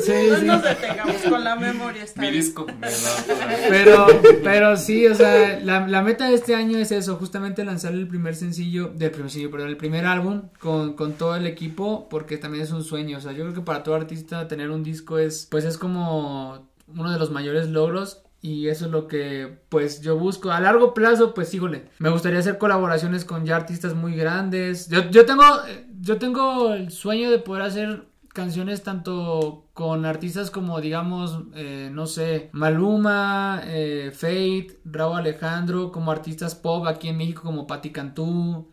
sí, 0.00 0.36
sí. 0.38 0.46
No 0.46 0.54
nos 0.54 0.62
detengamos 0.62 1.16
con 1.28 1.44
la 1.44 1.56
memoria. 1.56 2.04
Mi 2.16 2.30
disco. 2.30 2.66
pero, 3.68 4.06
pero 4.42 4.76
sí, 4.78 5.06
o 5.06 5.14
sea, 5.14 5.60
la, 5.60 5.86
la, 5.86 6.02
meta 6.02 6.28
de 6.28 6.34
este 6.34 6.54
año 6.54 6.78
es 6.78 6.90
eso, 6.90 7.16
justamente 7.16 7.64
lanzar 7.64 7.92
el 7.92 8.08
primer 8.08 8.34
sencillo, 8.34 8.90
del 8.94 9.10
primer 9.10 9.30
sencillo, 9.30 9.50
perdón, 9.58 9.70
el 9.70 9.76
primer 9.76 10.06
álbum 10.06 10.42
con, 10.60 10.92
con 10.92 11.14
todo 11.14 11.34
el 11.34 11.44
equipo, 11.44 12.08
porque 12.08 12.38
también 12.38 12.62
es 12.62 12.70
un 12.70 12.84
sueño, 12.84 13.18
o 13.18 13.20
sea, 13.20 13.32
yo 13.32 13.42
creo 13.42 13.54
que 13.54 13.60
para 13.60 13.82
todo 13.82 13.96
artista 13.96 14.46
tener 14.46 14.70
un 14.70 14.84
disco 14.84 15.18
es, 15.18 15.48
pues 15.50 15.64
es 15.64 15.76
como 15.76 16.68
uno 16.86 17.10
de 17.10 17.18
los 17.18 17.32
mayores 17.32 17.68
logros 17.68 18.22
y 18.40 18.68
eso 18.68 18.84
es 18.84 18.92
lo 18.92 19.08
que 19.08 19.58
pues 19.68 20.00
yo 20.00 20.16
busco. 20.16 20.52
A 20.52 20.60
largo 20.60 20.94
plazo, 20.94 21.34
pues 21.34 21.52
híjole, 21.54 21.90
me 21.98 22.08
gustaría 22.08 22.38
hacer 22.38 22.56
colaboraciones 22.56 23.24
con 23.24 23.44
ya 23.44 23.56
artistas 23.56 23.94
muy 23.94 24.14
grandes. 24.14 24.88
Yo, 24.88 25.10
yo 25.10 25.26
tengo 25.26 25.42
yo 26.00 26.18
tengo 26.18 26.72
el 26.72 26.92
sueño 26.92 27.28
de 27.28 27.40
poder 27.40 27.62
hacer 27.62 28.06
canciones 28.32 28.84
tanto 28.84 29.64
con 29.74 30.06
artistas 30.06 30.52
como 30.52 30.80
digamos, 30.80 31.40
eh, 31.56 31.90
no 31.92 32.06
sé, 32.06 32.48
Maluma, 32.52 33.62
eh, 33.64 34.12
Fate, 34.14 34.78
Raúl 34.84 35.16
Alejandro, 35.16 35.90
como 35.90 36.12
artistas 36.12 36.54
pop 36.54 36.86
aquí 36.86 37.08
en 37.08 37.16
México 37.16 37.42
como 37.42 37.66
Patti 37.66 37.90
Cantú, 37.90 38.68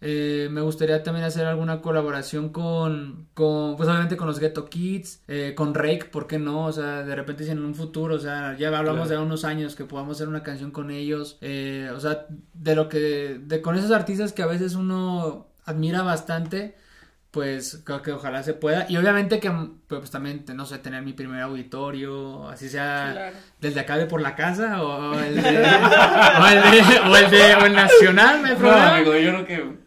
eh, 0.00 0.48
me 0.50 0.60
gustaría 0.60 1.02
también 1.02 1.24
hacer 1.24 1.46
alguna 1.46 1.80
colaboración 1.80 2.50
con, 2.50 3.28
con 3.32 3.76
pues 3.76 3.88
obviamente 3.88 4.16
con 4.16 4.26
los 4.26 4.38
Ghetto 4.38 4.66
Kids, 4.66 5.22
eh, 5.26 5.54
con 5.56 5.74
Rake, 5.74 6.06
¿por 6.12 6.26
qué 6.26 6.38
no? 6.38 6.66
O 6.66 6.72
sea, 6.72 7.02
de 7.02 7.16
repente 7.16 7.44
si 7.44 7.50
en 7.50 7.64
un 7.64 7.74
futuro, 7.74 8.16
o 8.16 8.18
sea, 8.18 8.56
ya 8.58 8.76
hablamos 8.76 9.08
de 9.08 9.16
unos 9.16 9.44
años 9.44 9.74
que 9.74 9.84
podamos 9.84 10.16
hacer 10.16 10.28
una 10.28 10.42
canción 10.42 10.70
con 10.70 10.90
ellos, 10.90 11.38
eh, 11.40 11.90
o 11.94 12.00
sea, 12.00 12.26
de 12.52 12.74
lo 12.74 12.88
que, 12.88 13.40
de 13.42 13.62
con 13.62 13.76
esos 13.76 13.90
artistas 13.90 14.32
que 14.32 14.42
a 14.42 14.46
veces 14.46 14.74
uno 14.74 15.48
admira 15.64 16.02
bastante, 16.02 16.76
pues 17.30 17.82
creo 17.84 18.02
que 18.02 18.12
ojalá 18.12 18.42
se 18.42 18.52
pueda. 18.52 18.86
Y 18.90 18.98
obviamente 18.98 19.40
que, 19.40 19.50
pues 19.88 20.10
también, 20.10 20.44
no 20.54 20.66
sé, 20.66 20.78
tener 20.78 21.02
mi 21.02 21.14
primer 21.14 21.40
auditorio, 21.40 22.48
así 22.48 22.68
sea 22.68 23.32
desde 23.60 23.80
acá 23.80 23.96
de 23.96 24.06
por 24.06 24.20
la 24.20 24.34
casa 24.34 24.82
o, 24.82 25.18
el 25.18 25.36
de, 25.36 25.40
o 25.42 26.46
el 26.46 26.62
de, 26.62 27.00
o 27.00 27.16
el 27.16 27.30
de, 27.30 27.54
o 27.54 27.66
el 27.66 27.72
nacional, 27.72 28.42
me 28.42 28.54
no, 28.54 28.70
amigo, 28.70 29.16
yo 29.16 29.30
creo 29.30 29.46
que 29.46 29.85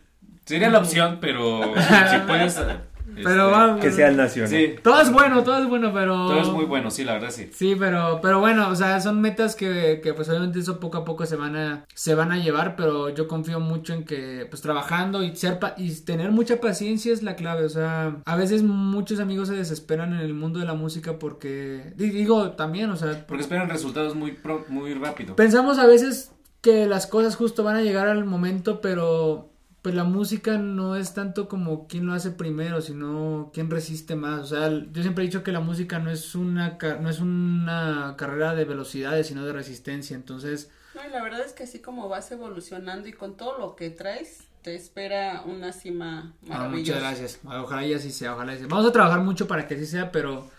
Sería 0.50 0.72
la 0.72 0.80
opción, 0.80 1.20
pero 1.22 1.62
si 2.10 2.18
puedes 2.26 2.60
pero 3.24 3.76
este, 3.76 3.82
que 3.82 3.92
sea 3.92 4.08
el 4.08 4.18
nacional. 4.18 4.50
Sí. 4.50 4.76
Todo 4.82 5.00
es 5.00 5.12
bueno, 5.12 5.44
todo 5.44 5.60
es 5.62 5.70
bueno, 5.70 5.94
pero. 5.94 6.16
Todo 6.16 6.42
es 6.42 6.48
muy 6.48 6.66
bueno, 6.66 6.90
sí, 6.90 7.04
la 7.04 7.14
verdad 7.14 7.30
sí. 7.30 7.52
Sí, 7.54 7.76
pero, 7.78 8.20
pero 8.20 8.40
bueno, 8.40 8.68
o 8.68 8.76
sea, 8.76 9.00
son 9.00 9.22
metas 9.22 9.56
que, 9.56 10.00
que 10.02 10.16
pues 10.16 10.28
obviamente 10.28 10.58
eso 10.58 10.80
poco 10.80 10.98
a 10.98 11.06
poco 11.06 11.28
se 11.28 11.36
van 11.36 11.56
a, 11.56 11.86
se 11.94 12.16
van 12.16 12.32
a 12.32 12.40
llevar, 12.40 12.76
pero 12.76 13.10
yo 13.10 13.28
confío 13.28 13.60
mucho 13.60 13.94
en 13.94 14.06
que, 14.06 14.48
pues 14.50 14.64
trabajando 14.64 15.22
y 15.22 15.36
ser 15.36 15.60
y 15.78 15.94
tener 16.02 16.32
mucha 16.32 16.60
paciencia 16.60 17.14
es 17.14 17.22
la 17.22 17.36
clave. 17.36 17.66
O 17.66 17.70
sea, 17.70 18.18
a 18.26 18.36
veces 18.36 18.64
muchos 18.64 19.20
amigos 19.20 19.50
se 19.50 19.56
desesperan 19.56 20.14
en 20.14 20.22
el 20.22 20.34
mundo 20.34 20.58
de 20.58 20.66
la 20.66 20.74
música 20.74 21.20
porque, 21.20 21.94
digo, 21.96 22.54
también, 22.54 22.90
o 22.90 22.96
sea. 22.96 23.24
Porque 23.28 23.44
esperan 23.44 23.70
resultados 23.70 24.16
muy, 24.16 24.36
muy 24.68 24.96
rápido. 24.96 25.36
Pensamos 25.36 25.78
a 25.78 25.86
veces 25.86 26.32
que 26.62 26.88
las 26.88 27.06
cosas 27.06 27.36
justo 27.36 27.64
van 27.64 27.76
a 27.76 27.82
llegar 27.82 28.08
al 28.08 28.26
momento, 28.26 28.82
pero 28.82 29.50
pues 29.82 29.96
la 29.96 30.04
música 30.04 30.58
no 30.58 30.96
es 30.96 31.13
tanto 31.13 31.48
como 31.48 31.88
quién 31.88 32.06
lo 32.06 32.13
hace 32.13 32.32
primero, 32.32 32.82
sino 32.82 33.50
quién 33.54 33.70
resiste 33.70 34.15
más. 34.15 34.42
O 34.42 34.46
sea, 34.48 34.70
yo 34.70 35.02
siempre 35.02 35.24
he 35.24 35.28
dicho 35.28 35.44
que 35.44 35.52
la 35.52 35.62
música 35.62 36.00
no 36.00 36.12
es 36.12 36.36
una, 36.36 36.78
no 37.00 37.10
es 37.10 37.20
una 37.20 38.15
carrera 38.18 38.56
de 38.56 38.65
velocidades, 38.65 39.28
sino 39.28 39.46
de 39.46 39.54
resistencia. 39.54 40.15
Entonces... 40.15 40.70
No, 40.96 41.02
y 41.08 41.12
la 41.12 41.24
verdad 41.24 41.42
es 41.42 41.54
que 41.54 41.63
así 41.63 41.80
como 41.80 42.10
vas 42.10 42.32
evolucionando 42.32 43.08
y 43.08 43.13
con 43.13 43.38
todo 43.38 43.58
lo 43.58 43.76
que 43.76 43.89
traes, 43.89 44.44
te 44.63 44.76
espera 44.76 45.44
una 45.46 45.72
cima 45.72 46.34
maravillosa. 46.42 46.65
Ah, 46.65 46.70
muchas 46.70 47.00
gracias. 47.00 47.39
Ojalá 47.46 47.86
y 47.86 47.94
así 47.94 48.12
sea, 48.12 48.34
ojalá 48.34 48.56
y 48.56 48.58
sea. 48.58 48.68
Vamos 48.68 48.86
a 48.86 48.92
trabajar 48.92 49.22
mucho 49.22 49.48
para 49.48 49.68
que 49.68 49.76
así 49.76 49.86
sea, 49.86 50.12
pero 50.12 50.50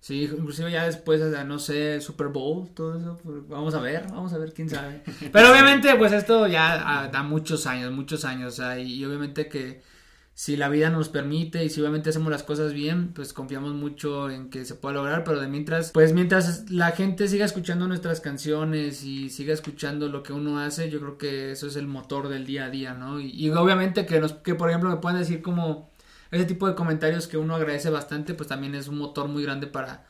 Sí, 0.00 0.22
inclusive 0.24 0.70
ya 0.70 0.84
después, 0.84 1.20
o 1.20 1.30
sea, 1.30 1.42
no 1.44 1.58
sé, 1.58 2.00
Super 2.00 2.28
Bowl, 2.28 2.68
todo 2.72 2.98
eso, 2.98 3.18
pues, 3.22 3.48
vamos 3.48 3.74
a 3.74 3.80
ver, 3.80 4.06
vamos 4.08 4.32
a 4.32 4.38
ver, 4.38 4.52
quién 4.52 4.70
sabe. 4.70 5.02
Pero 5.32 5.50
obviamente, 5.50 5.94
pues 5.96 6.12
esto 6.12 6.46
ya 6.46 7.00
ah, 7.02 7.08
da 7.08 7.22
muchos 7.22 7.66
años, 7.66 7.92
muchos 7.92 8.24
años, 8.24 8.54
o 8.54 8.56
sea, 8.56 8.78
y, 8.78 9.04
obviamente 9.04 9.48
que 9.48 9.82
si 10.34 10.56
la 10.56 10.68
vida 10.68 10.88
nos 10.88 11.08
permite 11.08 11.64
y 11.64 11.68
si 11.68 11.80
obviamente 11.80 12.10
hacemos 12.10 12.30
las 12.30 12.44
cosas 12.44 12.72
bien, 12.72 13.12
pues 13.12 13.32
confiamos 13.32 13.74
mucho 13.74 14.30
en 14.30 14.50
que 14.50 14.64
se 14.64 14.76
pueda 14.76 14.94
lograr, 14.94 15.24
pero 15.24 15.40
de 15.40 15.48
mientras, 15.48 15.90
pues 15.90 16.12
mientras 16.12 16.70
la 16.70 16.92
gente 16.92 17.26
siga 17.26 17.44
escuchando 17.44 17.88
nuestras 17.88 18.20
canciones 18.20 19.02
y 19.02 19.30
siga 19.30 19.52
escuchando 19.52 20.08
lo 20.08 20.22
que 20.22 20.32
uno 20.32 20.60
hace, 20.60 20.90
yo 20.90 21.00
creo 21.00 21.18
que 21.18 21.50
eso 21.50 21.66
es 21.66 21.74
el 21.74 21.88
motor 21.88 22.28
del 22.28 22.46
día 22.46 22.66
a 22.66 22.70
día, 22.70 22.94
¿no? 22.94 23.18
Y, 23.18 23.30
y 23.30 23.50
obviamente 23.50 24.06
que 24.06 24.20
nos, 24.20 24.34
que 24.34 24.54
por 24.54 24.68
ejemplo 24.68 24.90
me 24.90 24.98
puedan 24.98 25.18
decir 25.18 25.42
como 25.42 25.87
ese 26.30 26.44
tipo 26.44 26.68
de 26.68 26.74
comentarios 26.74 27.26
que 27.26 27.36
uno 27.36 27.54
agradece 27.54 27.90
bastante, 27.90 28.34
pues 28.34 28.48
también 28.48 28.74
es 28.74 28.88
un 28.88 28.98
motor 28.98 29.28
muy 29.28 29.42
grande 29.42 29.66
para, 29.66 30.06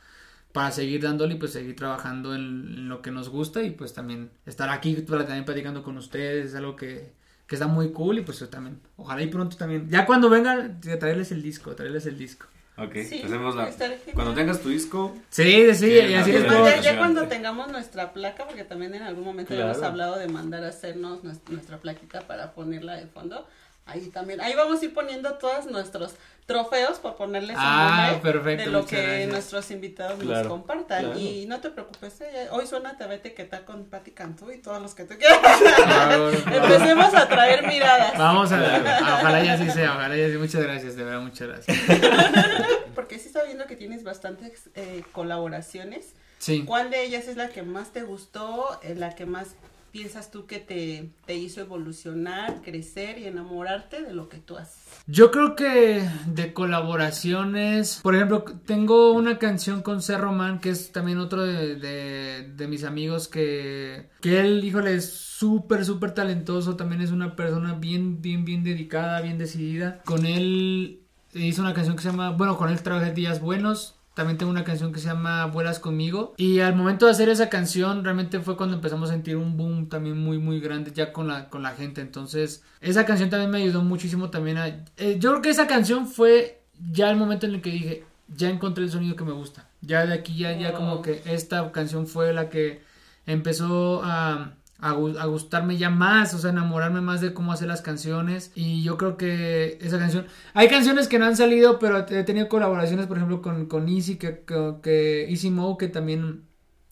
para 0.52 0.70
seguir 0.70 1.02
dándole 1.02 1.34
y 1.34 1.38
pues 1.38 1.52
seguir 1.52 1.76
trabajando 1.76 2.34
en, 2.34 2.88
lo 2.88 3.02
que 3.02 3.10
nos 3.10 3.28
gusta 3.28 3.62
y 3.62 3.70
pues 3.70 3.92
también 3.92 4.30
estar 4.46 4.68
aquí 4.70 4.94
también 4.94 5.44
platicando 5.44 5.82
con 5.82 5.96
ustedes 5.96 6.46
es 6.46 6.54
algo 6.54 6.76
que, 6.76 7.12
que 7.46 7.54
está 7.54 7.66
muy 7.66 7.92
cool 7.92 8.18
y 8.18 8.22
pues 8.22 8.44
también, 8.50 8.80
ojalá 8.96 9.22
y 9.22 9.28
pronto 9.28 9.56
también, 9.56 9.88
ya 9.88 10.06
cuando 10.06 10.28
vengan, 10.30 10.80
traerles 10.80 11.32
el 11.32 11.42
disco, 11.42 11.74
traerles 11.74 12.06
el 12.06 12.18
disco. 12.18 12.46
Ok, 12.78 12.94
hacemos 12.94 13.56
la... 13.56 13.70
Cuando 14.14 14.34
tengas 14.34 14.60
tu 14.60 14.68
disco... 14.68 15.12
Sí, 15.30 15.74
sí, 15.74 15.90
y 15.90 16.14
así 16.14 16.30
es 16.30 16.44
ya, 16.44 16.80
ya, 16.80 16.96
cuando 16.96 17.26
tengamos 17.26 17.72
nuestra 17.72 18.12
placa, 18.12 18.46
porque 18.46 18.62
también 18.62 18.94
en 18.94 19.02
algún 19.02 19.24
momento 19.24 19.52
hemos 19.52 19.82
hablado 19.82 20.16
de 20.16 20.28
mandar 20.28 20.62
a 20.62 20.68
hacernos 20.68 21.24
nuestra 21.24 21.78
plaquita 21.78 22.20
para 22.20 22.52
ponerla 22.52 22.94
de 22.94 23.06
fondo, 23.06 23.48
Ahí 23.88 24.10
también, 24.10 24.40
ahí 24.42 24.54
vamos 24.54 24.82
a 24.82 24.84
ir 24.84 24.92
poniendo 24.92 25.32
todos 25.38 25.64
nuestros 25.64 26.14
trofeos 26.44 26.98
para 26.98 27.16
ponerles 27.16 27.56
ah, 27.58 28.12
un 28.14 28.20
perfecto, 28.20 28.64
de 28.64 28.70
lo 28.70 28.84
que 28.84 29.26
nuestros 29.26 29.70
invitados 29.70 30.22
nos 30.22 30.46
compartan. 30.46 31.18
Y 31.18 31.46
no 31.46 31.60
te 31.60 31.70
preocupes, 31.70 32.20
eh, 32.20 32.48
hoy 32.50 32.66
suena 32.66 32.98
TV 32.98 33.20
que 33.20 33.40
está 33.40 33.64
con 33.64 33.86
Patti 33.86 34.10
Cantú 34.10 34.50
y 34.50 34.58
todos 34.58 34.82
los 34.82 34.94
que 34.94 35.04
te 35.04 35.16
quieran. 35.16 35.40
Empecemos 36.52 37.14
a 37.14 37.28
traer 37.28 37.66
miradas. 37.66 38.18
Vamos 38.18 38.52
a 38.52 38.58
ver, 38.58 38.82
ojalá 39.02 39.42
ya 39.42 39.56
sí 39.56 39.70
sea, 39.70 39.94
ojalá 39.94 40.14
ya 40.14 40.28
sí. 40.28 40.36
Muchas 40.36 40.62
gracias, 40.62 40.94
de 40.94 41.04
verdad, 41.04 41.20
muchas 41.20 41.48
gracias. 41.48 41.78
Porque 42.94 43.18
sí 43.18 43.28
está 43.28 43.44
viendo 43.44 43.66
que 43.66 43.76
tienes 43.76 44.04
bastantes 44.04 44.68
eh, 44.74 45.02
colaboraciones. 45.12 46.14
Sí. 46.38 46.62
¿Cuál 46.66 46.90
de 46.90 47.04
ellas 47.04 47.26
es 47.26 47.38
la 47.38 47.48
que 47.48 47.62
más 47.62 47.94
te 47.94 48.02
gustó, 48.02 48.78
eh, 48.82 48.94
la 48.94 49.14
que 49.14 49.24
más 49.24 49.54
piensas 49.98 50.30
tú 50.30 50.46
que 50.46 50.60
te, 50.60 51.10
te, 51.26 51.34
hizo 51.34 51.60
evolucionar, 51.60 52.62
crecer 52.62 53.18
y 53.18 53.24
enamorarte 53.24 54.00
de 54.00 54.14
lo 54.14 54.28
que 54.28 54.36
tú 54.36 54.56
haces? 54.56 54.78
Yo 55.08 55.32
creo 55.32 55.56
que 55.56 56.08
de 56.26 56.52
colaboraciones, 56.52 57.98
por 58.00 58.14
ejemplo, 58.14 58.44
tengo 58.64 59.12
una 59.12 59.38
canción 59.38 59.82
con 59.82 60.00
Cerro 60.00 60.30
Man, 60.30 60.60
que 60.60 60.70
es 60.70 60.92
también 60.92 61.18
otro 61.18 61.42
de, 61.42 61.74
de, 61.74 62.68
mis 62.68 62.84
amigos 62.84 63.26
que, 63.26 64.08
que 64.20 64.38
él, 64.38 64.62
híjole, 64.62 64.94
es 64.94 65.10
súper, 65.10 65.84
súper 65.84 66.14
talentoso, 66.14 66.76
también 66.76 67.00
es 67.00 67.10
una 67.10 67.34
persona 67.34 67.74
bien, 67.74 68.22
bien, 68.22 68.44
bien 68.44 68.62
dedicada, 68.62 69.20
bien 69.20 69.36
decidida. 69.36 70.00
Con 70.04 70.26
él 70.26 71.00
hizo 71.34 71.62
una 71.62 71.74
canción 71.74 71.96
que 71.96 72.02
se 72.04 72.10
llama, 72.10 72.30
bueno, 72.30 72.56
con 72.56 72.70
él 72.70 72.80
trabajé 72.82 73.12
Días 73.12 73.40
Buenos, 73.40 73.97
también 74.18 74.36
tengo 74.36 74.50
una 74.50 74.64
canción 74.64 74.92
que 74.92 74.98
se 74.98 75.06
llama 75.06 75.46
Vuelas 75.46 75.78
conmigo. 75.78 76.34
Y 76.38 76.58
al 76.58 76.74
momento 76.74 77.06
de 77.06 77.12
hacer 77.12 77.28
esa 77.28 77.48
canción, 77.48 78.02
realmente 78.02 78.40
fue 78.40 78.56
cuando 78.56 78.74
empezamos 78.74 79.10
a 79.10 79.12
sentir 79.12 79.36
un 79.36 79.56
boom 79.56 79.88
también 79.88 80.18
muy, 80.18 80.38
muy 80.38 80.58
grande 80.58 80.90
ya 80.92 81.12
con 81.12 81.28
la, 81.28 81.48
con 81.48 81.62
la 81.62 81.70
gente. 81.70 82.00
Entonces, 82.00 82.64
esa 82.80 83.06
canción 83.06 83.30
también 83.30 83.52
me 83.52 83.58
ayudó 83.58 83.82
muchísimo 83.82 84.28
también 84.28 84.58
a... 84.58 84.66
Eh, 84.96 85.18
yo 85.20 85.30
creo 85.30 85.42
que 85.42 85.50
esa 85.50 85.68
canción 85.68 86.08
fue 86.08 86.62
ya 86.90 87.08
el 87.10 87.16
momento 87.16 87.46
en 87.46 87.54
el 87.54 87.62
que 87.62 87.70
dije, 87.70 88.04
ya 88.26 88.50
encontré 88.50 88.82
el 88.82 88.90
sonido 88.90 89.14
que 89.14 89.22
me 89.22 89.30
gusta. 89.30 89.68
Ya 89.82 90.04
de 90.04 90.14
aquí, 90.14 90.36
ya, 90.36 90.50
ya 90.58 90.72
como 90.72 91.00
que 91.00 91.22
esta 91.24 91.70
canción 91.70 92.08
fue 92.08 92.32
la 92.32 92.48
que 92.48 92.82
empezó 93.24 94.00
a 94.02 94.54
a, 94.80 94.92
gustarme 94.92 95.76
ya 95.76 95.90
más, 95.90 96.34
o 96.34 96.38
sea, 96.38 96.50
enamorarme 96.50 97.00
más 97.00 97.20
de 97.20 97.34
cómo 97.34 97.52
hacer 97.52 97.68
las 97.68 97.82
canciones. 97.82 98.52
Y 98.54 98.82
yo 98.82 98.96
creo 98.96 99.16
que 99.16 99.78
esa 99.80 99.98
canción. 99.98 100.26
Hay 100.54 100.68
canciones 100.68 101.08
que 101.08 101.18
no 101.18 101.26
han 101.26 101.36
salido, 101.36 101.78
pero 101.78 101.98
he 101.98 102.24
tenido 102.24 102.48
colaboraciones, 102.48 103.06
por 103.06 103.16
ejemplo, 103.16 103.42
con, 103.42 103.66
con 103.66 103.88
Easy, 103.88 104.16
que, 104.16 104.44
que, 104.82 105.28
Easy 105.28 105.50
Mo, 105.50 105.76
que 105.76 105.88
también. 105.88 106.44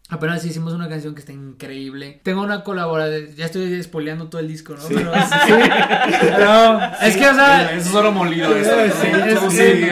Apenas 0.09 0.45
hicimos 0.45 0.73
una 0.73 0.89
canción 0.89 1.17
que 1.17 1.21
está 1.21 1.33
increíble. 1.33 2.21
Tengo 2.23 2.41
una 2.43 2.63
colaboración. 2.63 3.35
Ya 3.35 3.47
estoy 3.47 3.69
despoleando 3.69 4.29
todo 4.29 4.41
el 4.41 4.47
disco, 4.47 4.75
¿no? 4.75 4.83
Pero, 4.87 5.13
sí, 5.47 5.53
es 7.03 7.17
que, 7.17 7.27
o 7.29 7.35
sea. 7.35 7.73
Eso 7.73 7.79
es 7.79 7.85
solo 7.87 8.13
molido. 8.13 8.55
Eso, 8.55 8.77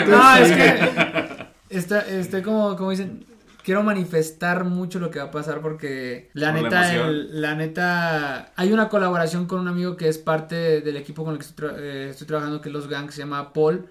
no, 0.07 0.37
es 0.37 0.53
que. 0.53 1.49
Está, 1.69 2.01
este, 2.03 2.43
como, 2.43 2.77
como 2.77 2.91
dicen 2.91 3.27
quiero 3.65 3.83
manifestar 3.83 4.65
mucho 4.65 5.01
lo 5.01 5.11
que 5.11 5.19
va 5.19 5.27
a 5.27 5.31
pasar 5.31 5.61
porque 5.61 6.31
la 6.35 6.53
neta, 6.53 6.93
la, 7.09 7.55
neta, 7.55 8.53
hay 8.55 8.73
una 8.73 8.89
colaboración 8.89 9.47
con 9.47 9.59
un 9.61 9.69
amigo 9.69 9.97
que 9.97 10.09
es 10.09 10.19
parte 10.19 10.83
del 10.83 10.97
equipo 10.97 11.25
con 11.25 11.33
el 11.33 11.41
que 11.41 11.47
estoy, 11.47 11.71
eh, 11.79 12.15
trabajando, 12.27 12.61
que 12.61 12.69
es 12.69 12.73
Los 12.73 12.89
Gangs, 12.89 13.15
se 13.15 13.23
llama 13.23 13.53
Paul. 13.53 13.89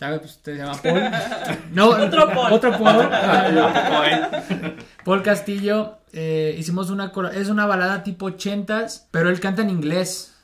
¿Sabes? 0.00 0.18
Pues 0.18 0.40
se 0.42 0.56
llama 0.56 0.74
Paul. 0.82 1.00
No, 1.72 1.90
otro 1.90 2.28
Paul. 2.28 2.52
Otro 2.52 2.76
Paul. 2.76 3.08
Paul 5.04 5.22
Castillo. 5.22 5.98
Eh, 6.12 6.54
hicimos 6.58 6.90
una, 6.90 7.12
es 7.32 7.48
una 7.48 7.66
balada 7.66 8.02
tipo 8.02 8.26
ochentas, 8.26 9.08
pero 9.12 9.30
él 9.30 9.38
canta 9.38 9.62
en 9.62 9.70
inglés. 9.70 10.34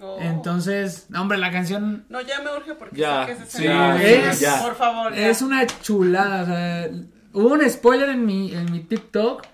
Oh. 0.00 0.18
Entonces, 0.20 1.06
hombre, 1.14 1.38
la 1.38 1.50
canción. 1.50 2.06
No, 2.08 2.20
ya 2.22 2.40
me 2.40 2.54
urge 2.54 2.74
porque 2.74 3.00
ya, 3.00 3.26
sé 3.26 3.36
que 3.36 3.42
es, 3.42 4.38
sí, 4.38 4.44
es, 4.44 4.52
por 4.62 4.74
favor. 4.74 5.14
Es 5.14 5.42
una 5.42 5.66
chulada. 5.66 6.42
O 6.42 6.46
sea, 6.46 6.90
hubo 7.36 7.52
un 7.52 7.68
spoiler 7.68 8.08
en 8.08 8.24
mi, 8.24 8.52
en 8.52 8.72
mi 8.72 8.80
TikTok. 8.80 9.46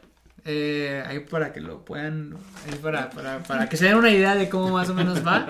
Eh, 0.45 1.05
ahí 1.07 1.21
para 1.21 1.53
que 1.53 1.61
lo 1.61 1.85
puedan, 1.85 2.37
ahí 2.67 2.77
para, 2.83 3.11
para, 3.11 3.45
para 3.45 3.69
que 3.69 3.77
se 3.77 3.85
den 3.85 3.95
una 3.95 4.11
idea 4.11 4.35
de 4.35 4.49
cómo 4.49 4.71
más 4.71 4.89
o 4.89 4.95
menos 4.95 5.25
va. 5.25 5.47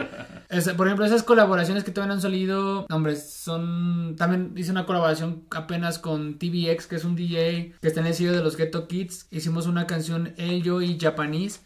por 0.76 0.86
ejemplo, 0.86 1.06
esas 1.06 1.22
colaboraciones 1.22 1.82
que 1.82 1.92
todavía 1.92 2.08
no 2.08 2.14
han 2.14 2.20
salido, 2.20 2.86
hombre, 2.90 3.16
son, 3.16 4.16
también 4.18 4.52
hice 4.54 4.70
una 4.70 4.84
colaboración 4.84 5.44
apenas 5.50 5.98
con 5.98 6.38
TVX, 6.38 6.86
que 6.88 6.96
es 6.96 7.04
un 7.04 7.16
DJ 7.16 7.74
que 7.80 7.88
está 7.88 8.00
en 8.00 8.06
el 8.06 8.14
sello 8.14 8.32
de 8.32 8.42
los 8.42 8.58
Ghetto 8.58 8.86
Kids. 8.86 9.28
Hicimos 9.30 9.66
una 9.66 9.86
canción, 9.86 10.34
él, 10.36 10.62
yo 10.62 10.82
y 10.82 10.98
Japanese, 11.00 11.60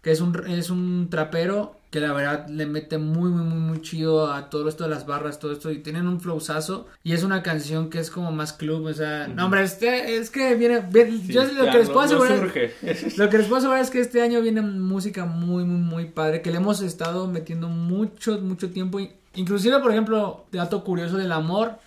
que 0.00 0.10
es 0.10 0.20
un, 0.20 0.44
es 0.48 0.68
un 0.68 1.08
trapero 1.08 1.81
que 1.92 2.00
la 2.00 2.14
verdad 2.14 2.48
le 2.48 2.64
mete 2.64 2.96
muy, 2.96 3.28
muy, 3.28 3.44
muy, 3.44 3.58
muy 3.58 3.82
chido 3.82 4.32
a 4.32 4.48
todo 4.48 4.66
esto 4.66 4.84
de 4.84 4.90
las 4.90 5.04
barras, 5.04 5.38
todo 5.38 5.52
esto, 5.52 5.70
y 5.70 5.80
tienen 5.80 6.08
un 6.08 6.22
flowzazo, 6.22 6.88
y 7.04 7.12
es 7.12 7.22
una 7.22 7.42
canción 7.42 7.90
que 7.90 7.98
es 7.98 8.10
como 8.10 8.32
más 8.32 8.54
club, 8.54 8.86
o 8.86 8.94
sea, 8.94 9.28
no, 9.28 9.44
hombre, 9.44 9.62
este, 9.62 10.16
es 10.16 10.30
que 10.30 10.54
viene, 10.54 10.82
yo 11.28 11.44
lo 11.44 11.70
que 11.70 11.78
les 11.78 11.90
puedo 11.90 12.00
asegurar, 12.00 12.40
lo 13.18 13.28
que 13.28 13.38
les 13.38 13.46
puedo 13.46 13.58
asegurar 13.58 13.82
es 13.82 13.90
que 13.90 14.00
este 14.00 14.22
año 14.22 14.40
viene 14.40 14.62
música 14.62 15.26
muy, 15.26 15.64
muy, 15.64 15.80
muy 15.80 16.04
padre, 16.06 16.40
que 16.40 16.50
le 16.50 16.56
hemos 16.56 16.80
estado 16.80 17.28
metiendo 17.28 17.68
mucho, 17.68 18.40
mucho 18.40 18.70
tiempo, 18.70 18.98
inclusive, 19.34 19.78
por 19.80 19.90
ejemplo, 19.90 20.46
dato 20.50 20.84
curioso 20.84 21.18
del 21.18 21.30
amor, 21.30 21.78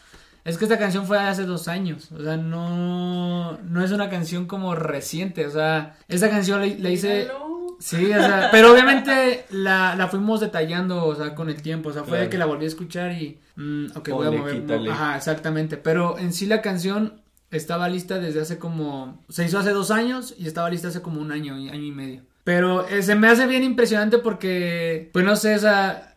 es 0.44 0.60
que 0.60 0.66
esta 0.66 0.78
canción 0.78 1.08
fue 1.08 1.18
hace 1.18 1.46
dos 1.46 1.68
años, 1.68 2.12
o 2.12 2.22
sea, 2.22 2.38
no, 2.38 3.58
no 3.58 3.84
es 3.84 3.92
una 3.92 4.08
canción 4.12 4.46
como 4.46 4.76
reciente, 4.76 5.48
o 5.48 5.50
sea, 5.50 5.98
esta 6.08 6.30
canción 6.30 6.62
la 6.62 6.90
hice... 6.92 7.28
Sí, 7.80 8.06
o 8.06 8.20
sea, 8.20 8.50
pero 8.52 8.72
obviamente 8.72 9.46
la, 9.50 9.96
la, 9.96 10.08
fuimos 10.08 10.40
detallando, 10.40 11.06
o 11.06 11.16
sea, 11.16 11.36
con 11.36 11.50
el 11.50 11.62
tiempo, 11.62 11.90
o 11.90 11.94
sea, 11.94 12.04
fue 12.04 12.20
de 12.20 12.30
que 12.30 12.38
la 12.38 12.46
volví 12.46 12.66
a 12.66 12.68
escuchar 12.68 13.12
y, 13.12 13.40
mm, 13.56 13.88
ok, 13.96 14.10
voy 14.10 14.28
a 14.28 14.32
mover, 14.32 14.90
ajá, 14.90 15.18
exactamente, 15.18 15.78
pero 15.78 16.18
en 16.18 16.34
sí 16.34 16.46
la 16.46 16.62
canción 16.62 17.22
estaba 17.52 17.90
lista 17.90 18.20
desde 18.20 18.42
hace 18.42 18.58
como, 18.58 19.24
se 19.30 19.46
hizo 19.46 19.60
hace 19.60 19.72
dos 19.72 19.92
años 19.92 20.36
y 20.38 20.48
estaba 20.48 20.70
lista 20.70 20.90
hace 20.90 21.02
como 21.02 21.22
un 21.22 21.32
año, 21.32 21.56
año 21.56 21.74
y 21.74 21.92
medio. 21.92 22.22
Pero 22.44 22.88
eh, 22.88 23.02
se 23.02 23.16
me 23.16 23.28
hace 23.28 23.48
bien 23.48 23.64
impresionante 23.64 24.20
porque, 24.20 25.10
pues 25.12 25.26
no 25.26 25.36
sé, 25.36 25.56
o 25.56 25.60
sea, 25.60 26.15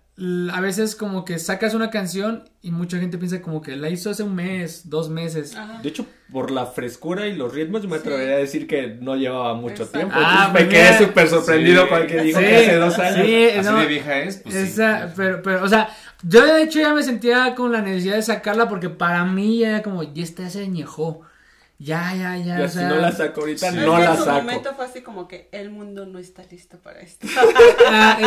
a 0.53 0.61
veces 0.61 0.97
como 0.97 1.25
que 1.25 1.39
sacas 1.39 1.75
una 1.75 1.91
canción 1.91 2.45
y 2.61 2.73
mucha 2.73 2.99
gente 2.99 3.19
piensa 3.19 3.41
como 3.41 3.63
que 3.63 3.77
la 3.77 3.89
hizo 3.89 4.11
hace 4.11 4.25
un 4.25 4.35
mes, 4.35 4.91
dos 4.91 5.09
meses. 5.09 5.57
De 5.83 5.89
hecho, 5.89 6.07
por 6.33 6.51
la 6.51 6.67
frescura 6.67 7.29
y 7.29 7.37
los 7.37 7.55
ritmos, 7.55 7.87
me 7.87 7.97
atrevería 7.97 8.35
a 8.35 8.39
decir 8.39 8.67
que 8.67 8.89
no 9.01 9.15
llevaba 9.15 9.55
mucho 9.55 9.87
tiempo. 9.87 10.15
Ah, 10.17 10.51
me 10.53 10.69
quedé 10.69 10.99
súper 10.99 11.29
sorprendido 11.29 11.87
sí. 11.87 12.07
que 12.09 12.23
dijo 12.23 12.41
que 12.41 12.57
hace 12.57 12.77
dos 12.77 12.99
años. 12.99 13.27
Sí, 13.27 13.45
Así 13.59 13.81
de 13.81 13.87
vieja 13.87 14.19
es. 14.19 14.39
Pues 14.39 14.55
esa, 14.57 15.13
pero, 15.15 15.41
pero, 15.41 15.63
o 15.63 15.69
sea, 15.69 15.89
yo 16.25 16.45
de 16.45 16.65
hecho 16.65 16.81
ya 16.81 16.93
me 16.93 17.05
sentía 17.05 17.55
con 17.55 17.71
la 17.71 17.81
necesidad 17.81 18.17
de 18.17 18.23
sacarla 18.23 18.69
porque 18.69 18.91
para 18.91 19.25
mí 19.25 19.59
ya 19.59 19.69
era 19.69 19.83
como, 19.83 20.03
ya 20.03 20.23
está 20.25 20.51
se 20.51 20.65
añejó. 20.65 21.23
Ya, 21.81 22.13
ya, 22.13 22.37
ya. 22.37 22.65
o 22.65 22.69
si 22.69 22.81
no 22.81 22.97
la 22.97 23.13
saco 23.13 23.43
ahorita, 23.43 23.71
no 23.71 23.99
la 23.99 24.17
saco. 24.17 24.31
En 24.31 24.47
momento 24.47 24.75
fue 24.75 24.85
así 24.85 25.01
como 25.01 25.29
que 25.29 25.49
el 25.53 25.71
mundo 25.71 26.07
no 26.07 26.19
está 26.19 26.43
listo 26.51 26.79
para 26.79 27.01
esto. 27.01 27.27
Ah, 27.91 28.19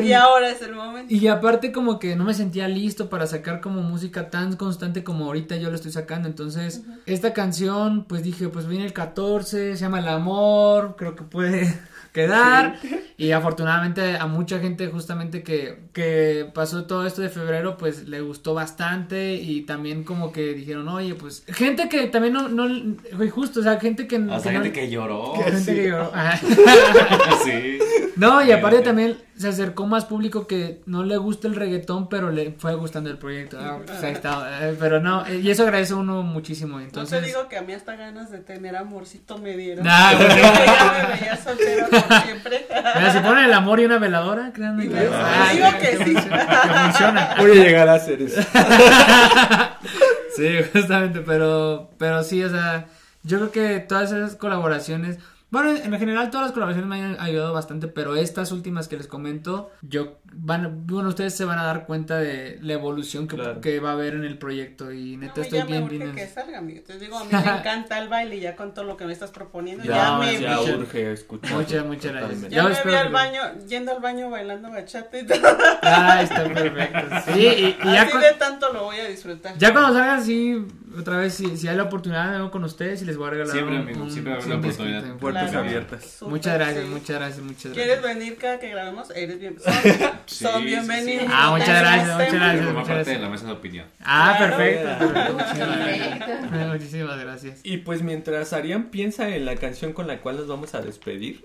y 0.00 0.12
ahora 0.12 0.50
es 0.50 0.62
el 0.62 0.74
momento. 0.74 1.12
Y 1.12 1.26
aparte 1.26 1.72
como 1.72 1.98
que 1.98 2.14
no 2.14 2.24
me 2.24 2.34
sentía 2.34 2.68
listo 2.68 3.08
para 3.08 3.26
sacar 3.26 3.60
como 3.60 3.80
música 3.82 4.30
tan 4.30 4.56
constante 4.56 5.02
como 5.02 5.24
ahorita 5.24 5.56
yo 5.56 5.70
lo 5.70 5.76
estoy 5.76 5.90
sacando. 5.90 6.28
Entonces, 6.28 6.82
esta 7.06 7.32
canción, 7.32 8.04
pues 8.04 8.22
dije, 8.22 8.48
pues 8.48 8.66
viene 8.66 8.84
el 8.84 8.92
14, 8.92 9.74
se 9.74 9.80
llama 9.80 10.00
El 10.00 10.08
Amor, 10.08 10.94
creo 10.96 11.16
que 11.16 11.24
puede 11.24 11.78
quedar. 12.12 12.76
Y 13.16 13.32
afortunadamente 13.32 14.16
a 14.16 14.26
mucha 14.26 14.58
gente 14.58 14.88
justamente 14.88 15.42
que, 15.42 15.78
que 15.92 16.50
pasó 16.54 16.84
todo 16.84 17.06
esto 17.06 17.22
de 17.22 17.28
febrero, 17.28 17.76
pues 17.76 18.08
le 18.08 18.20
gustó 18.20 18.54
bastante 18.54 19.34
y 19.34 19.62
también 19.62 20.04
como 20.04 20.32
que 20.32 20.54
dijeron, 20.54 20.88
oye, 20.88 21.14
pues 21.14 21.44
gente 21.48 21.88
que 21.88 22.06
también 22.06 22.34
no, 22.34 22.48
no 22.48 22.68
justo, 23.30 23.60
o 23.60 23.62
sea, 23.62 23.78
gente 23.80 24.06
que... 24.06 24.18
O 24.18 24.40
sea, 24.40 24.52
gente 24.52 24.72
que 24.72 24.88
lloró. 24.90 25.34
gente 25.34 25.74
que 25.74 25.88
lloró. 25.88 26.12
sí. 27.44 27.78
No, 28.16 28.44
y 28.44 28.50
aparte 28.50 28.80
también 28.80 29.16
se 29.36 29.46
acercó 29.46 29.86
más 29.86 30.04
público 30.04 30.48
que 30.48 30.80
no 30.86 31.04
le 31.04 31.16
gusta 31.16 31.46
el 31.46 31.54
reggaetón, 31.54 32.08
pero 32.08 32.32
le 32.32 32.50
fue 32.58 32.74
gustando 32.74 33.10
el 33.10 33.18
proyecto. 33.18 33.56
Ah, 33.60 33.78
pues 33.86 34.02
ahí 34.02 34.12
está. 34.12 34.68
Eh, 34.68 34.76
pero 34.78 35.00
no, 35.00 35.24
eh, 35.24 35.38
y 35.38 35.50
eso 35.50 35.62
agradece 35.62 35.94
uno 35.94 36.24
muchísimo. 36.24 36.80
Entonces... 36.80 37.20
No 37.20 37.20
te 37.20 37.26
digo 37.26 37.48
que 37.48 37.56
a 37.56 37.62
mí 37.62 37.72
hasta 37.72 37.94
ganas 37.94 38.32
de 38.32 38.40
tener 38.40 38.74
amorcito 38.74 39.38
me 39.38 39.56
dieron. 39.56 39.84
Nah, 39.84 40.16
bueno. 40.16 40.34
ya 40.34 41.08
me 41.08 41.14
veía 41.14 41.36
soltera 41.36 41.86
por 41.86 41.97
siempre. 42.24 42.66
Mira, 42.96 43.12
si 43.12 43.18
ponen 43.20 43.44
el 43.44 43.52
amor 43.52 43.80
y 43.80 43.84
una 43.84 43.98
veladora, 43.98 44.52
créanme 44.52 44.88
que... 44.88 45.10
Ah, 45.12 45.48
digo 45.52 45.68
que 45.80 46.04
sí. 46.04 46.14
Que 46.14 46.80
funciona. 46.82 47.34
Voy 47.38 47.50
a 47.52 47.54
llegar 47.54 47.88
a 47.88 47.94
hacer 47.94 48.22
eso. 48.22 48.40
sí, 50.36 50.48
justamente, 50.72 51.20
pero, 51.20 51.90
pero 51.98 52.22
sí, 52.22 52.42
o 52.42 52.50
sea, 52.50 52.86
yo 53.22 53.38
creo 53.38 53.50
que 53.50 53.80
todas 53.80 54.12
esas 54.12 54.36
colaboraciones 54.36 55.18
bueno, 55.50 55.70
en 55.70 55.98
general 55.98 56.30
todas 56.30 56.48
las 56.48 56.52
colaboraciones 56.52 56.90
me 56.90 57.02
han 57.02 57.20
ayudado 57.20 57.54
bastante, 57.54 57.88
pero 57.88 58.16
estas 58.16 58.52
últimas 58.52 58.86
que 58.86 58.98
les 58.98 59.06
comento, 59.06 59.70
yo 59.80 60.18
van, 60.32 60.86
bueno, 60.86 61.08
ustedes 61.08 61.34
se 61.34 61.46
van 61.46 61.58
a 61.58 61.64
dar 61.64 61.86
cuenta 61.86 62.18
de 62.18 62.58
la 62.60 62.74
evolución 62.74 63.26
que, 63.26 63.36
que 63.62 63.80
va 63.80 63.90
a 63.90 63.92
haber 63.92 64.14
en 64.14 64.24
el 64.24 64.36
proyecto 64.36 64.92
y 64.92 65.16
neta 65.16 65.40
estoy 65.40 65.62
bien 65.62 65.88
bien. 65.88 66.14
que 66.14 66.26
salga, 66.26 66.58
amigo. 66.58 66.82
Te 66.86 66.98
digo, 66.98 67.18
a 67.18 67.24
mí 67.24 67.30
me 67.32 67.38
encanta 67.58 67.98
el 67.98 68.08
baile 68.08 68.36
y 68.36 68.40
ya 68.40 68.56
con 68.56 68.74
todo 68.74 68.84
lo 68.84 68.96
que 68.96 69.06
me 69.06 69.12
estás 69.12 69.30
proponiendo, 69.30 69.84
ya, 69.84 70.18
me 70.18 70.38
ya 70.38 70.60
urge 70.60 71.12
escuchar. 71.12 71.56
Muchas, 71.56 71.86
muchas 71.86 72.12
gracias. 72.12 72.48
Ya, 72.50 72.64
me 72.64 72.82
vi 72.84 72.94
al 72.94 73.10
baño, 73.10 73.40
yendo 73.66 73.92
al 73.92 74.00
baño 74.00 74.28
bailando 74.28 74.70
bachata 74.70 75.18
y 75.18 75.26
todo. 75.26 75.38
Ah, 75.82 76.22
está 76.22 76.44
perfecto. 76.44 76.98
Sí, 77.34 77.40
y, 77.40 77.88
y 77.88 77.96
Así 77.96 78.16
de 78.16 78.32
tanto 78.38 78.72
lo 78.72 78.84
voy 78.84 78.96
a 78.98 79.08
disfrutar. 79.08 79.56
Ya 79.58 79.72
cuando 79.72 79.92
salga 79.92 80.20
sí 80.20 80.66
otra 80.96 81.18
vez, 81.18 81.34
si, 81.34 81.56
si 81.56 81.68
hay 81.68 81.76
la 81.76 81.84
oportunidad, 81.84 82.32
vengo 82.32 82.50
con 82.50 82.64
ustedes 82.64 83.02
y 83.02 83.04
les 83.04 83.16
voy 83.16 83.28
a 83.28 83.30
regalar 83.30 83.52
siempre, 83.52 83.76
amigo, 83.76 84.10
siempre 84.10 84.32
va 84.32 84.38
a 84.38 84.42
haber 84.42 84.48
la 84.48 84.56
oportunidad. 84.56 85.16
Puertas 85.16 85.54
abiertas. 85.54 86.18
muchas 86.22 86.54
gracias, 86.54 86.86
muchas 86.86 87.16
gracias, 87.16 87.42
muchas 87.42 87.72
gracias. 87.72 87.86
¿Quieres 87.86 88.02
venir 88.02 88.36
cada 88.36 88.58
que 88.58 88.70
grabemos? 88.70 89.10
Eres 89.10 89.38
bien, 89.40 89.56
son, 90.26 90.64
bienvenidos. 90.64 91.26
Ah, 91.30 91.50
muchas 91.50 91.80
gracias, 91.80 92.14
muchas 92.14 92.32
gracias. 92.32 92.66
Como 92.66 92.84
parte 92.84 93.10
de 93.10 93.18
la 93.18 93.28
mesa 93.28 93.46
de 93.46 93.52
opinión. 93.52 93.86
Ah, 94.00 94.36
perfecto. 94.38 94.98
perfecto. 95.12 96.68
Muchísimas 96.72 97.18
gracias. 97.18 97.60
Y 97.64 97.78
pues 97.78 98.02
mientras 98.02 98.52
Arián 98.52 98.90
piensa 98.90 99.28
en 99.28 99.44
la 99.44 99.56
canción 99.56 99.92
con 99.92 100.06
la 100.06 100.20
cual 100.20 100.36
nos 100.36 100.46
vamos 100.46 100.74
a 100.74 100.80
despedir. 100.80 101.44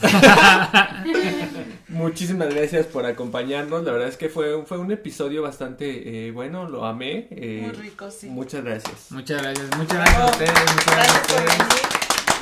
Muchísimas 1.88 2.54
gracias 2.54 2.86
por 2.86 3.06
acompañarnos. 3.06 3.84
La 3.84 3.92
verdad 3.92 4.08
es 4.08 4.16
que 4.16 4.28
fue, 4.28 4.64
fue 4.66 4.78
un 4.78 4.92
episodio 4.92 5.42
bastante 5.42 6.26
eh, 6.26 6.30
bueno, 6.30 6.68
lo 6.68 6.84
amé. 6.84 7.28
Eh, 7.30 7.62
Muy 7.62 7.72
rico, 7.72 8.10
sí. 8.10 8.28
Muchas 8.28 8.64
gracias. 8.64 9.10
Muchas 9.10 9.42
gracias, 9.42 9.76
muchas 9.76 9.98
gracias 9.98 10.20
a 10.20 10.26
ustedes. 10.26 10.52
Muchas 10.52 10.94
gracias, 10.94 11.94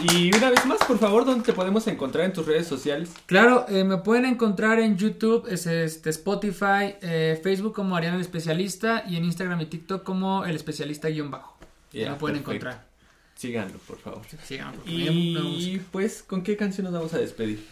Y 0.02 0.36
una 0.36 0.50
vez 0.50 0.66
más, 0.66 0.78
por 0.84 0.98
favor, 0.98 1.24
¿dónde 1.24 1.44
te 1.44 1.52
podemos 1.52 1.86
encontrar 1.86 2.24
en 2.26 2.32
tus 2.32 2.46
redes 2.46 2.66
sociales? 2.66 3.10
Claro, 3.26 3.66
eh, 3.68 3.84
me 3.84 3.98
pueden 3.98 4.24
encontrar 4.24 4.78
en 4.80 4.96
YouTube, 4.96 5.46
es 5.48 5.66
este, 5.66 6.10
Spotify, 6.10 6.94
Facebook 7.42 7.72
como 7.72 7.96
Ariana 7.96 8.16
el 8.16 8.22
Especialista 8.22 9.04
y 9.08 9.16
en 9.16 9.24
Instagram 9.24 9.60
y 9.60 9.66
TikTok 9.66 10.02
como 10.02 10.44
el 10.44 10.56
especialista 10.56 11.08
guion 11.08 11.30
bajo. 11.30 11.56
Ya 11.92 12.10
me 12.10 12.16
pueden 12.16 12.38
encontrar. 12.38 12.95
Síganlo, 13.36 13.78
por 13.86 13.98
favor. 13.98 14.22
Síganlo. 14.44 14.82
Y 14.86 15.80
pues, 15.92 16.22
¿con 16.22 16.42
qué 16.42 16.56
canción 16.56 16.84
nos 16.84 16.94
vamos 16.94 17.14
a 17.14 17.18
despedir? 17.18 17.64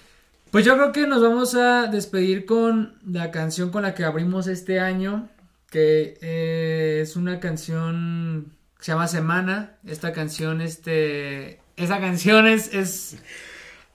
Pues 0.51 0.65
yo 0.65 0.77
creo 0.77 0.93
que 0.93 1.07
nos 1.07 1.23
vamos 1.23 1.55
a 1.55 1.87
despedir 1.89 2.47
con 2.47 2.97
la 3.05 3.31
canción 3.31 3.71
con 3.71 3.83
la 3.83 3.95
que 3.95 4.05
abrimos 4.05 4.47
este 4.47 4.79
año, 4.79 5.29
que 5.71 6.17
eh, 6.21 7.01
es 7.03 7.17
una 7.17 7.41
canción 7.41 8.53
que 8.79 8.85
se 8.85 8.93
llama 8.93 9.09
Semana. 9.09 9.73
Esta 9.87 10.13
canción, 10.13 10.61
este, 10.61 11.61
esa 11.77 11.99
canción 11.99 12.47
es, 12.47 12.73
es 12.73 13.17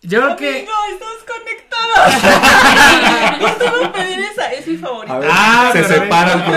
yo 0.01 0.21
creo 0.21 0.35
que. 0.37 0.65
No, 0.65 0.71
estamos 0.93 1.23
conectados. 1.27 1.69
Yo 3.81 3.91
pedir 3.91 4.19
esa, 4.19 4.53
es 4.53 4.67
mi 4.67 4.77
favorita. 4.77 5.19
ah, 5.29 5.71
se 5.73 5.83
separan 5.83 6.45
por 6.45 6.55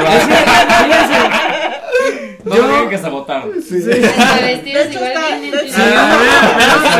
No 2.44 2.56
yo... 2.56 2.66
tienen 2.66 2.90
que 2.90 2.98
sabotar. 2.98 3.44
Sí. 3.62 3.82
sí. 3.82 3.88
vestidos 4.42 4.92
igual 4.92 5.12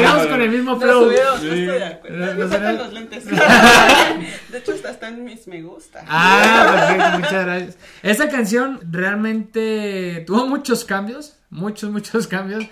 Vamos 0.03 0.27
con 0.27 0.43
el 0.43 0.51
mismo 0.51 0.81
flow. 0.81 1.11
Sí. 1.11 1.47
estoy 1.47 1.67
de 1.67 1.85
acuerdo. 1.85 2.35
Me 2.35 2.49
sacan 2.49 2.79
los 2.79 2.93
lentes. 2.93 3.25
De 4.53 4.59
hecho, 4.59 4.73
hasta 4.73 4.91
está 4.91 5.09
en 5.09 5.25
mis 5.25 5.47
me 5.47 5.63
gusta. 5.63 6.05
Ah, 6.07 6.87
perfecto, 6.89 7.19
muchas 7.19 7.45
gracias. 7.45 7.79
Esta 8.03 8.29
canción 8.29 8.81
realmente 8.91 10.25
tuvo 10.27 10.47
muchos 10.47 10.85
cambios, 10.85 11.37
muchos, 11.51 11.91
muchos 11.91 12.27
cambios, 12.27 12.65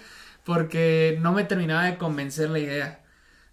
porque 0.44 1.18
no 1.20 1.32
me 1.32 1.44
terminaba 1.44 1.84
de 1.84 1.96
convencer 1.96 2.50
la 2.50 2.58
idea. 2.58 3.00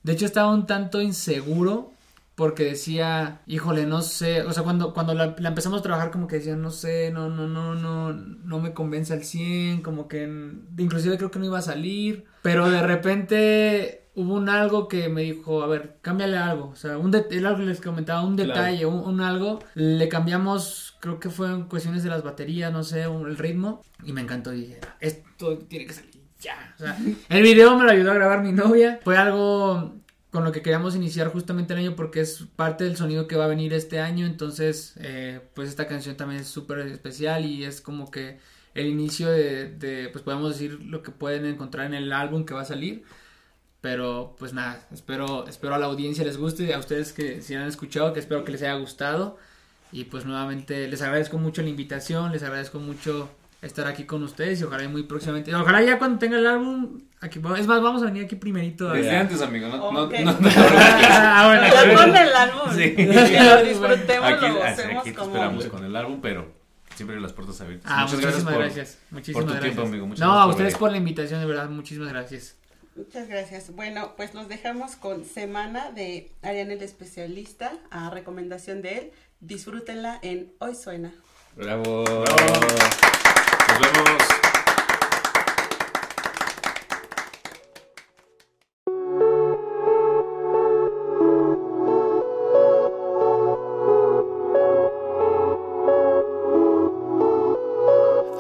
De 0.04 0.14
hecho, 0.14 0.26
estaba 0.26 0.54
un 0.54 0.68
tanto 0.68 1.02
inseguro 1.02 1.94
porque 2.38 2.66
decía, 2.66 3.42
híjole, 3.48 3.88
no 3.88 4.04
sé, 4.04 4.44
o 4.44 4.54
sea, 4.54 4.62
cuando, 4.62 4.94
cuando 4.94 5.16
la, 5.16 5.36
empezamos 5.40 5.80
a 5.80 5.82
trabajar 5.82 6.12
como 6.12 6.28
que 6.28 6.36
decía, 6.36 6.56
no 6.56 6.70
sé, 6.70 7.10
no, 7.10 7.30
no, 7.30 7.48
no, 7.48 7.74
no, 7.74 8.14
no 8.14 8.60
me 8.60 8.76
convence 8.76 9.12
al 9.12 9.24
100, 9.24 9.82
como 9.82 10.08
que 10.08 10.30
inclusive 10.78 11.18
creo 11.18 11.32
que 11.32 11.40
no 11.40 11.46
iba 11.46 11.58
a 11.58 11.64
salir, 11.64 12.26
pero 12.44 12.70
de 12.70 12.84
repente 12.84 14.10
hubo 14.14 14.36
un 14.36 14.50
algo 14.50 14.88
que 14.88 15.10
me 15.10 15.24
dijo, 15.24 15.64
a 15.64 15.68
ver, 15.68 15.98
cámbiale 16.04 16.38
algo, 16.38 16.68
o 16.68 16.76
sea, 16.76 17.00
un 17.00 17.16
algo 17.16 17.58
que 17.58 17.66
les 17.66 17.82
comentaba, 17.82 18.22
un 18.22 18.36
detalle, 18.36 18.86
un, 18.86 19.20
algo, 19.20 19.58
le 19.74 20.08
cambiamos, 20.08 20.96
creo 21.00 21.20
que 21.20 21.32
fue 21.32 21.48
en 21.48 21.64
cuestiones 21.64 22.04
de 22.04 22.12
las 22.12 22.22
baterías, 22.22 22.72
no 22.72 22.84
sé, 22.84 23.06
el 23.06 23.36
ritmo, 23.36 23.82
y 24.04 24.14
me 24.14 24.22
encantó, 24.22 24.54
y 24.54 24.62
dije, 24.62 24.82
esto 25.00 25.58
tiene 25.58 25.88
que 25.88 25.94
salir 25.94 26.22
ya. 26.40 26.76
O 26.76 26.84
sea, 26.84 26.96
el 27.30 27.42
video 27.42 27.76
me 27.76 27.84
lo 27.84 27.90
ayudó 27.90 28.12
a 28.12 28.14
grabar 28.14 28.44
mi 28.44 28.52
novia. 28.52 29.00
Fue 29.04 29.18
algo 29.18 29.96
con 30.32 30.44
lo 30.44 30.52
que 30.52 30.62
queríamos 30.62 30.96
iniciar 30.96 31.30
justamente 31.30 31.74
el 31.74 31.80
año 31.80 31.96
porque 31.96 32.22
es 32.22 32.46
parte 32.56 32.84
del 32.84 32.98
sonido 32.98 33.28
que 33.28 33.38
va 33.38 33.46
a 33.46 33.48
venir 33.48 33.74
este 33.74 34.00
año. 34.00 34.26
Entonces, 34.26 34.94
eh, 34.98 35.42
pues 35.54 35.70
esta 35.70 35.88
canción 35.88 36.18
también 36.18 36.42
es 36.42 36.48
súper 36.48 36.80
especial 36.80 37.46
y 37.46 37.64
es 37.64 37.82
como 37.82 38.12
que 38.12 38.40
el 38.74 38.88
inicio 38.88 39.30
de, 39.30 39.70
de, 39.70 40.10
pues 40.10 40.24
podemos 40.24 40.52
decir 40.54 40.82
lo 40.82 41.02
que 41.02 41.12
pueden 41.12 41.46
encontrar 41.46 41.86
en 41.88 41.94
el 41.94 42.14
álbum 42.14 42.46
que 42.46 42.54
va 42.54 42.62
a 42.62 42.66
salir. 42.66 43.04
Pero 43.82 44.36
pues 44.40 44.54
nada, 44.54 44.86
espero, 44.92 45.48
espero 45.48 45.76
a 45.76 45.78
la 45.78 45.86
audiencia 45.86 46.24
les 46.24 46.38
guste, 46.38 46.74
a 46.74 46.80
ustedes 46.80 47.14
que 47.14 47.42
si 47.42 47.54
han 47.56 47.68
escuchado, 47.68 48.12
que 48.14 48.20
espero 48.20 48.44
que 48.44 48.52
les 48.52 48.62
haya 48.64 48.76
gustado. 48.76 49.38
Y 49.92 50.06
pues 50.06 50.26
nuevamente 50.26 50.88
les 50.88 51.02
agradezco 51.02 51.38
mucho 51.38 51.62
la 51.62 51.70
invitación, 51.70 52.32
les 52.32 52.44
agradezco 52.44 52.80
mucho 52.80 53.30
estar 53.62 53.88
aquí 53.88 54.04
con 54.06 54.24
ustedes 54.24 54.62
y 54.62 54.64
ojalá 54.64 54.88
muy 54.88 55.04
próximamente, 55.04 55.54
ojalá 55.56 55.82
ya 55.82 55.98
cuando 55.98 56.20
tenga 56.20 56.38
el 56.38 56.46
álbum, 56.46 57.02
aquí 57.20 57.40
es 57.58 57.68
más, 57.68 57.82
vamos 57.82 58.02
a 58.04 58.06
venir 58.06 58.26
aquí 58.26 58.36
primerito. 58.36 58.90
Desde 58.92 59.16
antes, 59.18 59.42
amigo, 59.42 59.68
no, 59.68 59.78
no, 59.92 60.08
no, 60.08 60.08
no, 60.08 60.38
Ah, 60.50 61.44
bueno, 61.48 61.74
Ya 61.74 61.96
con 61.96 62.16
el 62.16 62.36
álbum. 62.36 62.76
Sí. 62.76 62.96
Lo 62.98 63.64
disfrutemos, 63.64 64.32
Aquí, 64.32 64.48
lo 64.48 64.64
así, 64.64 64.82
hacemos 64.82 65.02
aquí 65.02 65.12
te 65.12 65.16
como- 65.18 65.32
esperamos 65.32 65.66
con 65.66 65.84
el 65.86 65.96
álbum, 65.96 66.20
pero 66.22 66.52
siempre 66.96 67.20
las 67.20 67.34
puertas 67.34 67.60
abiertas. 67.62 67.92
Ah, 67.92 68.04
muchas 68.04 68.14
muchísimas 68.20 68.44
gracias 68.44 68.54
por, 68.54 68.64
gracias. 68.64 68.98
Muchísimas 69.12 69.36
por 69.36 69.44
tu 69.44 69.54
gracias. 69.54 69.74
tiempo, 69.76 69.88
amigo. 69.90 70.08
Muchas 70.08 70.20
no, 70.20 70.28
gracias 70.34 70.46
a 70.46 70.50
ustedes 70.50 70.76
por 70.78 70.92
la 70.92 70.98
invitación, 70.98 71.40
de 71.40 71.46
verdad, 71.48 71.70
muchísimas 71.70 72.10
gracias. 72.10 72.56
Muchas 72.96 73.28
gracias. 73.28 73.76
Bueno, 73.76 74.14
pues 74.18 74.34
los 74.34 74.48
dejamos 74.48 74.96
con 74.96 75.24
Semana 75.26 75.92
de 75.92 76.32
Ariana 76.42 76.74
el 76.74 76.82
Especialista, 76.82 77.72
a 77.92 78.10
recomendación 78.10 78.82
de 78.82 78.98
él. 78.98 79.12
Disfrútenla 79.40 80.18
en 80.24 80.52
Hoy 80.60 80.74
Suena. 80.76 81.12
Bravo. 81.56 82.04
Nos 83.68 83.80
vemos. 83.80 84.24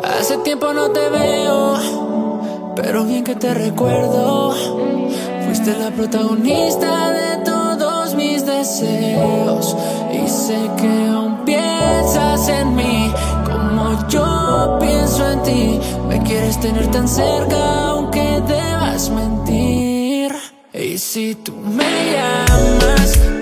Hace 0.04 0.38
tiempo 0.40 0.74
no 0.74 0.90
te 0.92 1.10
veo, 1.10 1.78
pero 2.76 3.06
bien 3.06 3.24
que 3.24 3.36
te 3.36 3.54
recuerdo. 3.54 4.54
Fuiste 5.46 5.78
la 5.78 5.92
protagonista 5.92 7.12
de 7.12 7.38
todos 7.46 8.16
mis 8.16 8.46
deseos. 8.46 9.76
Y 10.12 10.28
sé 10.28 10.70
que 10.78 11.08
aún 11.08 11.46
piensas 11.46 12.50
en 12.50 12.76
mí 12.76 13.14
Me 15.48 16.22
quieres 16.24 16.60
tener 16.60 16.92
tan 16.92 17.08
cerca 17.08 17.90
aunque 17.92 18.42
debas 18.48 19.10
mentir. 19.10 20.34
Y 20.74 20.98
si 20.98 21.36
tú 21.36 21.54
me 21.54 22.12
llamas 22.12 23.37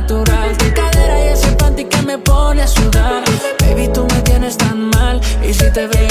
natural. 0.00 0.56
Tu 0.58 0.72
cadera 0.74 1.24
y 1.24 1.28
ese 1.28 1.52
panty 1.52 1.84
que 1.84 2.02
me 2.02 2.18
pone 2.18 2.62
a 2.62 2.66
sudar. 2.66 3.24
Baby, 3.60 3.88
tú 3.94 4.06
me 4.12 4.20
tienes 4.22 4.56
tan 4.56 4.90
mal. 4.90 5.20
Y 5.42 5.52
si 5.54 5.70
te 5.72 5.86
veo 5.86 6.05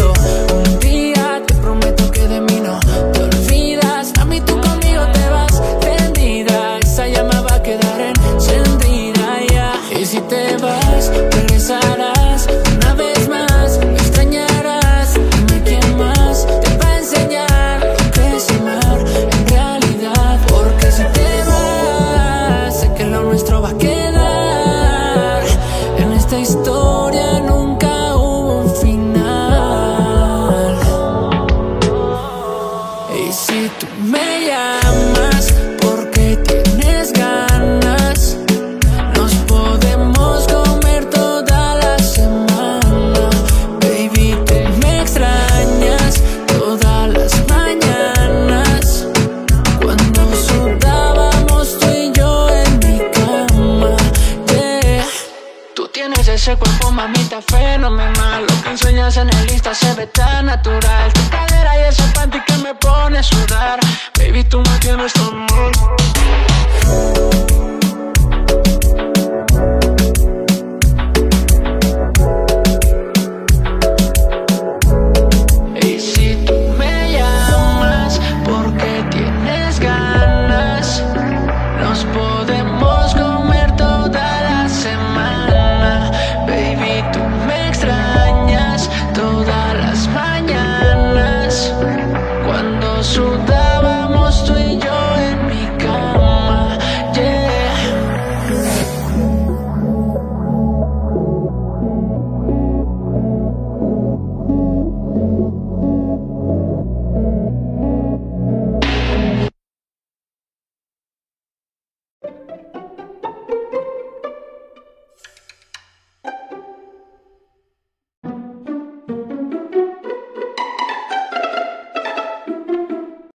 natural. 60.64 61.05